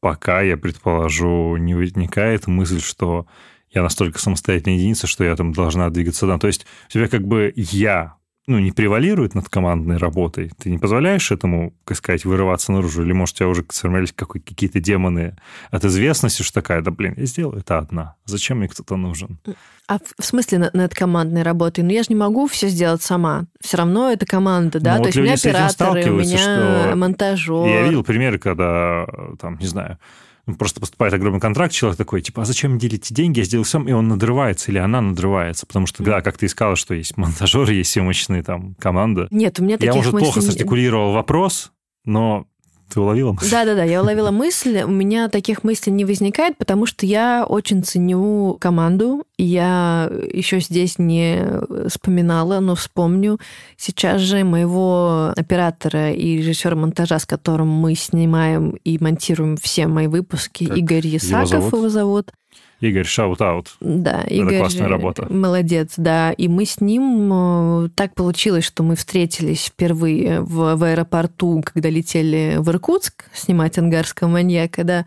пока, 0.00 0.40
я 0.42 0.56
предположу, 0.56 1.56
не 1.56 1.74
возникает 1.74 2.46
мысль, 2.46 2.80
что 2.80 3.26
я 3.70 3.82
настолько 3.82 4.18
самостоятельная 4.18 4.76
единица, 4.76 5.06
что 5.06 5.24
я 5.24 5.34
там 5.36 5.52
должна 5.52 5.88
двигаться 5.90 6.26
там. 6.26 6.38
То 6.38 6.46
есть 6.46 6.66
у 6.88 6.92
тебя 6.92 7.08
как 7.08 7.26
бы 7.26 7.52
я 7.56 8.16
ну, 8.48 8.58
не 8.58 8.72
превалирует 8.72 9.34
над 9.34 9.48
командной 9.48 9.98
работой, 9.98 10.50
ты 10.58 10.70
не 10.70 10.78
позволяешь 10.78 11.30
этому, 11.30 11.74
как 11.84 11.96
сказать, 11.96 12.24
вырываться 12.24 12.72
наружу, 12.72 13.02
или, 13.02 13.12
может, 13.12 13.36
у 13.36 13.38
тебя 13.38 13.48
уже 13.48 13.64
сформировались 13.70 14.12
какие-то 14.12 14.80
демоны 14.80 15.36
от 15.70 15.84
известности, 15.84 16.42
что 16.42 16.54
такая, 16.54 16.82
да, 16.82 16.90
блин, 16.90 17.14
я 17.16 17.26
сделаю 17.26 17.60
это 17.60 17.78
одна. 17.78 18.16
Зачем 18.24 18.58
мне 18.58 18.68
кто-то 18.68 18.96
нужен? 18.96 19.38
А 19.86 19.98
в 20.18 20.24
смысле 20.24 20.70
над, 20.72 20.94
командной 20.94 21.42
работой? 21.42 21.84
Ну, 21.84 21.90
я 21.90 22.02
же 22.02 22.08
не 22.10 22.16
могу 22.16 22.46
все 22.48 22.68
сделать 22.68 23.02
сама. 23.02 23.46
Все 23.60 23.76
равно 23.76 24.10
это 24.10 24.26
команда, 24.26 24.80
да? 24.80 24.92
Ну, 24.92 24.96
То 24.96 25.02
вот 25.02 25.06
есть 25.06 25.18
у 25.18 25.22
меня 25.22 25.34
операторы, 25.34 26.10
у 26.10 26.18
меня 26.18 26.38
что- 26.38 26.96
монтажер. 26.96 27.66
Я 27.66 27.82
видел 27.82 28.02
примеры, 28.02 28.38
когда, 28.38 29.06
там, 29.38 29.58
не 29.58 29.66
знаю, 29.66 29.98
просто 30.58 30.80
поступает 30.80 31.14
огромный 31.14 31.40
контракт, 31.40 31.72
человек 31.72 31.96
такой, 31.98 32.20
типа, 32.20 32.42
а 32.42 32.44
зачем 32.44 32.72
мне 32.72 32.80
делите 32.80 33.14
деньги, 33.14 33.38
я 33.38 33.44
сделаю 33.44 33.64
сам, 33.64 33.88
и 33.88 33.92
он 33.92 34.08
надрывается, 34.08 34.70
или 34.70 34.78
она 34.78 35.00
надрывается, 35.00 35.66
потому 35.66 35.86
что, 35.86 36.02
да, 36.02 36.20
как 36.20 36.38
ты 36.38 36.46
искала, 36.46 36.76
что 36.76 36.94
есть 36.94 37.16
монтажеры, 37.16 37.74
есть 37.74 37.92
съемочные 37.92 38.42
там 38.42 38.74
команда. 38.76 39.28
Нет, 39.30 39.60
у 39.60 39.62
меня 39.62 39.74
Я, 39.74 39.78
таких 39.78 39.94
может, 39.94 40.10
плохо 40.10 40.26
мыслей 40.26 40.42
не- 40.42 40.46
сартикулировал 40.48 41.12
вопрос, 41.12 41.72
но 42.04 42.46
Ты 42.92 43.00
уловила 43.00 43.32
мысль? 43.32 43.50
Да-да-да, 43.50 43.84
я 43.84 44.02
уловила 44.02 44.30
мысль. 44.30 44.82
У 44.82 44.90
меня 44.90 45.28
таких 45.28 45.64
мыслей 45.64 45.92
не 45.92 46.04
возникает, 46.04 46.58
потому 46.58 46.84
что 46.84 47.06
я 47.06 47.46
очень 47.48 47.82
ценю 47.82 48.58
команду. 48.60 49.24
Я 49.38 50.10
еще 50.32 50.60
здесь 50.60 50.98
не 50.98 51.42
вспоминала, 51.88 52.60
но 52.60 52.74
вспомню. 52.74 53.38
Сейчас 53.78 54.20
же 54.20 54.44
моего 54.44 55.32
оператора 55.34 56.12
и 56.12 56.36
режиссера 56.36 56.76
монтажа, 56.76 57.18
с 57.18 57.24
которым 57.24 57.68
мы 57.68 57.94
снимаем 57.94 58.76
и 58.84 58.98
монтируем 59.02 59.56
все 59.56 59.86
мои 59.86 60.06
выпуски, 60.06 60.66
как 60.66 60.76
Игорь 60.76 61.06
Ясаков 61.06 61.50
его 61.52 61.60
зовут. 61.60 61.72
Его 61.72 61.88
зовут. 61.88 62.32
Игорь, 62.82 63.04
shout-out. 63.04 63.76
Да, 63.80 64.22
Игорь. 64.24 64.54
Это 64.54 64.58
классная 64.58 64.88
работа. 64.88 65.32
Молодец, 65.32 65.92
да. 65.96 66.32
И 66.32 66.48
мы 66.48 66.66
с 66.66 66.80
ним... 66.80 67.30
Э, 67.32 67.88
так 67.94 68.16
получилось, 68.16 68.64
что 68.64 68.82
мы 68.82 68.96
встретились 68.96 69.66
впервые 69.66 70.40
в, 70.40 70.74
в 70.74 70.82
аэропорту, 70.82 71.62
когда 71.64 71.88
летели 71.88 72.56
в 72.58 72.68
Иркутск 72.70 73.26
снимать 73.34 73.78
«Ангарского 73.78 74.26
маньяка», 74.26 74.82
да. 74.82 75.06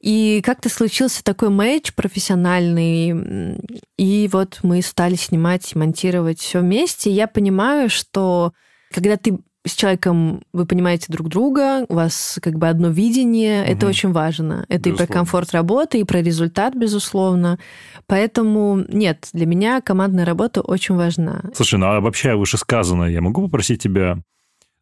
И 0.00 0.42
как-то 0.44 0.68
случился 0.68 1.24
такой 1.24 1.48
матч 1.48 1.94
профессиональный, 1.94 3.56
и 3.96 4.28
вот 4.30 4.60
мы 4.62 4.80
стали 4.82 5.16
снимать, 5.16 5.74
монтировать 5.74 6.38
все 6.38 6.60
вместе. 6.60 7.10
Я 7.10 7.26
понимаю, 7.26 7.88
что 7.90 8.52
когда 8.92 9.16
ты 9.16 9.38
с 9.66 9.74
человеком 9.74 10.42
вы 10.52 10.66
понимаете 10.66 11.06
друг 11.08 11.28
друга, 11.28 11.84
у 11.88 11.94
вас 11.94 12.38
как 12.42 12.58
бы 12.58 12.68
одно 12.68 12.88
видение, 12.88 13.62
угу. 13.62 13.72
это 13.72 13.86
очень 13.86 14.12
важно. 14.12 14.64
Это 14.68 14.90
безусловно. 14.90 15.02
и 15.02 15.06
про 15.06 15.12
комфорт 15.12 15.52
работы, 15.52 16.00
и 16.00 16.04
про 16.04 16.22
результат, 16.22 16.74
безусловно. 16.74 17.58
Поэтому 18.06 18.84
нет, 18.88 19.28
для 19.32 19.46
меня 19.46 19.80
командная 19.80 20.24
работа 20.24 20.60
очень 20.60 20.94
важна. 20.94 21.42
Слушай, 21.54 21.78
ну 21.78 21.86
а 21.86 21.96
обобщая 21.96 22.36
вышесказанное, 22.36 23.10
я 23.10 23.20
могу 23.20 23.42
попросить 23.42 23.82
тебя 23.82 24.18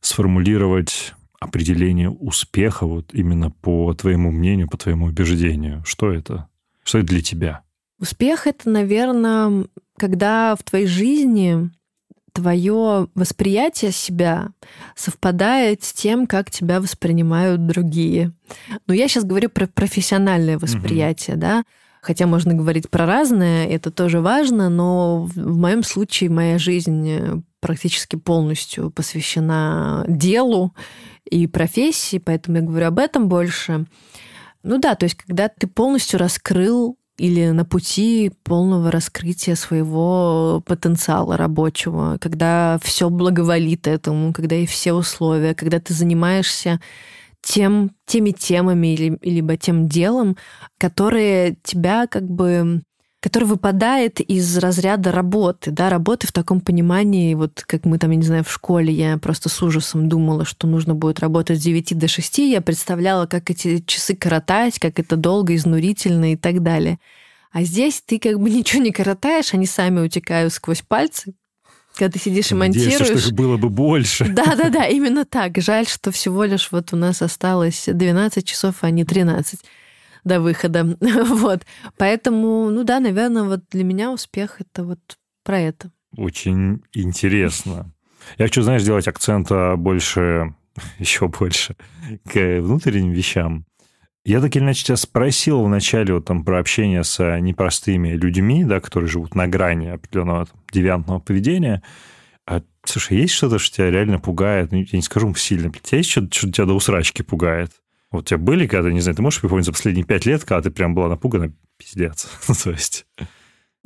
сформулировать 0.00 1.14
определение 1.40 2.10
успеха 2.10 2.86
вот 2.86 3.12
именно 3.12 3.50
по 3.50 3.92
твоему 3.94 4.30
мнению, 4.30 4.68
по 4.68 4.76
твоему 4.76 5.06
убеждению? 5.06 5.82
Что 5.84 6.12
это? 6.12 6.48
Что 6.84 6.98
это 6.98 7.08
для 7.08 7.22
тебя? 7.22 7.62
Успех— 7.98 8.46
это, 8.46 8.68
наверное, 8.68 9.66
когда 9.98 10.54
в 10.54 10.62
твоей 10.62 10.86
жизни 10.86 11.70
твое 12.36 13.08
восприятие 13.14 13.92
себя 13.92 14.48
совпадает 14.94 15.82
с 15.82 15.92
тем, 15.92 16.26
как 16.26 16.50
тебя 16.50 16.80
воспринимают 16.80 17.66
другие. 17.66 18.32
Но 18.86 18.94
я 18.94 19.08
сейчас 19.08 19.24
говорю 19.24 19.48
про 19.48 19.66
профессиональное 19.66 20.58
восприятие, 20.58 21.36
mm-hmm. 21.36 21.40
да. 21.40 21.64
Хотя 22.02 22.26
можно 22.26 22.54
говорить 22.54 22.88
про 22.88 23.06
разное, 23.06 23.66
это 23.66 23.90
тоже 23.90 24.20
важно, 24.20 24.68
но 24.68 25.24
в 25.24 25.58
моем 25.58 25.82
случае 25.82 26.30
моя 26.30 26.58
жизнь 26.58 27.42
практически 27.60 28.14
полностью 28.14 28.90
посвящена 28.90 30.04
делу 30.06 30.72
и 31.28 31.48
профессии, 31.48 32.18
поэтому 32.18 32.58
я 32.58 32.62
говорю 32.62 32.86
об 32.86 32.98
этом 33.00 33.28
больше. 33.28 33.86
Ну 34.62 34.78
да, 34.78 34.94
то 34.94 35.04
есть 35.04 35.16
когда 35.16 35.48
ты 35.48 35.66
полностью 35.66 36.20
раскрыл 36.20 36.96
или 37.18 37.50
на 37.50 37.64
пути 37.64 38.30
полного 38.44 38.90
раскрытия 38.90 39.54
своего 39.54 40.62
потенциала 40.66 41.36
рабочего, 41.36 42.18
когда 42.20 42.78
все 42.82 43.08
благоволит 43.08 43.86
этому, 43.86 44.32
когда 44.32 44.56
и 44.56 44.66
все 44.66 44.92
условия, 44.92 45.54
когда 45.54 45.80
ты 45.80 45.94
занимаешься 45.94 46.80
тем, 47.42 47.92
теми 48.06 48.32
темами 48.32 48.94
или, 48.94 49.18
либо 49.22 49.56
тем 49.56 49.88
делом, 49.88 50.36
которые 50.78 51.56
тебя 51.62 52.06
как 52.06 52.28
бы 52.28 52.82
который 53.26 53.42
выпадает 53.42 54.20
из 54.20 54.56
разряда 54.56 55.10
работы, 55.10 55.72
да, 55.72 55.90
работы 55.90 56.28
в 56.28 56.32
таком 56.32 56.60
понимании, 56.60 57.34
вот 57.34 57.64
как 57.66 57.84
мы 57.84 57.98
там, 57.98 58.12
я 58.12 58.16
не 58.18 58.22
знаю, 58.22 58.44
в 58.44 58.52
школе, 58.52 58.92
я 58.92 59.18
просто 59.18 59.48
с 59.48 59.60
ужасом 59.64 60.08
думала, 60.08 60.44
что 60.44 60.68
нужно 60.68 60.94
будет 60.94 61.18
работать 61.18 61.58
с 61.58 61.62
9 61.64 61.98
до 61.98 62.06
6, 62.06 62.38
я 62.38 62.60
представляла, 62.60 63.26
как 63.26 63.50
эти 63.50 63.82
часы 63.84 64.14
коротать, 64.14 64.78
как 64.78 65.00
это 65.00 65.16
долго, 65.16 65.56
изнурительно 65.56 66.34
и 66.34 66.36
так 66.36 66.62
далее. 66.62 67.00
А 67.50 67.64
здесь 67.64 68.00
ты 68.00 68.20
как 68.20 68.38
бы 68.38 68.48
ничего 68.58 68.80
не 68.80 68.92
коротаешь, 68.92 69.54
они 69.54 69.66
сами 69.66 70.06
утекают 70.06 70.52
сквозь 70.52 70.82
пальцы, 70.82 71.34
когда 71.96 72.12
ты 72.12 72.20
сидишь 72.20 72.52
и 72.52 72.54
монтируешь. 72.54 73.00
Надеюсь, 73.00 73.22
что 73.22 73.28
их 73.30 73.34
было 73.34 73.56
бы 73.56 73.70
больше. 73.70 74.24
Да-да-да, 74.28 74.86
именно 74.86 75.24
так. 75.24 75.58
Жаль, 75.60 75.88
что 75.88 76.12
всего 76.12 76.44
лишь 76.44 76.70
вот 76.70 76.92
у 76.92 76.96
нас 76.96 77.22
осталось 77.22 77.86
12 77.88 78.46
часов, 78.46 78.76
а 78.82 78.90
не 78.90 79.04
13 79.04 79.58
до 80.26 80.40
выхода. 80.40 80.96
вот. 81.00 81.64
Поэтому, 81.96 82.68
ну 82.70 82.84
да, 82.84 83.00
наверное, 83.00 83.44
вот 83.44 83.60
для 83.70 83.84
меня 83.84 84.10
успех— 84.12 84.56
это 84.60 84.84
вот 84.84 84.98
про 85.44 85.60
это. 85.60 85.90
Очень 86.16 86.82
интересно. 86.92 87.92
Я 88.36 88.46
хочу, 88.46 88.62
знаешь, 88.62 88.82
сделать 88.82 89.08
акцента 89.08 89.76
больше, 89.76 90.54
еще 90.98 91.28
больше, 91.28 91.76
к 92.28 92.60
внутренним 92.60 93.12
вещам. 93.12 93.64
Я 94.24 94.40
так 94.40 94.56
или 94.56 94.64
иначе 94.64 94.84
тебя 94.84 94.96
спросил 94.96 95.62
вначале 95.62 96.12
вот 96.12 96.24
там 96.24 96.44
про 96.44 96.58
общение 96.58 97.04
с 97.04 97.38
непростыми 97.38 98.08
людьми, 98.08 98.64
да, 98.64 98.80
которые 98.80 99.08
живут 99.08 99.36
на 99.36 99.46
грани 99.46 99.86
определенного 99.86 100.46
там, 100.46 100.60
девиантного 100.72 101.20
поведения. 101.20 101.80
А, 102.44 102.60
слушай, 102.84 103.18
есть 103.18 103.34
что-то, 103.34 103.60
что 103.60 103.76
тебя 103.76 103.90
реально 103.92 104.18
пугает? 104.18 104.72
Ну, 104.72 104.78
я 104.78 104.86
не 104.90 105.02
скажу 105.02 105.32
сильно. 105.36 105.70
Тебя 105.70 105.98
есть 105.98 106.10
что-то, 106.10 106.34
что 106.34 106.50
тебя 106.50 106.66
до 106.66 106.74
усрачки 106.74 107.22
пугает? 107.22 107.70
Вот 108.10 108.22
у 108.22 108.24
тебя 108.26 108.38
были, 108.38 108.66
когда, 108.66 108.90
не 108.90 109.00
знаю, 109.00 109.16
ты 109.16 109.22
можешь 109.22 109.40
припомнить 109.40 109.66
за 109.66 109.72
последние 109.72 110.04
пять 110.04 110.26
лет, 110.26 110.44
когда 110.44 110.62
ты 110.62 110.70
прям 110.70 110.94
была 110.94 111.08
напугана, 111.08 111.52
пиздец. 111.76 112.28
ну, 112.48 112.54
то 112.54 112.70
есть... 112.70 113.06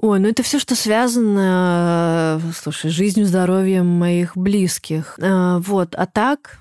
Ой, 0.02 0.18
ну 0.18 0.28
это 0.28 0.42
все, 0.42 0.58
что 0.58 0.74
связано, 0.74 2.40
слушай, 2.56 2.90
жизнью, 2.90 3.26
здоровьем 3.26 3.86
моих 3.86 4.34
близких. 4.34 5.18
А, 5.20 5.58
вот, 5.58 5.94
а 5.94 6.06
так, 6.06 6.60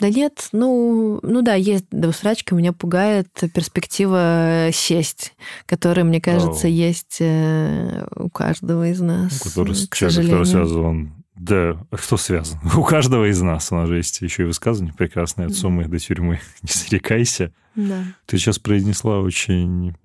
да 0.00 0.08
нет, 0.08 0.48
ну, 0.52 1.20
ну 1.22 1.42
да, 1.42 1.54
есть 1.54 1.86
до 1.90 2.08
усрачки, 2.08 2.54
меня 2.54 2.72
пугает 2.72 3.28
перспектива 3.52 4.70
сесть, 4.72 5.34
которая, 5.66 6.04
мне 6.04 6.20
кажется, 6.20 6.68
oh. 6.68 6.70
есть 6.70 7.18
э, 7.20 8.06
у 8.16 8.30
каждого 8.30 8.88
из 8.88 9.00
нас. 9.00 9.40
Который, 9.40 9.74
к 9.88 9.94
человек, 9.94 10.22
который 10.22 10.46
связан 10.46 11.19
да, 11.40 11.78
кто 11.90 12.18
связан? 12.18 12.58
У 12.76 12.84
каждого 12.84 13.30
из 13.30 13.40
нас, 13.40 13.72
у 13.72 13.74
нас 13.74 13.88
же 13.88 13.96
есть 13.96 14.20
еще 14.20 14.42
и 14.42 14.46
высказывание 14.46 14.94
прекрасное 14.94 15.46
от 15.46 15.54
суммы 15.54 15.86
до 15.86 15.98
тюрьмы. 15.98 16.38
Не 16.62 16.70
зарекайся. 16.70 17.54
Да. 17.74 18.04
Ты 18.26 18.36
сейчас 18.36 18.58
произнесла 18.58 19.20
очень 19.20 19.96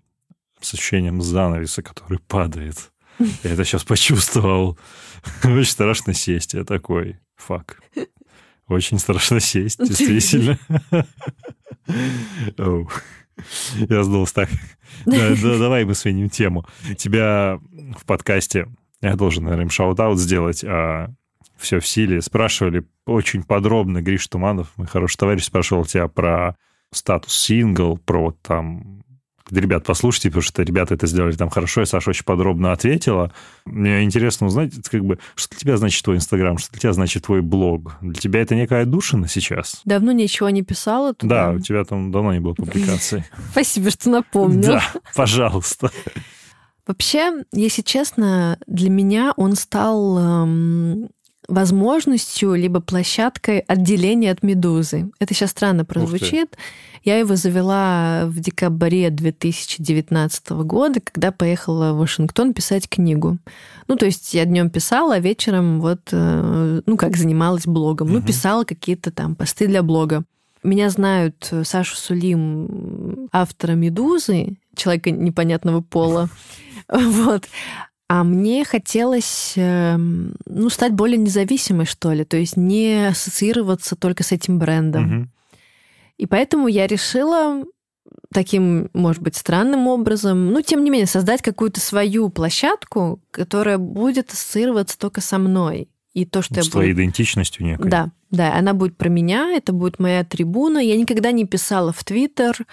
с 0.61 0.73
ощущением 0.73 1.21
занавеса, 1.21 1.81
который 1.81 2.19
падает. 2.19 2.93
Я 3.43 3.51
это 3.51 3.65
сейчас 3.65 3.83
почувствовал. 3.83 4.79
Очень 5.43 5.71
страшно 5.71 6.13
сесть. 6.13 6.53
Я 6.53 6.63
такой, 6.63 7.19
fuck. 7.35 7.81
Очень 8.67 8.99
страшно 8.99 9.39
сесть, 9.39 9.79
действительно. 9.79 10.57
Я 13.89 14.03
сдулся 14.03 14.33
так. 14.33 14.49
Давай 15.05 15.85
мы 15.85 15.95
сменим 15.95 16.29
тему. 16.29 16.65
Тебя 16.97 17.59
в 17.97 18.05
подкасте 18.05 18.67
я 19.01 19.15
должен, 19.15 19.43
наверное, 19.43 19.69
shout-out 19.69 20.19
сделать. 20.19 20.63
А 20.63 21.13
все 21.57 21.79
в 21.79 21.87
силе. 21.87 22.21
Спрашивали 22.21 22.85
очень 23.05 23.43
подробно, 23.43 24.01
Гриш 24.01 24.27
Туманов, 24.27 24.71
мой 24.77 24.87
хороший 24.87 25.17
товарищ, 25.17 25.43
спрашивал 25.43 25.85
тебя 25.85 26.07
про 26.07 26.55
статус 26.91 27.35
сингл, 27.35 27.97
про 27.97 28.21
вот 28.21 28.41
там 28.41 29.03
ребят, 29.51 29.83
послушайте, 29.85 30.29
потому 30.29 30.41
что 30.41 30.63
ребята 30.63 30.95
это 30.95 31.07
сделали 31.07 31.33
там 31.33 31.49
хорошо, 31.49 31.81
и 31.81 31.85
Саша 31.85 32.09
очень 32.09 32.25
подробно 32.25 32.71
ответила. 32.71 33.31
Мне 33.65 34.03
интересно 34.03 34.47
узнать, 34.47 34.73
как 34.89 35.05
бы, 35.05 35.19
что 35.35 35.49
для 35.49 35.59
тебя 35.59 35.77
значит 35.77 36.03
твой 36.03 36.17
Инстаграм, 36.17 36.57
что 36.57 36.71
для 36.71 36.79
тебя 36.81 36.93
значит 36.93 37.25
твой 37.25 37.41
блог? 37.41 37.95
Для 38.01 38.13
тебя 38.13 38.41
это 38.41 38.55
некая 38.55 38.85
душина 38.85 39.27
сейчас? 39.27 39.81
Давно 39.85 40.11
ничего 40.11 40.49
не 40.49 40.63
писала 40.63 41.13
туда. 41.13 41.47
Да, 41.47 41.51
у 41.53 41.59
тебя 41.59 41.83
там 41.83 42.11
давно 42.11 42.33
не 42.33 42.39
было 42.39 42.53
публикаций. 42.53 43.23
Спасибо, 43.51 43.91
что 43.91 44.09
напомнил. 44.09 44.63
Да, 44.63 44.83
пожалуйста. 45.13 45.91
Вообще, 46.87 47.43
если 47.51 47.81
честно, 47.81 48.59
для 48.67 48.91
меня 48.91 49.33
он 49.37 49.55
стал 49.55 50.19
эм, 50.19 51.09
возможностью 51.47 52.55
либо 52.55 52.79
площадкой 52.81 53.59
отделения 53.59 54.31
от 54.31 54.43
медузы. 54.43 55.09
Это 55.19 55.33
сейчас 55.33 55.51
странно 55.51 55.85
прозвучит. 55.85 56.57
Я 57.03 57.17
его 57.19 57.35
завела 57.35 58.25
в 58.25 58.39
декабре 58.39 59.11
2019 59.11 60.49
года, 60.63 60.99
когда 60.99 61.31
поехала 61.31 61.93
в 61.93 61.99
Вашингтон 61.99 62.53
писать 62.53 62.89
книгу. 62.89 63.37
Ну, 63.87 63.95
то 63.95 64.07
есть 64.07 64.33
я 64.33 64.45
днем 64.45 64.71
писала, 64.71 65.15
а 65.15 65.19
вечером 65.19 65.81
вот, 65.81 66.01
э, 66.11 66.81
ну, 66.83 66.97
как 66.97 67.15
занималась 67.15 67.67
блогом. 67.67 68.11
Ну, 68.11 68.21
писала 68.23 68.63
какие-то 68.63 69.11
там 69.11 69.35
посты 69.35 69.67
для 69.67 69.83
блога. 69.83 70.23
Меня 70.63 70.89
знают 70.89 71.53
Сашу 71.63 71.95
Сулим, 71.95 73.29
автора 73.31 73.73
«Медузы», 73.73 74.57
человека 74.75 75.11
непонятного 75.11 75.81
пола. 75.81 76.29
Вот. 76.87 77.45
А 78.07 78.23
мне 78.23 78.63
хотелось 78.65 79.53
эм, 79.55 80.35
ну, 80.45 80.69
стать 80.69 80.93
более 80.93 81.17
независимой, 81.17 81.85
что 81.85 82.13
ли, 82.13 82.23
то 82.23 82.37
есть 82.37 82.55
не 82.55 83.07
ассоциироваться 83.07 83.95
только 83.95 84.23
с 84.23 84.31
этим 84.31 84.59
брендом. 84.59 85.21
Угу. 85.21 85.29
И 86.17 86.25
поэтому 86.27 86.67
я 86.67 86.85
решила 86.85 87.65
таким, 88.31 88.89
может 88.93 89.23
быть, 89.23 89.35
странным 89.35 89.87
образом, 89.87 90.51
ну, 90.51 90.61
тем 90.61 90.83
не 90.83 90.91
менее, 90.91 91.07
создать 91.07 91.41
какую-то 91.41 91.79
свою 91.79 92.29
площадку, 92.29 93.19
которая 93.31 93.77
будет 93.79 94.31
ассоциироваться 94.31 94.99
только 94.99 95.21
со 95.21 95.39
мной. 95.39 95.89
И 96.15 96.23
то, 96.23 96.41
что 96.41 96.55
С 96.55 96.65
я 96.65 96.71
твоей 96.71 96.93
буду... 96.93 97.01
идентичностью 97.01 97.65
некой. 97.65 97.91
Да, 97.91 98.09
да, 98.31 98.55
она 98.55 98.73
будет 98.73 98.97
про 98.97 99.09
меня, 99.09 99.51
это 99.51 99.73
будет 99.73 99.99
моя 99.99 100.23
трибуна. 100.23 100.79
Я 100.79 100.95
никогда 100.95 101.33
не 101.33 101.43
писала 101.45 101.91
в 101.91 102.05
Твиттер, 102.05 102.65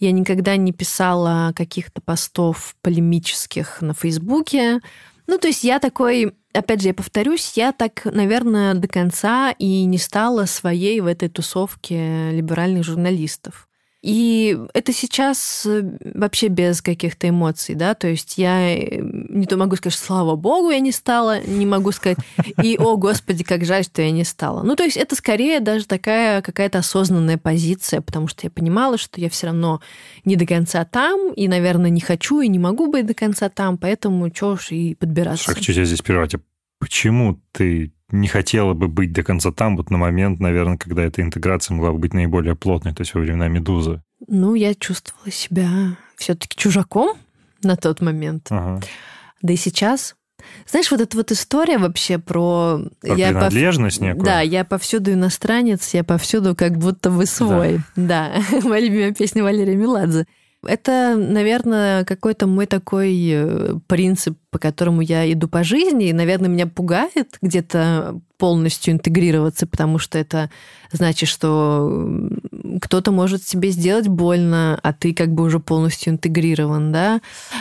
я 0.00 0.12
никогда 0.12 0.56
не 0.56 0.72
писала 0.72 1.52
каких-то 1.54 2.00
постов 2.00 2.74
полемических 2.80 3.82
на 3.82 3.92
Фейсбуке. 3.92 4.80
Ну, 5.26 5.36
то 5.36 5.46
есть 5.46 5.62
я 5.62 5.78
такой, 5.78 6.32
опять 6.54 6.80
же, 6.80 6.88
я 6.88 6.94
повторюсь, 6.94 7.52
я 7.54 7.72
так, 7.72 8.06
наверное, 8.06 8.72
до 8.72 8.88
конца 8.88 9.50
и 9.50 9.84
не 9.84 9.98
стала 9.98 10.46
своей 10.46 11.00
в 11.02 11.06
этой 11.06 11.28
тусовке 11.28 12.30
либеральных 12.30 12.82
журналистов. 12.82 13.68
И 14.02 14.56
это 14.74 14.92
сейчас 14.92 15.64
э, 15.66 15.82
вообще 16.14 16.48
без 16.48 16.80
каких-то 16.80 17.28
эмоций, 17.28 17.74
да, 17.74 17.94
то 17.94 18.06
есть 18.06 18.38
я 18.38 18.76
э, 18.76 19.00
не 19.00 19.46
то 19.46 19.56
могу 19.56 19.74
сказать, 19.76 19.98
слава 19.98 20.36
богу, 20.36 20.70
я 20.70 20.80
не 20.80 20.92
стала, 20.92 21.40
не 21.40 21.66
могу 21.66 21.92
сказать, 21.92 22.18
и, 22.62 22.76
о, 22.78 22.96
господи, 22.96 23.42
как 23.42 23.64
жаль, 23.64 23.84
что 23.84 24.02
я 24.02 24.10
не 24.10 24.24
стала. 24.24 24.62
Ну, 24.62 24.76
то 24.76 24.84
есть 24.84 24.96
это 24.96 25.16
скорее 25.16 25.60
даже 25.60 25.86
такая 25.86 26.42
какая-то 26.42 26.78
осознанная 26.78 27.38
позиция, 27.38 28.00
потому 28.00 28.28
что 28.28 28.46
я 28.46 28.50
понимала, 28.50 28.98
что 28.98 29.20
я 29.20 29.28
все 29.28 29.48
равно 29.48 29.80
не 30.24 30.36
до 30.36 30.46
конца 30.46 30.84
там, 30.84 31.32
и, 31.32 31.48
наверное, 31.48 31.90
не 31.90 32.00
хочу 32.00 32.40
и 32.40 32.48
не 32.48 32.58
могу 32.58 32.86
быть 32.86 33.06
до 33.06 33.14
конца 33.14 33.48
там, 33.48 33.78
поэтому 33.78 34.30
чё 34.30 34.52
уж 34.52 34.70
и 34.70 34.94
подбираться. 34.94 35.52
Хочу 35.52 35.72
тебя 35.72 35.84
здесь 35.84 36.02
прервать. 36.02 36.34
А 36.34 36.40
почему 36.78 37.40
ты 37.50 37.92
не 38.10 38.28
хотела 38.28 38.74
бы 38.74 38.88
быть 38.88 39.12
до 39.12 39.22
конца 39.22 39.50
там, 39.52 39.76
вот 39.76 39.90
на 39.90 39.98
момент, 39.98 40.40
наверное, 40.40 40.78
когда 40.78 41.02
эта 41.02 41.22
интеграция 41.22 41.74
могла 41.74 41.92
бы 41.92 41.98
быть 41.98 42.14
наиболее 42.14 42.54
плотной, 42.54 42.94
то 42.94 43.02
есть 43.02 43.14
во 43.14 43.20
времена 43.20 43.48
«Медузы»? 43.48 44.02
Ну, 44.28 44.54
я 44.54 44.74
чувствовала 44.74 45.30
себя 45.30 45.96
все-таки 46.16 46.56
чужаком 46.56 47.16
на 47.62 47.76
тот 47.76 48.00
момент. 48.00 48.46
Ага. 48.50 48.80
Да 49.42 49.52
и 49.52 49.56
сейчас. 49.56 50.16
Знаешь, 50.68 50.90
вот 50.90 51.00
эта 51.00 51.16
вот 51.16 51.32
история 51.32 51.78
вообще 51.78 52.18
про... 52.18 52.80
Про 53.00 53.14
я 53.16 53.30
пов- 53.30 53.34
принадлежность 53.34 54.00
некую? 54.00 54.24
Да, 54.24 54.40
я 54.40 54.64
повсюду 54.64 55.12
иностранец, 55.12 55.92
я 55.94 56.04
повсюду 56.04 56.54
как 56.54 56.78
будто 56.78 57.10
вы 57.10 57.26
свой. 57.26 57.80
Да, 57.96 58.40
моя 58.62 58.86
любимая 58.86 59.14
песня 59.14 59.42
Валерия 59.42 59.76
Меладзе. 59.76 60.26
Это, 60.64 61.16
наверное, 61.16 62.04
какой-то 62.04 62.46
мой 62.46 62.66
такой 62.66 63.28
э, 63.30 63.74
принцип, 63.86 64.38
по 64.50 64.58
которому 64.58 65.00
я 65.00 65.30
иду 65.30 65.48
по 65.48 65.62
жизни, 65.62 66.08
и, 66.08 66.12
наверное, 66.12 66.48
меня 66.48 66.66
пугает 66.66 67.36
где-то 67.42 68.20
полностью 68.38 68.94
интегрироваться, 68.94 69.66
потому 69.66 69.98
что 69.98 70.18
это 70.18 70.50
значит, 70.92 71.28
что 71.28 72.30
кто-то 72.82 73.12
может 73.12 73.44
тебе 73.44 73.70
сделать 73.70 74.08
больно, 74.08 74.78
а 74.82 74.92
ты 74.92 75.14
как 75.14 75.32
бы 75.32 75.44
уже 75.44 75.60
полностью 75.60 76.12
интегрирован, 76.12 76.92
да, 76.92 77.20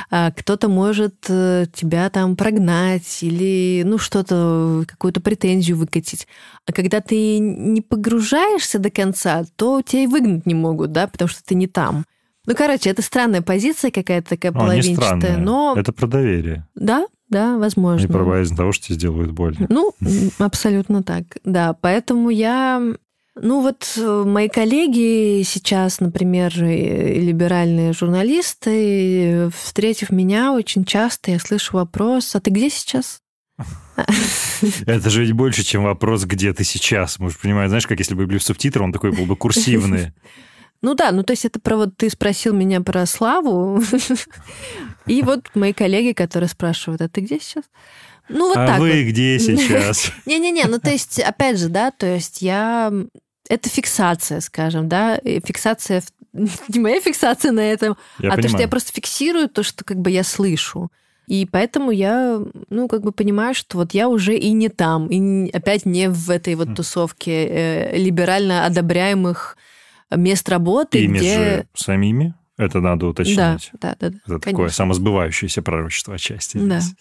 а 0.10 0.32
кто-то 0.32 0.68
может 0.68 1.16
э, 1.30 1.66
тебя 1.74 2.10
там 2.10 2.36
прогнать 2.36 3.20
или, 3.22 3.84
ну, 3.86 3.98
что-то, 3.98 4.84
какую-то 4.88 5.22
претензию 5.22 5.78
выкатить. 5.78 6.28
А 6.66 6.74
когда 6.74 7.02
ты 7.02 7.39
не 7.39 7.82
погружаешься 7.82 8.80
до 8.80 8.89
конца, 8.89 9.43
то 9.56 9.82
тебя 9.82 10.04
и 10.04 10.08
выгнать 10.08 10.46
не 10.46 10.56
могут, 10.56 10.91
да, 10.91 11.08
потому 11.08 11.28
что 11.28 11.43
ты 11.43 11.56
не 11.56 11.68
там. 11.68 12.06
Ну, 12.46 12.56
короче, 12.56 12.89
это 12.89 13.02
странная 13.02 13.41
позиция 13.41 13.91
какая-то 13.91 14.30
такая 14.30 14.52
Ну, 14.52 14.60
не 14.60 14.66
половинчатая, 14.66 15.20
странная. 15.20 15.38
но... 15.38 15.76
Это 15.78 15.91
про 15.91 16.08
доверие. 16.08 16.68
Да, 16.76 17.08
да, 17.30 17.58
возможно. 17.58 18.06
Не 18.06 18.12
про 18.12 18.24
боязнь 18.24 18.56
того, 18.56 18.72
что 18.72 18.86
тебе 18.88 18.96
сделают 18.96 19.32
больно. 19.32 19.66
Ну, 19.70 19.93
абсолютно 20.39 21.04
так. 21.04 21.24
Да, 21.43 21.74
поэтому 21.74 22.30
я... 22.30 22.82
Ну 23.38 23.62
вот 23.62 23.96
э, 23.98 24.24
мои 24.26 24.48
коллеги 24.48 25.41
сейчас, 25.43 26.00
например, 26.00 26.54
либеральные 26.56 27.91
журналисты, 27.91 29.50
встретив 29.50 30.10
меня, 30.10 30.54
очень 30.54 30.86
часто 30.86 31.32
я 31.32 31.39
слышу 31.39 31.76
вопрос, 31.76 32.34
а 32.34 32.39
ты 32.39 32.50
где 32.50 32.70
сейчас? 32.70 33.20
Это 34.86 35.10
же 35.10 35.24
ведь 35.24 35.34
больше, 35.34 35.64
чем 35.64 35.84
вопрос, 35.84 36.24
где 36.24 36.54
ты 36.54 36.64
сейчас. 36.64 37.20
Можешь 37.20 37.38
понимать, 37.38 37.68
знаешь, 37.68 37.88
как 37.88 38.00
если 38.00 38.16
бы 38.16 38.26
были 38.26 38.38
субтитры, 38.38 38.84
он 38.84 38.93
такой 38.93 39.12
был 39.12 39.26
бы 39.26 39.36
курсивный. 39.36 40.14
Ну 40.86 40.94
да, 40.94 41.12
ну 41.12 41.24
то 41.24 41.34
есть 41.34 41.46
это 41.46 41.60
про 41.60 41.78
вот 41.78 41.98
ты 41.98 42.12
спросил 42.12 42.54
меня 42.54 42.80
про 42.80 43.08
славу, 43.08 43.82
и 45.08 45.24
вот 45.24 45.48
мои 45.56 45.74
коллеги, 45.74 46.12
которые 46.12 46.48
спрашивают, 46.48 47.02
а 47.02 47.10
ты 47.10 47.22
где 47.22 47.40
сейчас? 47.40 47.64
Ну 48.30 48.50
вот 48.50 48.58
а 48.58 48.68
так 48.68 48.80
вы 48.80 48.90
вот. 48.90 49.10
где 49.10 49.40
сейчас? 49.40 50.12
Не-не-не, 50.28 50.66
ну 50.66 50.78
то 50.78 50.92
есть, 50.92 51.20
опять 51.20 51.58
же, 51.58 51.70
да, 51.70 51.90
то 51.90 52.06
есть 52.06 52.44
я... 52.44 52.94
Это 53.50 53.68
фиксация, 53.68 54.42
скажем, 54.42 54.88
да, 54.88 55.20
фиксация... 55.24 56.04
Не 56.34 56.80
моя 56.80 57.02
фиксация 57.02 57.52
на 57.52 57.62
этом, 57.62 57.98
Я 58.20 58.34
а 58.34 58.36
то, 58.36 58.42
что 58.42 58.50
я 58.50 58.52
понимаю. 58.52 58.70
просто 58.70 58.92
фиксирую 58.92 59.50
то, 59.50 59.64
что 59.64 59.84
как 59.84 59.98
бы 59.98 60.12
я 60.12 60.24
слышу. 60.24 60.92
И 61.26 61.48
поэтому 61.52 61.90
я, 61.90 62.40
ну, 62.70 62.88
как 62.88 63.02
бы 63.02 63.12
понимаю, 63.12 63.56
что 63.56 63.80
вот 63.80 63.96
я 63.96 64.08
уже 64.08 64.38
и 64.38 64.52
не 64.52 64.70
там, 64.70 65.08
и 65.08 65.50
опять 65.50 65.88
не 65.88 66.12
в 66.12 66.30
этой 66.30 66.54
Хм. 66.54 66.58
вот 66.58 66.76
тусовке 66.76 67.48
э, 67.48 67.98
либерально 67.98 68.68
одобряемых 68.68 69.58
мест 70.12 70.47
работы, 70.49 71.03
Ими 71.03 71.18
где... 71.18 71.34
же 71.36 71.68
самими? 71.74 72.34
Это 72.58 72.80
надо 72.80 73.01
Да, 73.01 73.08
уточнять. 73.08 73.72
да, 73.82 73.95
да, 73.99 74.10
да. 74.10 74.18
Это 74.26 74.39
такое 74.39 74.53
конечно. 74.53 74.70
самосбывающееся 74.72 75.62
пророчество 75.62 76.16
отчасти. 76.16 76.58
Да. 76.58 76.80
здесь. 76.80 76.95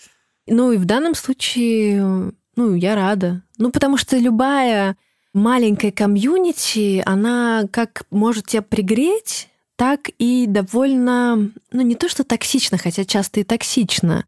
Ну 0.47 0.73
и 0.73 0.77
в 0.77 0.85
данном 0.85 1.15
случае, 1.15 2.33
ну, 2.57 2.75
я 2.75 2.95
рада. 2.95 3.43
Ну, 3.59 3.71
потому 3.71 3.97
что 3.97 4.17
любая 4.19 4.97
маленькая 5.33 5.93
комьюнити, 5.93 7.03
она 7.07 7.67
как 7.71 8.05
может 8.11 8.47
тебя 8.47 8.63
пригреть, 8.63 9.49
так 9.77 10.11
и 10.19 10.47
довольно, 10.49 11.51
ну, 11.73 11.83
не 11.83 11.95
то 11.95 12.09
что 12.09 12.25
токсично, 12.25 12.79
хотя 12.79 13.05
часто 13.05 13.41
и 13.41 13.45
токсично. 13.45 14.25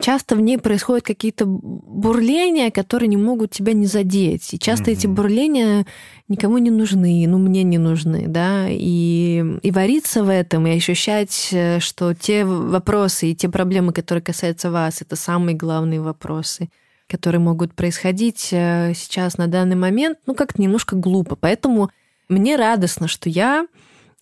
Часто 0.00 0.34
в 0.34 0.40
ней 0.40 0.58
происходят 0.58 1.04
какие-то 1.04 1.46
бурления, 1.46 2.70
которые 2.70 3.08
не 3.08 3.16
могут 3.16 3.52
тебя 3.52 3.72
не 3.72 3.86
задеть. 3.86 4.52
И 4.52 4.58
часто 4.58 4.90
эти 4.90 5.06
Мгм. 5.06 5.14
бурления 5.14 5.86
никому 6.28 6.58
не 6.58 6.70
нужны, 6.70 7.24
ну, 7.28 7.38
мне 7.38 7.62
не 7.62 7.78
нужны, 7.78 8.24
да. 8.26 8.66
И, 8.68 9.44
и 9.62 9.70
вариться 9.70 10.24
в 10.24 10.28
этом, 10.28 10.66
и 10.66 10.76
ощущать, 10.76 11.48
э, 11.52 11.78
что 11.80 12.12
те 12.14 12.44
вопросы 12.44 13.30
и 13.30 13.34
те 13.36 13.48
проблемы, 13.48 13.92
которые 13.92 14.22
касаются 14.22 14.70
вас, 14.70 15.00
это 15.00 15.16
самые 15.16 15.54
главные 15.54 16.00
вопросы, 16.00 16.68
которые 17.08 17.40
могут 17.40 17.74
происходить 17.74 18.48
э, 18.52 18.92
сейчас 18.94 19.38
на 19.38 19.46
данный 19.46 19.76
момент, 19.76 20.18
ну, 20.26 20.34
как-то 20.34 20.60
немножко 20.60 20.96
глупо. 20.96 21.36
Поэтому 21.36 21.90
мне 22.28 22.56
радостно, 22.56 23.06
что 23.06 23.28
я 23.28 23.66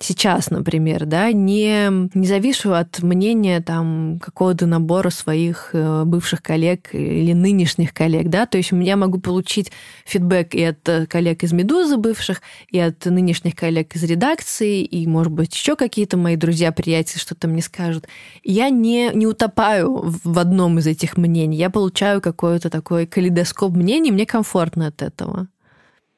сейчас, 0.05 0.51
например, 0.51 1.07
да, 1.07 1.33
не, 1.33 2.09
не 2.15 2.27
завишу 2.27 2.73
от 2.73 3.03
мнения 3.03 3.61
там 3.61 4.19
какого-то 4.21 4.67
набора 4.67 5.11
своих 5.11 5.71
э, 5.73 6.05
бывших 6.05 6.43
коллег 6.43 6.95
или 6.95 7.33
нынешних 7.33 7.95
коллег, 7.95 8.29
да, 8.29 8.47
то 8.47 8.59
есть 8.59 8.71
я 8.73 8.97
могу 8.97 9.19
получить 9.19 9.73
фидбэк 10.05 10.55
и 10.55 10.63
от 10.65 10.89
э, 10.89 11.07
коллег 11.07 11.43
из 11.43 11.53
«Медузы» 11.53 11.97
бывших, 11.97 12.43
и 12.69 12.79
от 12.79 13.05
нынешних 13.05 13.55
коллег 13.55 13.95
из 13.95 14.05
редакции, 14.05 14.83
и, 14.83 15.07
может 15.07 15.33
быть, 15.33 15.55
еще 15.55 15.77
какие-то 15.77 16.17
мои 16.17 16.37
друзья, 16.37 16.73
приятели 16.73 17.19
что-то 17.19 17.49
мне 17.49 17.63
скажут. 17.63 18.07
Я 18.43 18.71
не, 18.71 19.11
не 19.15 19.27
утопаю 19.27 20.13
в 20.25 20.39
одном 20.39 20.79
из 20.79 20.87
этих 20.87 21.17
мнений, 21.17 21.57
я 21.57 21.71
получаю 21.71 22.21
какой-то 22.21 22.71
такой 22.71 23.07
калейдоскоп 23.07 23.73
мнений, 23.75 24.11
мне 24.11 24.27
комфортно 24.27 24.89
от 24.89 25.03
этого. 25.03 25.49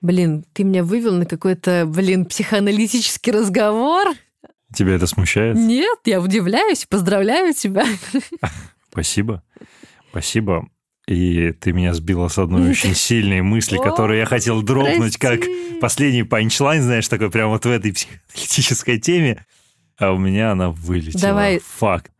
Блин, 0.05 0.45
ты 0.53 0.65
меня 0.65 0.85
вывел 0.85 1.15
на 1.15 1.25
какой-то, 1.25 1.87
блин, 1.87 2.27
психоаналитический 2.27 3.33
разговор. 3.33 4.09
Тебя 4.77 4.97
это 4.97 5.07
смущает? 5.07 5.57
Нет, 5.57 5.99
я 6.05 6.21
удивляюсь, 6.21 6.85
поздравляю 6.85 7.55
тебя. 7.55 7.87
Спасибо. 8.93 9.43
Спасибо. 10.11 10.69
И 11.09 11.53
ты 11.53 11.73
меня 11.73 11.95
сбила 11.95 12.29
с 12.29 12.37
одной 12.37 12.69
очень 12.69 12.95
сильной 12.95 13.41
мысли, 13.41 13.79
которую 13.79 14.19
я 14.19 14.27
хотел 14.27 14.61
дропнуть 14.61 15.17
как 15.17 15.41
последний 15.81 16.23
панчлайн, 16.23 16.83
знаешь, 16.83 17.09
такой 17.09 17.31
прямо 17.31 17.53
вот 17.53 17.65
в 17.65 17.71
этой 17.71 17.95
психоаналитической 17.95 19.01
теме, 19.01 19.47
а 19.97 20.13
у 20.13 20.19
меня 20.19 20.53
она 20.53 20.69
вылетела. 20.69 21.23
Давай. 21.23 21.61
Факт. 21.61 22.13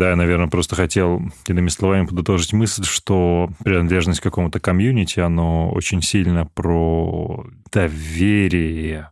Да, 0.00 0.08
я, 0.10 0.16
наверное, 0.16 0.46
просто 0.48 0.76
хотел 0.76 1.20
иными 1.46 1.68
словами 1.68 2.06
подытожить 2.06 2.54
мысль, 2.54 2.84
что 2.84 3.50
принадлежность 3.62 4.20
к 4.20 4.22
какому-то 4.22 4.58
комьюнити, 4.58 5.20
оно 5.20 5.70
очень 5.72 6.00
сильно 6.00 6.46
про 6.46 7.44
доверие. 7.70 9.10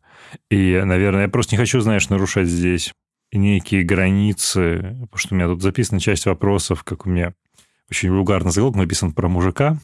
И, 0.50 0.80
наверное, 0.82 1.22
я 1.24 1.28
просто 1.28 1.54
не 1.54 1.58
хочу, 1.58 1.80
знаешь, 1.80 2.08
нарушать 2.08 2.48
здесь 2.48 2.94
некие 3.32 3.82
границы, 3.84 4.96
потому 5.02 5.16
что 5.18 5.34
у 5.34 5.36
меня 5.36 5.46
тут 5.48 5.60
записана 5.60 6.00
часть 6.00 6.24
вопросов, 6.24 6.84
как 6.84 7.04
у 7.04 7.10
меня 7.10 7.34
очень 7.90 8.10
вульгарный 8.10 8.50
заголовок 8.50 8.78
написан 8.78 9.12
про 9.12 9.28
мужика. 9.28 9.76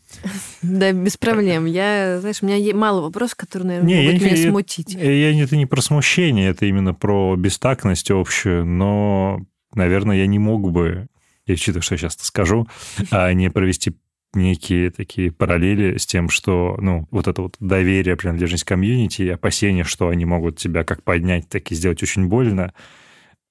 Да, 0.63 0.91
без 0.93 1.19
проблем. 1.19 1.67
Я, 1.67 2.19
знаешь, 2.21 2.43
у 2.43 2.47
меня 2.47 2.75
мало 2.75 3.03
вопросов, 3.03 3.37
которые, 3.37 3.67
наверное, 3.67 3.89
Не, 3.89 4.05
я 4.05 4.09
могут 4.11 4.21
не- 4.23 4.27
меня 4.33 4.41
я- 4.43 4.49
смутить. 4.51 4.95
И 4.95 5.21
я, 5.21 5.43
это 5.45 5.55
не 5.57 5.67
про 5.67 5.83
смущение, 5.83 6.49
это 6.49 6.65
именно 6.65 6.95
про 6.95 7.37
бестактность 7.37 8.11
общую, 8.11 8.65
но, 8.65 9.41
наверное, 9.77 10.17
я 10.17 10.27
не 10.27 10.39
мог 10.39 10.71
бы, 10.71 11.09
я 11.47 11.55
учитывая, 11.55 11.83
что 11.83 11.95
я 11.95 11.99
сейчас 11.99 12.17
скажу, 12.21 12.67
а 13.11 13.33
не 13.33 13.51
провести 13.51 13.95
некие 14.35 14.91
такие 14.91 15.31
параллели 15.31 15.97
с 15.97 16.07
тем, 16.07 16.29
что, 16.29 16.77
ну, 16.81 17.07
вот 17.11 17.29
это 17.29 17.43
вот 17.43 17.57
доверие, 17.61 18.17
принадлежность 18.17 18.65
комьюнити 18.65 19.23
и 19.23 19.29
опасение, 19.29 19.85
что 19.85 20.09
они 20.09 20.25
могут 20.25 20.59
тебя 20.59 20.85
как 20.85 21.03
поднять, 21.03 21.49
так 21.49 21.71
и 21.71 21.75
сделать 21.75 22.03
очень 22.03 22.27
больно, 22.27 22.75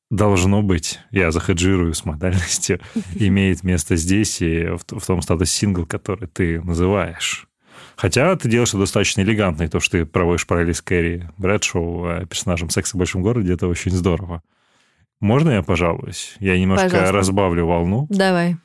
должно 0.09 0.61
быть, 0.61 0.99
я 1.11 1.32
захеджирую 1.32 1.93
с 1.93 2.05
модальностью, 2.05 2.80
имеет 3.15 3.63
место 3.63 3.95
здесь 3.95 4.41
и 4.41 4.65
в, 4.65 4.99
в 4.99 5.05
том 5.05 5.21
статус 5.21 5.49
сингл, 5.49 5.86
который 5.86 6.28
ты 6.28 6.61
называешь. 6.61 7.47
Хотя 7.95 8.36
ты 8.36 8.49
делаешь 8.49 8.69
это 8.69 8.80
достаточно 8.80 9.21
элегантно, 9.21 9.63
и 9.63 9.67
то, 9.67 9.80
что 9.80 9.99
ты 9.99 10.05
проводишь 10.05 10.47
параллели 10.47 10.74
с 10.74 10.82
Кэрри 10.82 11.30
Брэдшоу, 11.38 12.05
э, 12.07 12.26
персонажем 12.26 12.69
«Секса 12.69 12.95
в 12.95 12.99
большом 12.99 13.21
городе», 13.21 13.53
это 13.53 13.67
очень 13.67 13.91
здорово. 13.91 14.41
Можно 15.24 15.51
я 15.51 15.63
пожалуюсь? 15.63 16.36
Я 16.41 16.59
немножко 16.59 16.89
Пожалуйста. 16.89 17.13
разбавлю 17.13 17.65
волну. 17.65 18.07
Давай. 18.09 18.57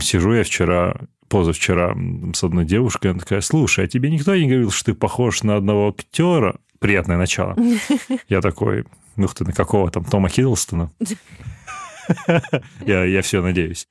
Сижу 0.00 0.32
я 0.32 0.42
вчера, 0.42 0.96
позавчера 1.28 1.94
с 2.32 2.42
одной 2.42 2.64
девушкой, 2.64 3.10
она 3.10 3.20
такая, 3.20 3.42
слушай, 3.42 3.84
а 3.84 3.88
тебе 3.88 4.10
никто 4.10 4.34
не 4.34 4.48
говорил, 4.48 4.70
что 4.70 4.86
ты 4.86 4.94
похож 4.94 5.42
на 5.42 5.56
одного 5.56 5.90
актера? 5.90 6.56
Приятное 6.78 7.18
начало. 7.18 7.54
Я 8.28 8.40
такой, 8.40 8.86
ух 9.18 9.34
ты, 9.34 9.44
на 9.44 9.52
какого 9.52 9.90
там, 9.90 10.06
Тома 10.06 10.30
Хиддлстона? 10.30 10.90
Я, 12.86 13.04
я 13.04 13.20
все 13.20 13.42
надеюсь. 13.42 13.86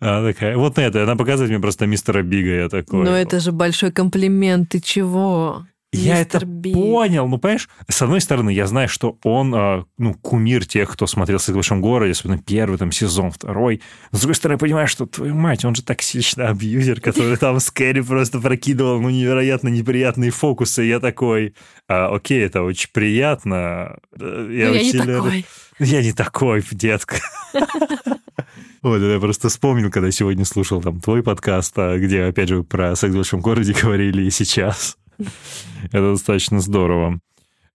Она 0.00 0.32
такая, 0.32 0.56
вот 0.56 0.76
на 0.76 0.80
это, 0.80 1.04
она 1.04 1.14
показывает 1.14 1.50
мне 1.52 1.60
просто 1.60 1.86
мистера 1.86 2.22
Бига, 2.22 2.50
я 2.50 2.68
такой. 2.68 3.04
Ну 3.04 3.12
это 3.12 3.38
же 3.38 3.52
большой 3.52 3.92
комплимент, 3.92 4.70
ты 4.70 4.80
чего? 4.80 5.66
Я 5.92 6.20
это 6.20 6.44
Би. 6.46 6.72
понял. 6.72 7.26
Ну, 7.26 7.38
понимаешь, 7.38 7.68
с 7.88 8.00
одной 8.00 8.20
стороны, 8.20 8.50
я 8.50 8.66
знаю, 8.68 8.88
что 8.88 9.18
он, 9.24 9.52
а, 9.56 9.84
ну, 9.98 10.14
кумир 10.14 10.64
тех, 10.64 10.88
кто 10.88 11.06
смотрел 11.08 11.40
«Секс 11.40 11.50
в 11.50 11.54
большом 11.54 11.80
городе», 11.80 12.12
особенно 12.12 12.38
первый 12.38 12.78
там 12.78 12.92
сезон, 12.92 13.32
второй. 13.32 13.82
Но, 14.12 14.18
с 14.18 14.20
другой 14.20 14.36
стороны, 14.36 14.54
я 14.54 14.58
понимаю, 14.58 14.86
что, 14.86 15.06
твою 15.06 15.34
мать, 15.34 15.64
он 15.64 15.74
же 15.74 15.82
токсичный 15.82 16.46
абьюзер, 16.46 17.00
который 17.00 17.36
там 17.36 17.58
с 17.58 17.72
Кэрри 17.72 18.02
просто 18.02 18.38
прокидывал, 18.38 19.00
ну, 19.00 19.10
невероятно 19.10 19.68
неприятные 19.68 20.30
фокусы. 20.30 20.82
Я 20.84 21.00
такой, 21.00 21.54
а, 21.88 22.14
окей, 22.14 22.44
это 22.44 22.62
очень 22.62 22.90
приятно. 22.92 23.98
Я, 24.16 24.68
я 24.68 24.82
не 24.82 24.92
такой. 24.92 25.46
Я 25.80 26.02
не 26.02 26.12
такой, 26.12 26.62
детка. 26.70 27.16
Вот, 28.82 28.96
я 29.02 29.20
просто 29.20 29.50
вспомнил, 29.50 29.90
когда 29.90 30.10
сегодня 30.10 30.46
слушал 30.46 30.80
там 30.80 31.02
твой 31.02 31.22
подкаст, 31.22 31.74
а, 31.76 31.98
где, 31.98 32.22
опять 32.24 32.48
же, 32.48 32.62
про 32.62 32.96
секс 32.96 33.12
в 33.12 33.16
большом 33.16 33.40
городе 33.40 33.74
говорили 33.74 34.22
и 34.22 34.30
сейчас. 34.30 34.96
Это 35.84 36.12
достаточно 36.12 36.60
здорово. 36.60 37.20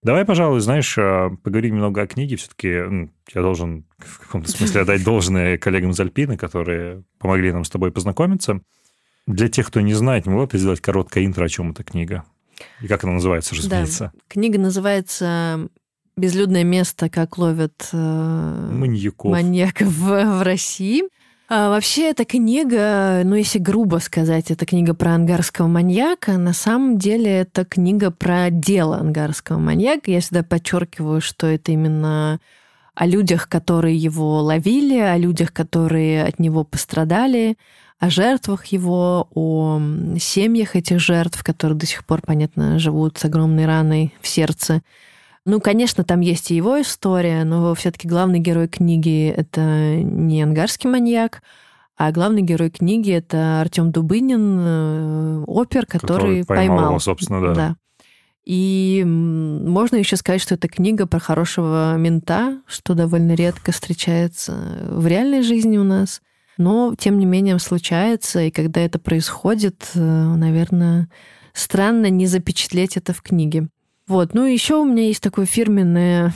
Давай, 0.04 0.24
пожалуй, 0.24 0.60
знаешь, 0.60 0.96
а, 0.98 1.32
поговорим 1.44 1.76
немного 1.76 2.04
о 2.04 2.08
книге. 2.08 2.36
Все-таки 2.36 2.68
я 2.68 3.42
должен 3.42 3.86
в 3.98 4.20
каком-то 4.20 4.52
смысле 4.52 4.82
отдать 4.82 5.04
должное 5.04 5.58
коллегам 5.58 5.92
из 5.92 6.00
Альпины, 6.00 6.38
которые 6.38 7.04
помогли 7.18 7.52
нам 7.52 7.64
с 7.64 7.70
тобой 7.70 7.92
познакомиться. 7.92 8.62
Для 9.26 9.50
тех, 9.50 9.68
кто 9.68 9.82
не 9.82 9.96
знает, 9.96 10.28
не 10.28 10.32
могла 10.32 10.46
ты 10.46 10.60
сделать 10.60 10.82
короткое 10.82 11.26
интро, 11.26 11.46
о 11.46 11.50
чем 11.50 11.72
эта 11.72 11.84
книга? 11.84 12.24
И 12.82 12.88
как 12.88 13.04
она 13.04 13.14
называется, 13.14 13.56
разумеется? 13.56 14.12
Да. 14.14 14.20
Книга 14.28 14.60
называется 14.60 15.70
безлюдное 16.16 16.64
место, 16.64 17.10
как 17.10 17.38
ловят 17.38 17.90
э, 17.92 18.70
маньяков, 18.72 19.32
маньяков 19.32 19.88
в, 19.88 20.40
в 20.40 20.44
России. 20.44 21.04
А 21.48 21.70
вообще 21.70 22.10
эта 22.10 22.26
книга, 22.26 23.22
ну 23.24 23.36
если 23.36 23.60
грубо 23.60 23.98
сказать, 23.98 24.50
это 24.50 24.66
книга 24.66 24.96
про 24.96 25.14
ангарского 25.14 25.68
маньяка. 25.68 26.38
На 26.38 26.54
самом 26.54 26.98
деле 26.98 27.42
это 27.42 27.66
книга 27.66 28.10
про 28.10 28.50
дело 28.50 28.98
ангарского 28.98 29.60
маньяка. 29.60 30.10
Я 30.10 30.22
всегда 30.22 30.42
подчеркиваю, 30.42 31.22
что 31.22 31.46
это 31.46 31.72
именно 31.72 32.40
о 32.96 33.06
людях, 33.06 33.48
которые 33.48 33.96
его 33.96 34.42
ловили, 34.42 34.98
о 34.98 35.18
людях, 35.18 35.54
которые 35.54 36.24
от 36.24 36.40
него 36.40 36.64
пострадали, 36.64 37.58
о 38.00 38.10
жертвах 38.10 38.66
его, 38.68 39.28
о 39.36 39.80
семьях 40.20 40.76
этих 40.76 41.00
жертв, 41.00 41.44
которые 41.44 41.78
до 41.78 41.86
сих 41.86 42.06
пор, 42.06 42.22
понятно, 42.26 42.80
живут 42.80 43.20
с 43.20 43.26
огромной 43.26 43.68
раной 43.68 44.16
в 44.20 44.28
сердце. 44.28 44.82
Ну, 45.46 45.60
конечно, 45.60 46.04
там 46.04 46.22
есть 46.22 46.50
и 46.50 46.56
его 46.56 46.82
история, 46.82 47.44
но 47.44 47.76
все-таки 47.76 48.08
главный 48.08 48.40
герой 48.40 48.68
книги 48.68 49.28
это 49.30 49.96
не 49.96 50.42
ангарский 50.42 50.90
маньяк, 50.90 51.44
а 51.98 52.12
главный 52.12 52.42
герой 52.42 52.72
книги 52.72 53.12
это 53.12 53.62
Артем 53.62 53.92
Дубынин, 53.92 54.58
э, 54.60 55.44
опер, 55.46 55.86
который, 55.86 56.42
который 56.42 56.46
поймал, 56.46 56.68
поймал 56.68 56.90
его, 56.90 57.00
собственно, 57.00 57.42
да. 57.42 57.54
да. 57.54 57.76
И 58.44 59.04
можно 59.06 59.96
еще 59.96 60.18
сказать, 60.18 60.42
что 60.42 60.56
это 60.56 60.68
книга 60.68 61.08
про 61.08 61.20
хорошего 61.20 61.96
мента, 61.98 62.62
что 62.68 62.94
довольно 62.94 63.34
редко 63.34 63.72
встречается 63.72 64.80
в 64.90 65.06
реальной 65.08 65.42
жизни 65.42 65.78
у 65.78 65.84
нас. 65.84 66.22
Но, 66.58 66.96
тем 66.98 67.20
не 67.20 67.26
менее, 67.26 67.58
случается, 67.60 68.42
и 68.42 68.52
когда 68.52 68.82
это 68.82 68.98
происходит, 68.98 69.92
э, 69.96 70.00
наверное, 70.00 71.10
странно 71.54 72.10
не 72.10 72.28
запечатлеть 72.28 72.98
это 72.98 73.14
в 73.14 73.22
книге. 73.22 73.68
Вот. 74.08 74.34
Ну, 74.34 74.46
еще 74.46 74.76
у 74.76 74.86
меня 74.86 75.04
есть 75.04 75.22
такое 75.22 75.46
фирменное 75.46 76.34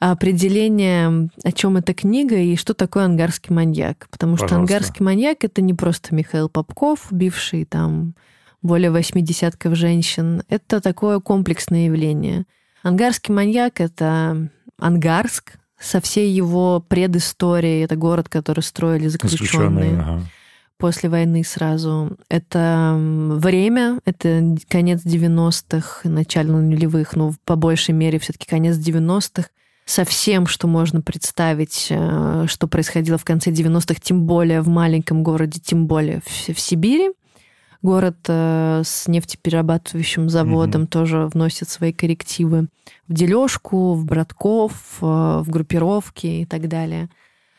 определение, 0.00 1.28
о 1.42 1.52
чем 1.52 1.76
эта 1.76 1.92
книга 1.92 2.36
и 2.36 2.56
что 2.56 2.74
такое 2.74 3.04
ангарский 3.04 3.54
маньяк. 3.54 4.08
Потому 4.10 4.36
что 4.36 4.46
Пожалуйста. 4.46 4.74
ангарский 4.74 5.04
маньяк 5.04 5.44
это 5.44 5.60
не 5.60 5.74
просто 5.74 6.14
Михаил 6.14 6.48
Попков, 6.48 7.10
убивший 7.10 7.64
там 7.64 8.14
более 8.62 8.90
восьми 8.90 9.22
десятков 9.22 9.74
женщин. 9.74 10.42
Это 10.48 10.80
такое 10.80 11.20
комплексное 11.20 11.86
явление. 11.86 12.44
Ангарский 12.82 13.34
маньяк 13.34 13.80
это 13.80 14.50
Ангарск 14.78 15.54
со 15.80 16.00
всей 16.00 16.30
его 16.30 16.84
предысторией. 16.86 17.82
Это 17.82 17.96
город, 17.96 18.28
который 18.28 18.60
строили 18.60 19.08
заключенные. 19.08 19.48
заключенные 19.48 20.00
ага 20.00 20.22
после 20.78 21.08
войны 21.08 21.44
сразу. 21.44 22.16
Это 22.28 22.96
время, 22.96 24.00
это 24.04 24.56
конец 24.68 25.04
90-х, 25.04 26.08
начало 26.08 26.58
нулевых, 26.58 27.14
ну, 27.16 27.34
по 27.44 27.56
большей 27.56 27.92
мере, 27.94 28.18
все-таки 28.18 28.46
конец 28.46 28.76
90-х 28.76 29.48
со 29.84 30.04
всем, 30.04 30.46
что 30.46 30.66
можно 30.66 31.00
представить, 31.00 31.86
э, 31.90 32.44
что 32.46 32.68
происходило 32.68 33.16
в 33.16 33.24
конце 33.24 33.50
90-х, 33.50 34.00
тем 34.02 34.26
более 34.26 34.60
в 34.60 34.68
маленьком 34.68 35.22
городе, 35.22 35.60
тем 35.60 35.86
более 35.86 36.20
в, 36.20 36.54
в 36.54 36.60
Сибири. 36.60 37.10
Город 37.80 38.18
э, 38.28 38.82
с 38.84 39.08
нефтеперерабатывающим 39.08 40.28
заводом 40.28 40.82
mm-hmm. 40.82 40.88
тоже 40.88 41.26
вносит 41.28 41.70
свои 41.70 41.92
коррективы 41.92 42.68
в 43.06 43.14
дележку, 43.14 43.94
в 43.94 44.04
братков, 44.04 44.98
э, 45.00 45.06
в 45.42 45.46
группировки 45.48 46.26
и 46.26 46.44
так 46.44 46.68
далее. 46.68 47.08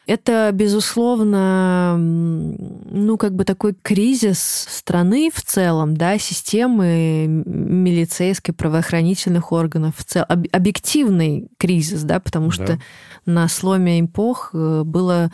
Это, 0.10 0.50
безусловно, 0.52 1.96
ну, 1.96 3.16
как 3.18 3.36
бы 3.36 3.46
такой 3.46 3.76
кризис 3.80 4.40
страны 4.68 5.30
в 5.32 5.40
целом, 5.44 5.96
да, 5.96 6.18
системы 6.18 7.28
милицейской, 7.28 8.56
правоохранительных 8.56 9.52
органов 9.52 9.98
в 9.98 10.04
целом, 10.04 10.46
объективный 10.52 11.48
кризис, 11.60 12.02
да, 12.02 12.20
потому 12.20 12.48
да. 12.48 12.54
что 12.54 12.80
на 13.28 13.48
сломе 13.48 14.02
эпох 14.02 14.50
э, 14.54 14.82
было 14.84 15.32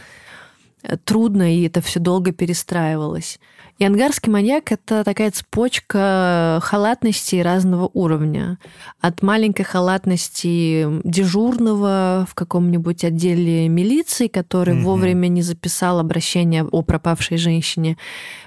трудно, 1.05 1.55
и 1.55 1.63
это 1.65 1.79
все 1.79 2.01
долго 2.01 2.33
перестраивалось. 2.33 3.39
И 3.77 3.83
ангарский 3.83 4.31
маньяк— 4.31 4.71
это 4.73 5.03
такая 5.03 5.31
цепочка 5.31 6.59
халатности 6.63 7.35
разного 7.35 7.89
уровня. 7.93 8.57
От 9.01 9.21
маленькой 9.21 9.63
халатности 9.63 10.87
дежурного 11.03 12.25
в 12.29 12.35
каком-нибудь 12.35 13.03
отделе 13.03 13.67
милиции, 13.67 14.27
который 14.27 14.75
угу. 14.75 14.83
вовремя 14.83 15.27
не 15.27 15.41
записал 15.41 15.99
обращение 15.99 16.63
о 16.63 16.83
пропавшей 16.83 17.35
женщине, 17.35 17.97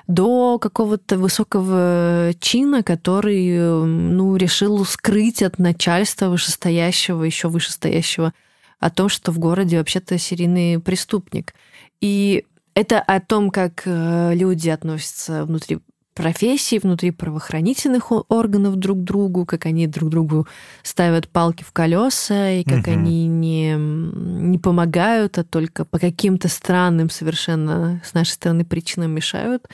до 0.07 0.59
какого-то 0.59 1.19
высокого 1.19 2.33
чина, 2.41 2.83
который 2.83 3.85
ну, 3.85 4.35
решил 4.37 4.83
скрыть 4.87 5.43
от 5.43 5.59
начальства 5.59 6.31
вышестоящего, 6.31 7.23
еще 7.23 7.49
вышестоящего, 7.49 8.33
о 8.81 8.89
том, 8.89 9.11
что 9.11 9.31
в 9.31 9.39
городе 9.39 9.77
вообще-то 9.77 10.17
серийный 10.17 10.81
преступник. 10.81 11.53
И 12.01 12.47
это 12.79 13.01
о 13.01 13.21
том, 13.21 13.51
как 13.51 13.83
э, 13.87 14.35
люди 14.35 14.69
относятся 14.69 15.45
внутри 15.45 15.81
профессии, 16.15 16.79
внутри 16.79 17.11
правоохранительных 17.11 18.13
органов 18.29 18.77
друг 18.77 18.99
к 18.99 19.03
другу, 19.03 19.45
как 19.45 19.67
они 19.67 19.89
друг 19.89 20.11
другу 20.11 20.47
ставят 20.85 21.29
палки 21.29 21.65
в 21.65 21.73
колеса, 21.73 22.51
и 22.53 22.63
как 22.63 22.87
угу. 22.87 22.93
они 22.93 23.27
не, 23.27 23.75
не 23.75 24.59
помогают, 24.59 25.39
а 25.39 25.45
только 25.45 25.85
по 25.85 25.99
каким-то 25.99 26.49
странным 26.49 27.11
совершенно 27.11 28.01
с 28.05 28.15
нашей 28.15 28.33
стороны 28.33 28.65
причинам 28.65 29.11
мешают 29.11 29.69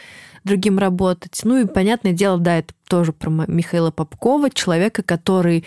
другим 0.45 0.79
работать. 0.79 1.41
Ну 1.45 1.59
и, 1.59 1.67
понятное 1.67 2.13
дело, 2.13 2.39
да, 2.39 2.59
это 2.59 2.73
тоже 2.89 3.13
про 3.13 3.31
Михаила 3.31 3.91
Попкова, 3.91 4.51
человека, 4.51 5.03
который 5.03 5.65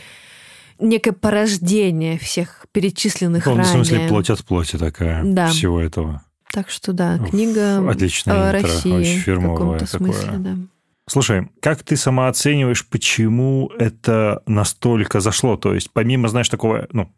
некое 0.79 1.11
порождение 1.11 2.17
всех 2.17 2.65
перечисленных 2.71 3.45
Он, 3.45 3.57
ранее. 3.57 3.65
В 3.65 3.75
смысле, 3.75 4.07
плоть 4.07 4.29
от 4.31 4.43
плоти 4.43 4.77
такая 4.77 5.23
да. 5.23 5.47
всего 5.49 5.79
этого. 5.79 6.23
Так 6.51 6.69
что 6.69 6.93
да, 6.93 7.17
книга 7.19 7.87
Отличная 7.89 8.49
о 8.49 8.51
России 8.51 8.91
очень 8.91 9.19
фирмовая 9.19 9.55
в 9.55 9.59
каком-то 9.59 9.85
смысле, 9.85 10.37
да. 10.37 10.55
Слушай, 11.09 11.49
как 11.61 11.83
ты 11.83 11.95
сама 11.95 12.27
оцениваешь, 12.27 12.85
почему 12.85 13.71
это 13.79 14.41
настолько 14.45 15.21
зашло? 15.21 15.55
То 15.55 15.73
есть 15.73 15.91
помимо, 15.93 16.27
знаешь, 16.27 16.49
такого, 16.49 16.87
ну, 16.91 17.09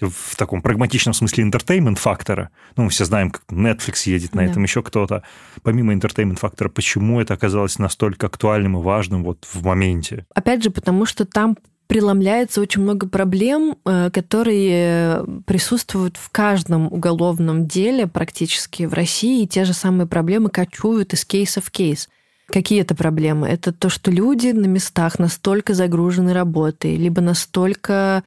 в 0.00 0.36
таком 0.36 0.62
прагматичном 0.62 1.12
смысле 1.12 1.44
entertainment 1.44 1.98
фактора, 1.98 2.50
ну, 2.76 2.84
мы 2.84 2.90
все 2.90 3.04
знаем, 3.04 3.30
как 3.30 3.42
Netflix 3.50 4.02
едет 4.06 4.34
на 4.34 4.42
да. 4.42 4.50
этом, 4.50 4.62
еще 4.62 4.82
кто-то, 4.82 5.24
помимо 5.62 5.92
entertainment 5.92 6.38
фактора, 6.38 6.68
почему 6.68 7.20
это 7.20 7.34
оказалось 7.34 7.78
настолько 7.78 8.28
актуальным 8.28 8.78
и 8.78 8.82
важным 8.82 9.24
вот 9.24 9.46
в 9.52 9.64
моменте? 9.64 10.26
Опять 10.34 10.62
же, 10.62 10.70
потому 10.70 11.04
что 11.04 11.24
там 11.24 11.56
преломляется 11.90 12.60
очень 12.60 12.82
много 12.82 13.08
проблем, 13.08 13.76
э, 13.84 14.10
которые 14.12 15.24
присутствуют 15.44 16.16
в 16.16 16.30
каждом 16.30 16.86
уголовном 16.86 17.66
деле 17.66 18.06
практически 18.06 18.84
в 18.84 18.94
России, 18.94 19.42
и 19.42 19.48
те 19.48 19.64
же 19.64 19.72
самые 19.72 20.06
проблемы 20.06 20.50
кочуют 20.50 21.14
из 21.14 21.24
кейса 21.24 21.60
в 21.60 21.68
кейс. 21.72 22.08
Какие 22.46 22.82
это 22.82 22.94
проблемы? 22.94 23.48
Это 23.48 23.72
то, 23.72 23.88
что 23.88 24.12
люди 24.12 24.48
на 24.52 24.66
местах 24.66 25.18
настолько 25.18 25.74
загружены 25.74 26.32
работой, 26.32 26.94
либо 26.94 27.20
настолько 27.20 28.22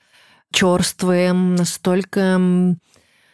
черствые, 0.52 1.32
настолько 1.32 2.76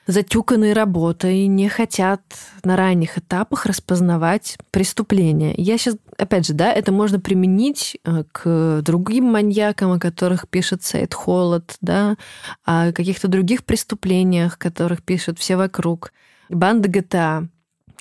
затюканные 0.10 0.74
работой, 0.74 1.46
не 1.46 1.70
хотят 1.70 2.22
на 2.64 2.76
ранних 2.76 3.20
этапах 3.20 3.68
распознавать 3.68 4.58
преступления. 4.72 5.54
Я 5.56 5.78
сейчас, 5.78 5.98
опять 6.18 6.48
же, 6.48 6.54
да, 6.54 6.74
это 6.74 6.92
можно 6.92 7.20
применить 7.20 7.96
э, 8.04 8.24
к 8.32 8.82
другим 8.82 9.26
маньякам, 9.26 9.92
о 9.92 10.00
которых 10.00 10.50
пишет 10.50 10.84
Сейд 10.84 11.14
Холод, 11.14 11.76
да, 11.82 12.18
о 12.66 12.92
каких-то 12.92 13.28
других 13.28 13.64
преступлениях, 13.64 14.58
которых 14.58 15.04
пишут 15.04 15.38
все 15.38 15.56
вокруг. 15.56 16.12
Банда 16.50 16.90
ГТА, 16.90 17.48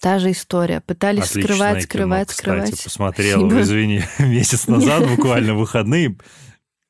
Та 0.00 0.20
же 0.20 0.30
история. 0.30 0.80
Пытались 0.80 1.24
Отличное 1.24 1.42
скрывать, 1.42 1.74
кино, 1.74 1.82
скрывать, 1.88 2.28
кстати, 2.28 2.40
скрывать. 2.40 2.84
посмотрел, 2.84 3.40
Спасибо. 3.40 3.60
извини, 3.60 4.02
месяц 4.20 4.66
назад, 4.68 5.08
буквально 5.08 5.54
выходные. 5.54 6.16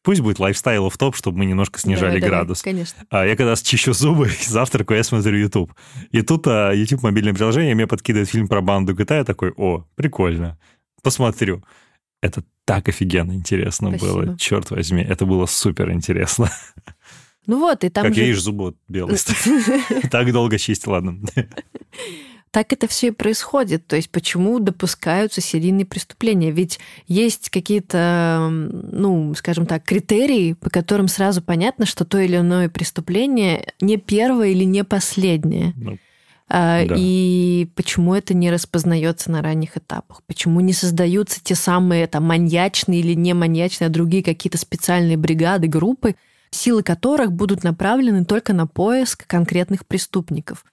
Пусть 0.09 0.23
будет 0.23 0.39
лайфстайл 0.39 0.89
в 0.89 0.97
топ, 0.97 1.15
чтобы 1.15 1.37
мы 1.37 1.45
немножко 1.45 1.79
снижали 1.79 2.13
Давай, 2.13 2.21
давай, 2.23 2.31
градус. 2.31 2.63
Конечно. 2.63 3.05
А 3.11 3.27
я 3.27 3.37
когда 3.37 3.55
чищу 3.57 3.93
зубы, 3.93 4.31
завтракаю, 4.41 4.97
я 4.97 5.05
смотрю 5.05 5.37
YouTube. 5.37 5.75
И 6.13 6.23
тут 6.23 6.47
а, 6.47 6.73
YouTube 6.73 7.03
мобильное 7.03 7.35
приложение 7.35 7.75
мне 7.75 7.87
подкидывает 7.87 8.31
фильм 8.31 8.49
про 8.49 8.63
банду 8.63 8.95
GTA. 8.95 9.17
Я 9.17 9.25
такой, 9.25 9.53
о, 9.55 9.85
прикольно, 9.97 10.59
посмотрю. 11.03 11.63
Это 12.23 12.43
так 12.65 12.89
офигенно 12.89 13.33
интересно 13.33 13.91
Спасибо. 13.91 14.23
было, 14.25 14.39
черт 14.39 14.71
возьми, 14.71 15.03
это 15.03 15.27
было 15.27 15.45
супер 15.45 15.93
интересно. 15.93 16.51
Ну 17.47 17.59
вот, 17.59 17.85
и 17.85 17.91
там 17.91 18.05
как 18.05 18.15
же... 18.15 18.23
видишь, 18.23 18.41
зубы 18.41 18.65
вот 18.65 18.77
белые. 18.89 19.19
Так 20.11 20.33
долго 20.33 20.57
чистил, 20.59 20.93
ладно. 20.93 21.21
Так 22.51 22.73
это 22.73 22.89
все 22.89 23.09
и 23.09 23.11
происходит. 23.11 23.87
То 23.87 23.97
есть 23.97 24.11
почему 24.11 24.59
допускаются 24.59 25.41
серийные 25.41 25.85
преступления? 25.85 26.51
Ведь 26.51 26.79
есть 27.07 27.51
какие-то, 27.51 28.49
ну, 28.51 29.35
скажем 29.35 29.67
так, 29.67 29.85
критерии, 29.85 30.55
по 30.55 30.71
которым 30.71 31.09
сразу 31.09 31.43
понятно, 31.43 31.85
что 31.87 32.05
то 32.05 32.19
или 32.19 32.37
иное 32.37 32.69
преступление 32.69 33.73
не 33.81 33.97
первое 33.99 34.49
или 34.49 34.65
не 34.65 34.85
последнее. 34.85 35.73
Ну, 35.77 35.99
А, 36.51 36.87
Да. 36.87 36.95
И 36.97 37.69
почему 37.75 38.15
это 38.15 38.33
не 38.33 38.51
распознается 38.51 39.31
на 39.31 39.43
ранних 39.43 39.77
этапах? 39.77 40.23
Почему 40.27 40.61
не 40.61 40.73
создаются 40.73 41.45
те 41.45 41.55
самые 41.55 42.07
там, 42.07 42.25
маньячные 42.25 43.01
или 43.01 43.13
не 43.13 43.35
маньячные, 43.35 43.89
а 43.89 43.91
другие 43.91 44.23
какие-то 44.23 44.57
специальные 44.57 45.19
бригады, 45.19 45.67
группы, 45.69 46.17
силы 46.51 46.83
которых 46.83 47.33
будут 47.33 47.65
направлены 47.65 48.25
только 48.25 48.55
на 48.55 48.67
поиск 48.67 49.27
конкретных 49.27 49.87
преступников? 49.87 50.65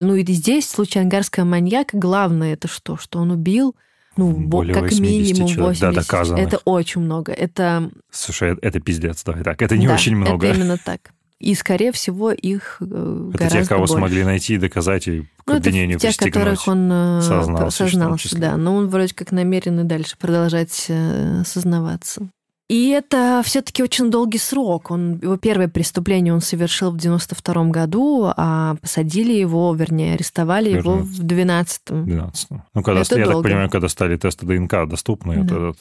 Ну 0.00 0.14
и 0.14 0.24
здесь 0.32 0.66
в 0.66 0.70
случае 0.70 1.02
ангарского 1.02 1.44
маньяка 1.44 1.96
главное 1.96 2.54
это 2.54 2.68
что? 2.68 2.96
Что 2.96 3.20
он 3.20 3.30
убил 3.30 3.74
ну, 4.16 4.30
бо- 4.30 4.58
Более 4.58 4.74
как 4.74 4.84
80 4.84 5.02
минимум 5.02 5.48
человек. 5.48 5.80
80. 5.80 5.80
Да, 5.80 5.92
доказанных. 5.92 6.46
Это 6.46 6.58
очень 6.64 7.00
много. 7.00 7.32
Это, 7.32 7.90
Слушай, 8.10 8.56
это 8.62 8.80
пиздец, 8.80 9.24
давай 9.24 9.42
так. 9.42 9.60
Это 9.60 9.76
не 9.76 9.88
да, 9.88 9.94
очень 9.94 10.16
много. 10.16 10.46
Это 10.46 10.56
именно 10.56 10.78
так. 10.78 11.10
И, 11.40 11.54
скорее 11.54 11.90
всего, 11.92 12.30
их 12.30 12.78
э, 12.80 12.84
Это 12.84 13.38
гораздо 13.38 13.58
тех, 13.58 13.68
кого 13.68 13.80
больше. 13.80 13.94
смогли 13.94 14.24
найти 14.24 14.54
и 14.54 14.58
доказать, 14.58 15.08
и 15.08 15.22
к 15.22 15.26
Ну, 15.46 15.54
это 15.54 15.68
обвинению 15.68 15.98
тех, 15.98 16.10
пристегнуть. 16.10 16.32
которых 16.32 16.68
он 16.68 16.90
э, 16.92 17.20
Сознался 17.22 17.76
сознался, 17.88 18.38
да. 18.38 18.56
Но 18.56 18.76
он 18.76 18.88
вроде 18.88 19.14
как 19.14 19.32
намерен 19.32 19.80
и 19.80 19.82
дальше 19.82 20.16
продолжать 20.16 20.86
э, 20.88 21.42
сознаваться. 21.44 22.28
И 22.68 22.88
это 22.88 23.42
все-таки 23.44 23.82
очень 23.82 24.10
долгий 24.10 24.38
срок. 24.38 24.90
Он, 24.90 25.18
его 25.20 25.36
первое 25.36 25.68
преступление 25.68 26.32
он 26.32 26.40
совершил 26.40 26.90
в 26.92 26.96
92 26.96 27.64
году, 27.66 28.32
а 28.36 28.76
посадили 28.76 29.32
его, 29.32 29.74
вернее, 29.74 30.14
арестовали 30.14 30.70
его 30.70 30.94
Верно. 30.96 31.04
в 31.04 31.18
12 31.22 31.82
12. 32.04 32.48
Ну, 32.50 32.82
когда, 32.82 33.02
Это 33.02 33.18
я 33.18 33.24
так 33.24 33.32
долго. 33.34 33.48
понимаю, 33.48 33.68
когда 33.70 33.88
стали 33.88 34.16
тесты 34.16 34.46
ДНК 34.46 34.88
доступны, 34.88 35.44
Да. 35.44 35.56
этот, 35.56 35.78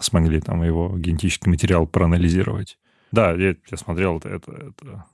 смогли 0.00 0.40
там 0.40 0.64
его 0.64 0.96
генетический 0.98 1.48
материал 1.50 1.86
проанализировать. 1.86 2.78
Да, 3.12 3.30
я, 3.32 3.54
я 3.70 3.76
смотрел, 3.76 4.16
это, 4.18 4.28
это, 4.28 4.52
это... 4.52 5.04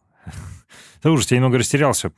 Это 1.01 1.13
ужас, 1.13 1.31
я 1.31 1.39
немного 1.39 1.57
растерялся. 1.57 2.13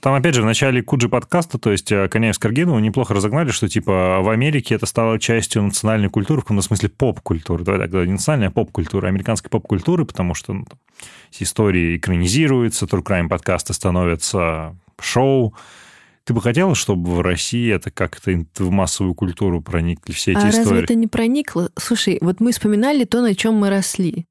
Там, 0.00 0.14
опять 0.14 0.36
же, 0.36 0.42
в 0.42 0.44
начале 0.44 0.80
Куджи 0.80 1.08
подкаста, 1.08 1.58
то 1.58 1.72
есть 1.72 1.90
э, 1.90 2.08
Коняев 2.08 2.36
с 2.36 2.38
Каргиновым 2.38 2.80
неплохо 2.80 3.12
разогнали, 3.12 3.50
что, 3.50 3.68
типа, 3.68 4.20
в 4.20 4.28
Америке 4.28 4.76
это 4.76 4.86
стало 4.86 5.18
частью 5.18 5.64
национальной 5.64 6.08
культуры, 6.08 6.40
в 6.40 6.44
каком 6.44 6.62
смысле 6.62 6.88
поп-культуры. 6.88 7.64
Давай 7.64 7.80
так, 7.80 7.90
говорить, 7.90 8.08
не 8.08 8.14
национальная, 8.14 8.48
а 8.48 8.52
поп-культура, 8.52 9.08
американской 9.08 9.50
поп-культуры, 9.50 10.04
потому 10.04 10.34
что 10.34 10.52
ну, 10.52 10.66
там, 10.66 10.78
истории 11.36 11.96
экранизируются, 11.96 12.86
true 12.86 13.02
crime 13.02 13.28
подкасты 13.28 13.74
становятся 13.74 14.76
шоу. 15.00 15.54
Ты 16.22 16.32
бы 16.32 16.40
хотела, 16.40 16.76
чтобы 16.76 17.16
в 17.16 17.20
России 17.22 17.72
это 17.72 17.90
как-то 17.90 18.30
в 18.58 18.70
массовую 18.70 19.14
культуру 19.14 19.62
проникли 19.62 20.12
все 20.12 20.32
эти 20.32 20.38
А 20.38 20.44
разве 20.44 20.62
истории? 20.62 20.84
это 20.84 20.94
не 20.94 21.08
проникло? 21.08 21.70
Слушай, 21.76 22.18
вот 22.20 22.38
мы 22.38 22.52
вспоминали 22.52 23.04
то, 23.04 23.20
на 23.20 23.34
чем 23.34 23.54
мы 23.54 23.68
росли. 23.68 24.26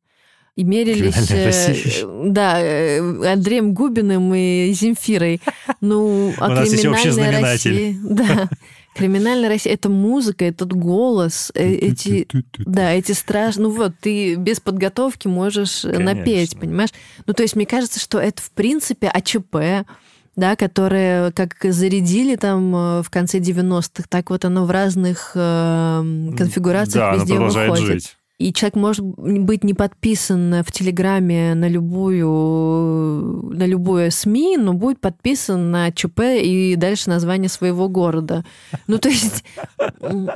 И 0.57 0.63
мерились, 0.63 1.29
э, 1.29 2.31
да, 2.31 2.59
э, 2.59 3.31
Андреем 3.31 3.75
Губиным 3.75 4.33
и 4.33 4.71
Земфирой. 4.73 5.39
Ну, 5.81 6.33
а 6.39 6.47
У 6.47 6.49
нас 6.49 6.71
есть 6.71 6.83
общий 6.83 7.11
криминальная 7.11 7.31
знаменатель. 7.31 7.71
Россия... 7.71 7.95
Да, 8.03 8.49
криминальная 8.95 9.49
Россия— 9.49 9.73
это 9.75 9.89
музыка, 9.89 10.45
этот 10.45 10.73
голос, 10.73 11.51
э, 11.53 11.73
эти... 11.73 12.27
Да, 12.57 12.91
эти 12.91 13.11
страшные... 13.11 13.67
Ну 13.67 13.69
вот, 13.75 13.93
ты 14.01 14.33
без 14.33 14.59
подготовки 14.59 15.27
можешь 15.27 15.85
э, 15.85 15.99
напеть, 15.99 16.53
Конечно. 16.53 16.59
понимаешь? 16.59 16.89
Ну, 17.27 17.33
то 17.33 17.43
есть 17.43 17.55
мне 17.55 17.67
кажется, 17.67 17.99
что 17.99 18.17
это, 18.17 18.41
в 18.41 18.49
принципе, 18.49 19.09
АЧП, 19.09 19.85
да, 20.35 20.55
которые 20.55 21.33
как 21.33 21.55
зарядили 21.61 22.35
там 22.35 22.71
в 23.03 23.07
конце 23.11 23.37
90-х, 23.37 24.05
так 24.09 24.31
вот 24.31 24.43
оно 24.43 24.65
в 24.65 24.71
разных 24.71 25.33
конфигурациях 25.33 27.11
Да, 27.11 27.13
везде 27.13 27.35
продолжает 27.35 27.69
выходит. 27.69 27.93
жить. 27.93 28.17
И 28.37 28.53
человек 28.53 28.75
может 28.75 29.03
быть 29.03 29.63
не 29.63 29.73
подписан 29.73 30.61
в 30.63 30.71
Телеграме 30.71 31.55
на 31.55 31.67
любую, 31.67 33.51
на 33.51 33.65
любую 33.65 34.11
СМИ, 34.11 34.57
но 34.57 34.73
будет 34.73 35.01
подписан 35.01 35.71
на 35.71 35.91
ЧП 35.91 36.19
и 36.43 36.75
дальше 36.75 37.09
название 37.09 37.49
своего 37.49 37.89
города. 37.89 38.45
Ну, 38.85 38.99
то 38.99 39.09
есть 39.09 39.43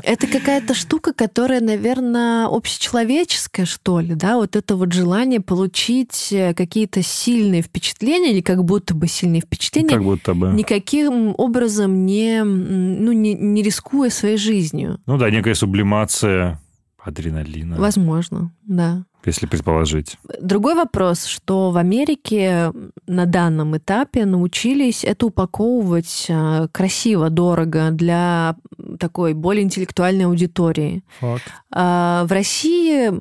это 0.04 0.26
какая-то 0.26 0.74
штука, 0.74 1.14
которая, 1.14 1.62
наверное, 1.62 2.48
общечеловеческая, 2.48 3.68
что 3.68 4.00
ли, 4.00 4.16
да, 4.16 4.38
вот 4.38 4.56
это 4.56 4.76
вот 4.76 4.94
желание 4.94 5.40
получить 5.40 6.30
э, 6.32 6.54
какие-то 6.56 7.04
сильные 7.04 7.62
впечатления 7.62 8.32
или 8.34 8.42
как 8.42 8.64
будто 8.64 8.96
бы 8.96 9.08
сильные 9.08 9.42
впечатления, 9.42 9.90
Как 9.90 10.04
будто 10.04 10.34
бы. 10.34 10.48
никаким 10.54 11.36
образом 11.38 12.06
не, 12.06 12.44
ну, 12.44 13.12
не, 13.12 13.36
не 13.36 13.62
рискуя 13.62 14.10
своей 14.10 14.38
жизнью. 14.38 15.00
Ну 15.06 15.18
да, 15.18 15.30
некая 15.30 15.54
сублимация 15.54 16.60
адреналина, 17.04 17.78
Возможно, 17.78 18.52
да. 18.64 19.04
если 19.26 19.46
предположить. 19.48 20.18
Другой 20.42 20.76
вопрос, 20.76 21.26
что 21.26 21.72
в 21.72 21.78
Америке 21.78 22.72
на 23.08 23.26
данном 23.26 23.76
этапе 23.78 24.26
научились 24.26 25.04
это 25.04 25.26
упаковывать 25.28 26.26
э, 26.30 26.68
красиво, 26.72 27.30
дорого 27.30 27.90
для 27.92 28.56
такой 29.00 29.34
более 29.34 29.64
интеллектуальной 29.64 30.26
аудитории. 30.26 31.04
Факт. 31.20 31.44
А 31.72 32.26
в 32.26 32.32
России 32.32 33.12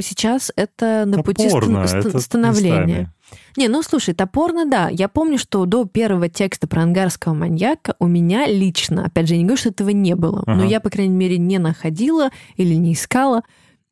сейчас 0.00 0.50
это 0.56 1.04
на 1.06 1.22
пути 1.22 1.44
Топорно, 1.48 1.86
ст- 1.86 2.00
ст- 2.02 2.06
это 2.06 2.20
становления. 2.20 2.80
местами. 2.86 3.10
Не, 3.56 3.68
ну 3.68 3.82
слушай, 3.82 4.14
топорно, 4.14 4.64
да. 4.66 4.88
Я 4.88 5.08
помню, 5.08 5.38
что 5.38 5.64
до 5.66 5.84
первого 5.84 6.28
текста 6.28 6.66
про 6.66 6.82
ангарского 6.82 7.34
маньяка 7.34 7.94
у 7.98 8.06
меня 8.06 8.46
лично, 8.46 9.04
опять 9.04 9.28
же, 9.28 9.34
я 9.34 9.38
не 9.38 9.44
говорю, 9.44 9.58
что 9.60 9.70
этого 9.70 9.90
не 9.90 10.14
было, 10.14 10.42
но 10.46 10.52
Ага. 10.52 10.64
я, 10.64 10.80
по 10.80 10.90
крайней 10.90 11.14
мере, 11.14 11.38
не 11.38 11.58
находила 11.58 12.30
или 12.56 12.74
не 12.74 12.92
искала 12.94 13.42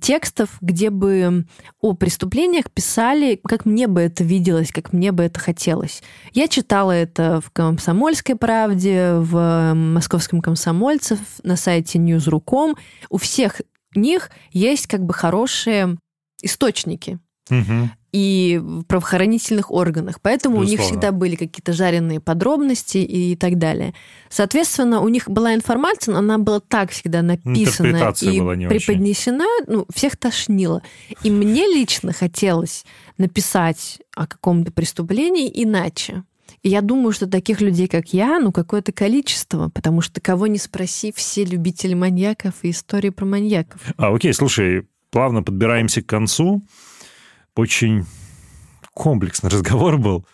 текстов, 0.01 0.59
где 0.61 0.91
бы 0.91 1.45
о 1.81 1.95
преступлениях 1.95 2.71
писали, 2.71 3.41
как 3.43 3.65
мне 3.65 3.89
бы 3.89 4.01
это 4.01 4.23
виделось, 4.23 4.71
как 4.71 4.93
мне 4.93 5.11
бы 5.11 5.25
это 5.25 5.41
хотелось. 5.41 6.03
Я 6.33 6.47
читала 6.47 6.93
это 6.93 7.41
в 7.41 7.51
«Комсомольской 7.51 8.37
правде», 8.37 9.15
в 9.15 9.75
«Московском 9.75 10.41
комсомольце», 10.41 11.19
на 11.43 11.57
сайте 11.57 11.99
News.ru.com. 11.99 12.77
У 13.11 13.17
всех 13.19 13.61
них 13.97 14.31
есть 14.53 14.87
как 14.87 15.03
бы 15.05 15.13
хорошие 15.15 15.99
источники 16.43 17.19
Мгм. 17.51 17.91
И 18.19 18.59
в 18.59 18.83
правоохранительных 18.83 19.71
органах. 19.71 20.21
Поэтому 20.21 20.57
у 20.57 20.63
них 20.63 20.79
Безусловно. 20.79 20.91
всегда 20.91 21.13
были 21.13 21.37
какие-то 21.37 21.73
жареные 21.73 22.19
подробности 22.19 22.99
и 22.99 23.37
так 23.37 23.59
далее. 23.59 23.95
Соответственно, 24.29 25.01
у 25.01 25.09
них 25.09 25.29
была 25.29 25.55
информация, 25.55 26.13
но 26.13 26.19
она 26.19 26.39
была 26.39 26.59
так 26.59 26.91
всегда 26.91 27.23
написана 27.23 28.13
и 28.21 28.41
была 28.41 28.57
не 28.57 28.67
очень. 28.67 28.79
преподнесена, 28.79 29.47
ну, 29.69 29.87
всех 29.95 30.17
тошнило. 30.17 30.83
И 31.23 31.31
мне 31.31 31.67
лично 31.67 32.13
хотелось 32.13 32.85
написать 33.19 34.01
о 34.17 34.27
каком-то 34.27 34.73
преступлении 34.73 35.51
иначе. 35.55 36.25
И 36.63 36.71
я 36.71 36.81
думаю, 36.81 37.13
что 37.13 37.29
таких 37.29 37.61
людей, 37.61 37.87
как 37.87 38.13
я, 38.13 38.41
ну, 38.41 38.51
какое-то 38.51 38.91
количество, 38.91 39.69
потому 39.69 40.01
что 40.01 40.21
кого 40.21 40.49
не 40.49 40.59
спроси, 40.59 41.13
все 41.15 41.45
любители 41.45 41.95
маньяков 41.95 42.55
и 42.63 42.71
истории 42.71 43.11
про 43.11 43.27
маньяков. 43.27 43.81
А, 43.97 44.13
окей, 44.13 44.35
слушай, 44.35 44.89
плавно 45.11 45.45
подбираемся 45.45 46.03
к 46.03 46.07
концу. 46.07 46.63
Очень 47.59 48.07
комплексный 48.95 49.51
разговор 49.51 49.99
был. 49.99 50.25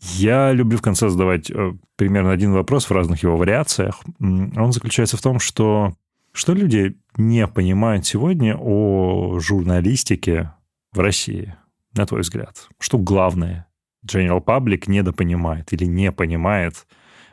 Я 0.00 0.52
люблю 0.52 0.78
в 0.78 0.82
конце 0.82 1.10
задавать 1.10 1.50
э, 1.50 1.74
примерно 1.96 2.32
один 2.32 2.54
вопрос 2.54 2.86
в 2.86 2.92
разных 2.92 3.22
его 3.22 3.36
вариациях. 3.36 4.00
Он 4.18 4.72
заключается 4.72 5.18
в 5.18 5.20
том, 5.20 5.38
что 5.38 5.92
Что 6.32 6.54
люди 6.54 6.96
не 7.18 7.46
понимают 7.46 8.06
сегодня 8.06 8.56
о 8.58 9.38
журналистике 9.38 10.54
в 10.92 11.00
России, 11.00 11.54
на 11.92 12.06
твой 12.06 12.22
взгляд? 12.22 12.68
Что 12.78 12.96
главное? 12.96 13.66
General 14.06 14.42
Public 14.42 14.84
недопонимает 14.86 15.74
или 15.74 15.84
не 15.84 16.10
понимает 16.10 16.86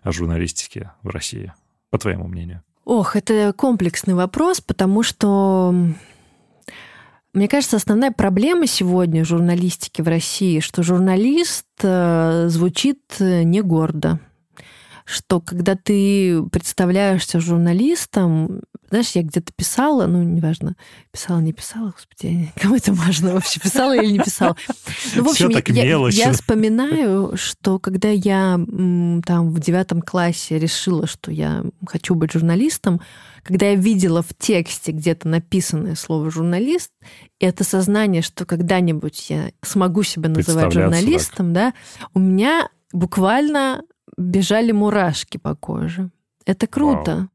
о 0.03 0.11
журналистике 0.11 0.91
в 1.01 1.07
России, 1.11 1.53
по 1.91 1.97
твоему 1.97 2.27
мнению? 2.27 2.61
Ох, 2.83 3.15
это 3.15 3.53
комплексный 3.53 4.15
вопрос, 4.15 4.59
потому 4.59 5.01
что 5.01 5.73
мне 7.33 7.47
кажется, 7.47 7.77
основная 7.77 8.11
проблема 8.11 8.65
сегодня 8.65 9.23
журналистики 9.23 10.01
в 10.01 10.07
России, 10.07 10.59
что 10.59 10.81
журналист 10.81 11.65
э, 11.83 12.47
звучит 12.47 13.01
э, 13.19 13.43
не 13.43 13.61
гордо. 13.61 14.19
Что 15.05 15.39
когда 15.39 15.75
ты 15.75 16.43
представляешься 16.51 17.39
журналистом, 17.39 18.61
знаешь, 18.89 19.11
я 19.11 19.23
где-то 19.23 19.53
писала, 19.53 20.07
ну, 20.07 20.23
неважно, 20.23 20.75
писала, 21.11 21.39
не 21.39 21.53
писала, 21.53 21.91
господи, 21.91 22.51
кому 22.61 22.75
это 22.75 22.93
важно 22.93 23.33
вообще, 23.33 23.59
писала 23.59 23.95
или 23.95 24.11
не 24.11 24.19
писала. 24.19 24.55
Ну, 25.15 25.23
в 25.23 25.29
общем, 25.29 25.49
я, 25.49 25.83
я, 25.83 26.09
я 26.09 26.31
вспоминаю, 26.33 27.35
что 27.35 27.79
когда 27.79 28.09
я 28.09 28.59
там 29.25 29.51
в 29.51 29.59
девятом 29.59 30.01
классе 30.01 30.59
решила, 30.59 31.07
что 31.07 31.31
я 31.31 31.63
хочу 31.85 32.15
быть 32.15 32.31
журналистом, 32.33 33.01
когда 33.43 33.67
я 33.67 33.75
видела 33.75 34.21
в 34.21 34.33
тексте 34.37 34.91
где-то 34.91 35.27
написанное 35.27 35.95
слово 35.95 36.29
«журналист», 36.29 36.91
это 37.39 37.63
сознание, 37.63 38.21
что 38.21 38.45
когда-нибудь 38.45 39.29
я 39.29 39.51
смогу 39.61 40.03
себя 40.03 40.29
называть 40.29 40.73
журналистом, 40.73 41.53
так. 41.53 41.73
да, 41.73 42.09
у 42.13 42.19
меня 42.19 42.69
буквально 42.91 43.83
бежали 44.17 44.71
мурашки 44.71 45.37
по 45.37 45.55
коже. 45.55 46.09
Это 46.45 46.67
круто. 46.67 47.15
Вау. 47.15 47.29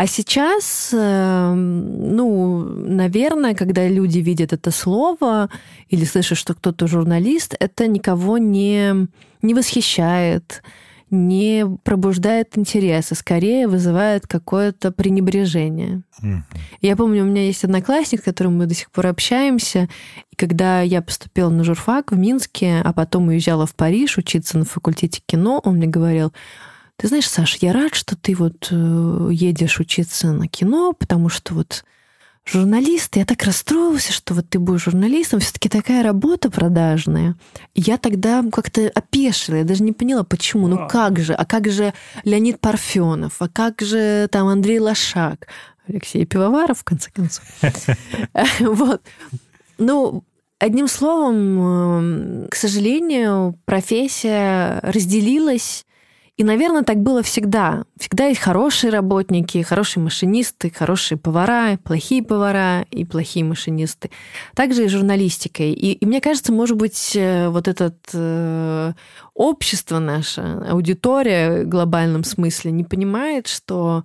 А 0.00 0.06
сейчас, 0.06 0.94
эм, 0.94 2.16
ну, 2.16 2.64
наверное, 2.64 3.54
когда 3.54 3.86
люди 3.86 4.20
видят 4.20 4.54
это 4.54 4.70
слово 4.70 5.50
или 5.90 6.06
слышат, 6.06 6.38
что 6.38 6.54
кто-то 6.54 6.86
журналист, 6.86 7.54
это 7.60 7.86
никого 7.86 8.38
не, 8.38 9.08
не 9.42 9.52
восхищает, 9.52 10.62
не 11.10 11.66
пробуждает 11.84 12.56
интереса, 12.56 13.14
скорее 13.14 13.68
вызывает 13.68 14.26
какое-то 14.26 14.90
пренебрежение. 14.90 16.00
Mm. 16.22 16.44
Я 16.80 16.96
помню, 16.96 17.22
у 17.22 17.26
меня 17.26 17.44
есть 17.44 17.64
одноклассник, 17.64 18.22
с 18.22 18.24
которым 18.24 18.56
мы 18.56 18.64
до 18.64 18.74
сих 18.74 18.90
пор 18.90 19.08
общаемся, 19.08 19.90
и 20.30 20.34
когда 20.34 20.80
я 20.80 21.02
поступила 21.02 21.50
на 21.50 21.62
журфак 21.62 22.12
в 22.12 22.16
Минске, 22.16 22.80
а 22.82 22.94
потом 22.94 23.28
уезжала 23.28 23.66
в 23.66 23.74
Париж 23.74 24.16
учиться 24.16 24.56
на 24.56 24.64
факультете 24.64 25.20
кино, 25.26 25.60
он 25.62 25.74
мне 25.76 25.88
говорил, 25.88 26.32
ты 27.00 27.08
знаешь, 27.08 27.30
Саш, 27.30 27.56
я 27.62 27.72
рад, 27.72 27.94
что 27.94 28.14
ты 28.14 28.34
вот 28.34 28.68
э, 28.70 29.28
едешь 29.32 29.80
учиться 29.80 30.32
на 30.32 30.48
кино, 30.48 30.92
потому 30.92 31.30
что 31.30 31.54
вот 31.54 31.82
журналист, 32.44 33.16
я 33.16 33.24
так 33.24 33.42
расстроился, 33.44 34.12
что 34.12 34.34
вот 34.34 34.50
ты 34.50 34.58
будешь 34.58 34.84
журналистом, 34.84 35.40
все-таки 35.40 35.70
такая 35.70 36.02
работа 36.02 36.50
продажная. 36.50 37.36
Я 37.74 37.96
тогда 37.96 38.44
как-то 38.52 38.90
опешила, 38.94 39.56
я 39.56 39.64
даже 39.64 39.82
не 39.82 39.92
поняла, 39.92 40.24
почему. 40.24 40.68
Ну 40.68 40.86
как 40.88 41.18
же? 41.18 41.32
А 41.32 41.46
как 41.46 41.70
же 41.70 41.94
Леонид 42.24 42.60
Парфенов? 42.60 43.36
А 43.38 43.48
как 43.48 43.80
же 43.80 44.28
там 44.30 44.48
Андрей 44.48 44.78
Лошак? 44.78 45.46
Алексей 45.88 46.26
Пивоваров, 46.26 46.80
в 46.80 46.84
конце 46.84 47.10
концов. 47.10 47.44
Вот. 48.60 49.00
Ну, 49.78 50.22
одним 50.58 50.86
словом, 50.86 52.46
к 52.50 52.54
сожалению, 52.56 53.58
профессия 53.64 54.80
разделилась 54.82 55.86
и, 56.40 56.42
наверное, 56.42 56.84
так 56.84 57.02
было 57.02 57.22
всегда. 57.22 57.84
Всегда 57.98 58.28
есть 58.28 58.40
хорошие 58.40 58.90
работники, 58.90 59.60
хорошие 59.60 60.02
машинисты, 60.02 60.72
хорошие 60.74 61.18
повара, 61.18 61.76
плохие 61.84 62.22
повара 62.22 62.86
и 62.90 63.04
плохие 63.04 63.44
машинисты. 63.44 64.10
Также 64.54 64.86
и 64.86 64.88
журналистикой. 64.88 65.74
И, 65.74 65.92
и 65.92 66.06
мне 66.06 66.22
кажется, 66.22 66.50
может 66.50 66.78
быть, 66.78 67.14
э, 67.14 67.50
вот 67.50 67.68
это 67.68 67.92
э, 68.14 68.92
общество 69.34 69.98
наше, 69.98 70.40
аудитория 70.66 71.64
в 71.64 71.68
глобальном 71.68 72.24
смысле 72.24 72.70
не 72.70 72.84
понимает, 72.84 73.46
что 73.46 74.04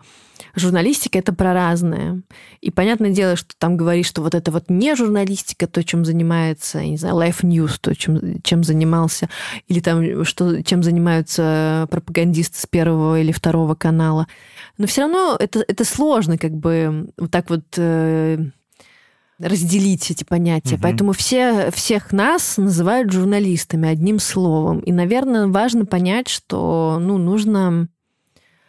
журналистика 0.55 1.19
это 1.19 1.33
про 1.33 1.53
разное. 1.53 2.21
И 2.61 2.71
понятное 2.71 3.11
дело, 3.11 3.35
что 3.35 3.53
там 3.57 3.77
говорит, 3.77 4.05
что 4.05 4.21
вот 4.21 4.35
это 4.35 4.51
вот 4.51 4.69
не 4.69 4.95
журналистика, 4.95 5.67
то, 5.67 5.83
чем 5.83 6.05
занимается, 6.05 6.79
я 6.79 6.89
не 6.89 6.97
знаю, 6.97 7.15
Life 7.15 7.41
News, 7.41 7.77
то, 7.79 7.95
чем, 7.95 8.41
чем 8.41 8.63
занимался, 8.63 9.29
или 9.67 9.79
там, 9.79 10.25
что, 10.25 10.63
чем 10.63 10.83
занимаются 10.83 11.87
пропагандисты 11.89 12.59
с 12.59 12.65
первого 12.65 13.19
или 13.19 13.31
второго 13.31 13.75
канала. 13.75 14.27
Но 14.77 14.87
все 14.87 15.01
равно 15.01 15.35
это, 15.39 15.63
это 15.67 15.85
сложно 15.85 16.37
как 16.37 16.51
бы 16.51 17.09
вот 17.17 17.31
так 17.31 17.49
вот 17.49 17.63
э, 17.77 18.37
разделить 19.39 20.09
эти 20.11 20.23
понятия. 20.23 20.75
Угу. 20.75 20.81
Поэтому 20.83 21.11
все, 21.11 21.71
всех 21.71 22.11
нас 22.11 22.57
называют 22.57 23.11
журналистами 23.11 23.89
одним 23.89 24.19
словом. 24.19 24.79
И, 24.79 24.91
наверное, 24.91 25.47
важно 25.47 25.85
понять, 25.85 26.29
что 26.29 26.97
ну, 27.01 27.17
нужно 27.17 27.87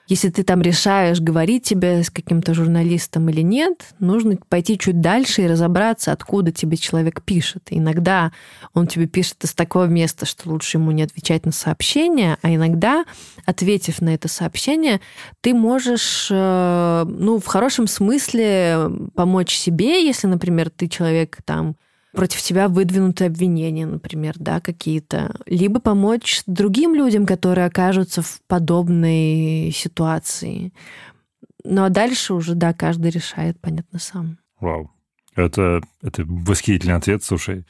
если 0.09 0.30
ты 0.30 0.44
там 0.44 0.62
решаешь, 0.62 1.20
говорить 1.20 1.64
тебе 1.64 2.02
с 2.02 2.11
каким-то 2.11 2.54
журналистом 2.54 3.28
или 3.28 3.40
нет, 3.40 3.94
нужно 3.98 4.36
пойти 4.48 4.78
чуть 4.78 5.00
дальше 5.00 5.42
и 5.42 5.46
разобраться, 5.46 6.12
откуда 6.12 6.52
тебе 6.52 6.76
человек 6.76 7.22
пишет. 7.22 7.64
иногда 7.70 8.32
он 8.72 8.86
тебе 8.86 9.07
пишет 9.07 9.42
из 9.44 9.54
такого 9.54 9.86
места, 9.86 10.26
что 10.26 10.48
лучше 10.48 10.78
ему 10.78 10.92
не 10.92 11.02
отвечать 11.02 11.44
на 11.44 11.52
сообщение, 11.52 12.38
а 12.42 12.54
иногда, 12.54 13.04
ответив 13.44 14.00
на 14.00 14.14
это 14.14 14.28
сообщение, 14.28 15.00
ты 15.40 15.54
можешь, 15.54 16.28
э, 16.30 17.04
ну, 17.09 17.38
в 17.38 17.46
хорошем 17.46 17.86
смысле 17.86 18.90
помочь 19.14 19.54
себе, 19.54 20.07
если, 20.07 20.26
например, 20.28 20.70
ты 20.70 20.88
человек 20.88 21.38
там 21.44 21.76
против 22.16 22.42
тебя 22.42 22.68
выдвинуты 22.68 23.26
обвинения, 23.26 23.86
например, 23.86 24.34
да, 24.38 24.60
какие-то, 24.60 25.36
либо 25.46 25.78
помочь 25.78 26.42
другим 26.46 26.94
людям, 26.94 27.26
которые 27.26 27.66
окажутся 27.66 28.22
в 28.22 28.40
подобной 28.48 29.70
ситуации. 29.72 30.72
Ну 31.62 31.84
а 31.84 31.90
дальше 31.90 32.34
уже, 32.34 32.54
да, 32.54 32.72
каждый 32.72 33.10
решает, 33.10 33.60
понятно, 33.60 33.98
сам. 33.98 34.38
Вау. 34.58 34.90
Это, 35.36 35.82
это 36.02 36.24
восхитительный 36.26 36.96
ответ, 36.96 37.22
слушай. 37.22 37.66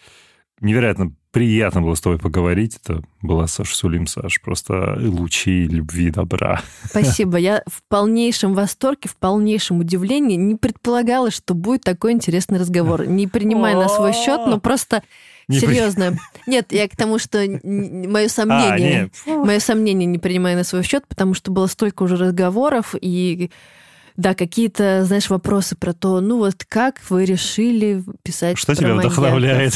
Невероятно 0.61 1.13
приятно 1.37 1.83
было 1.83 1.95
с 1.95 2.01
тобой 2.01 2.19
поговорить. 2.19 2.79
Это 2.83 3.03
была 3.21 3.47
Саша 3.47 3.77
Сулим, 3.77 4.07
Саш. 4.07 4.41
Просто 4.41 4.97
лучи 4.99 5.67
любви, 5.67 6.09
добра. 6.09 6.63
Спасибо. 6.87 7.37
Я 7.37 7.63
в 7.67 7.83
полнейшем 7.91 8.55
восторге, 8.55 9.11
в 9.11 9.17
полнейшем 9.17 9.81
удивлении. 9.81 10.37
Не 10.37 10.55
предполагала, 10.55 11.31
что 11.31 11.53
будет 11.53 11.83
такой 11.83 12.13
интересный 12.13 12.59
разговор. 12.59 13.07
Не 13.07 13.27
принимай 13.27 13.75
на 13.75 13.87
свой 13.87 14.15
счет, 14.15 14.47
но 14.47 14.59
просто 14.59 15.03
не 15.47 15.61
Серьезно. 15.61 16.13
При... 16.13 16.53
Нет, 16.53 16.73
я 16.73 16.89
к 16.89 16.97
тому, 16.97 17.19
что 17.19 17.47
мое 17.63 18.29
сомнение, 18.29 19.11
а, 19.27 19.31
мое 19.45 19.59
сомнение 19.59 20.07
не 20.07 20.19
принимаю 20.19 20.57
на 20.57 20.65
свой 20.65 20.85
счет, 20.85 21.07
потому 21.07 21.35
что 21.35 21.53
было 21.53 21.67
столько 21.67 22.05
уже 22.05 22.17
разговоров, 22.17 22.95
и 22.99 23.51
да, 24.17 24.35
какие-то, 24.35 25.05
знаешь, 25.05 25.29
вопросы 25.29 25.77
про 25.77 25.93
то, 25.93 26.21
ну 26.21 26.39
вот 26.39 26.65
как 26.69 27.01
вы 27.11 27.25
решили 27.25 28.03
писать 28.23 28.59
Что 28.59 28.75
тебя 28.75 28.95
маньяков? 28.95 29.19
вдохновляет? 29.19 29.75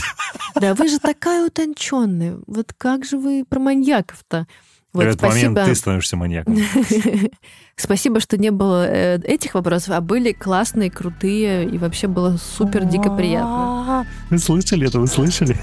Да, 0.54 0.74
вы 0.74 0.88
же 0.88 0.98
такая 0.98 1.46
утонченная. 1.46 2.38
Вот 2.46 2.72
как 2.76 3.04
же 3.04 3.18
вы 3.18 3.44
про 3.48 3.58
маньяков-то? 3.58 4.46
Вот, 4.92 5.04
в 5.04 5.06
этот 5.06 5.20
спасибо. 5.20 5.50
момент 5.52 5.68
ты 5.68 5.74
становишься 5.76 6.16
маньяком. 6.16 6.58
спасибо, 7.76 8.18
что 8.18 8.36
не 8.36 8.50
было 8.50 8.88
э, 8.88 9.20
этих 9.22 9.54
вопросов, 9.54 9.90
а 9.90 10.00
были 10.00 10.32
классные, 10.32 10.90
крутые, 10.90 11.68
и 11.68 11.78
вообще 11.78 12.08
было 12.08 12.36
супер 12.38 12.84
дико 12.84 13.10
приятно. 13.10 14.04
Вы 14.30 14.38
слышали 14.38 14.88
это? 14.88 14.98
Вы 14.98 15.06
слышали? 15.06 15.56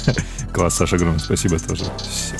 Класс, 0.52 0.76
Саша, 0.76 0.96
огромное 0.96 1.20
спасибо 1.20 1.60
тоже. 1.60 1.84
Все. 1.98 2.36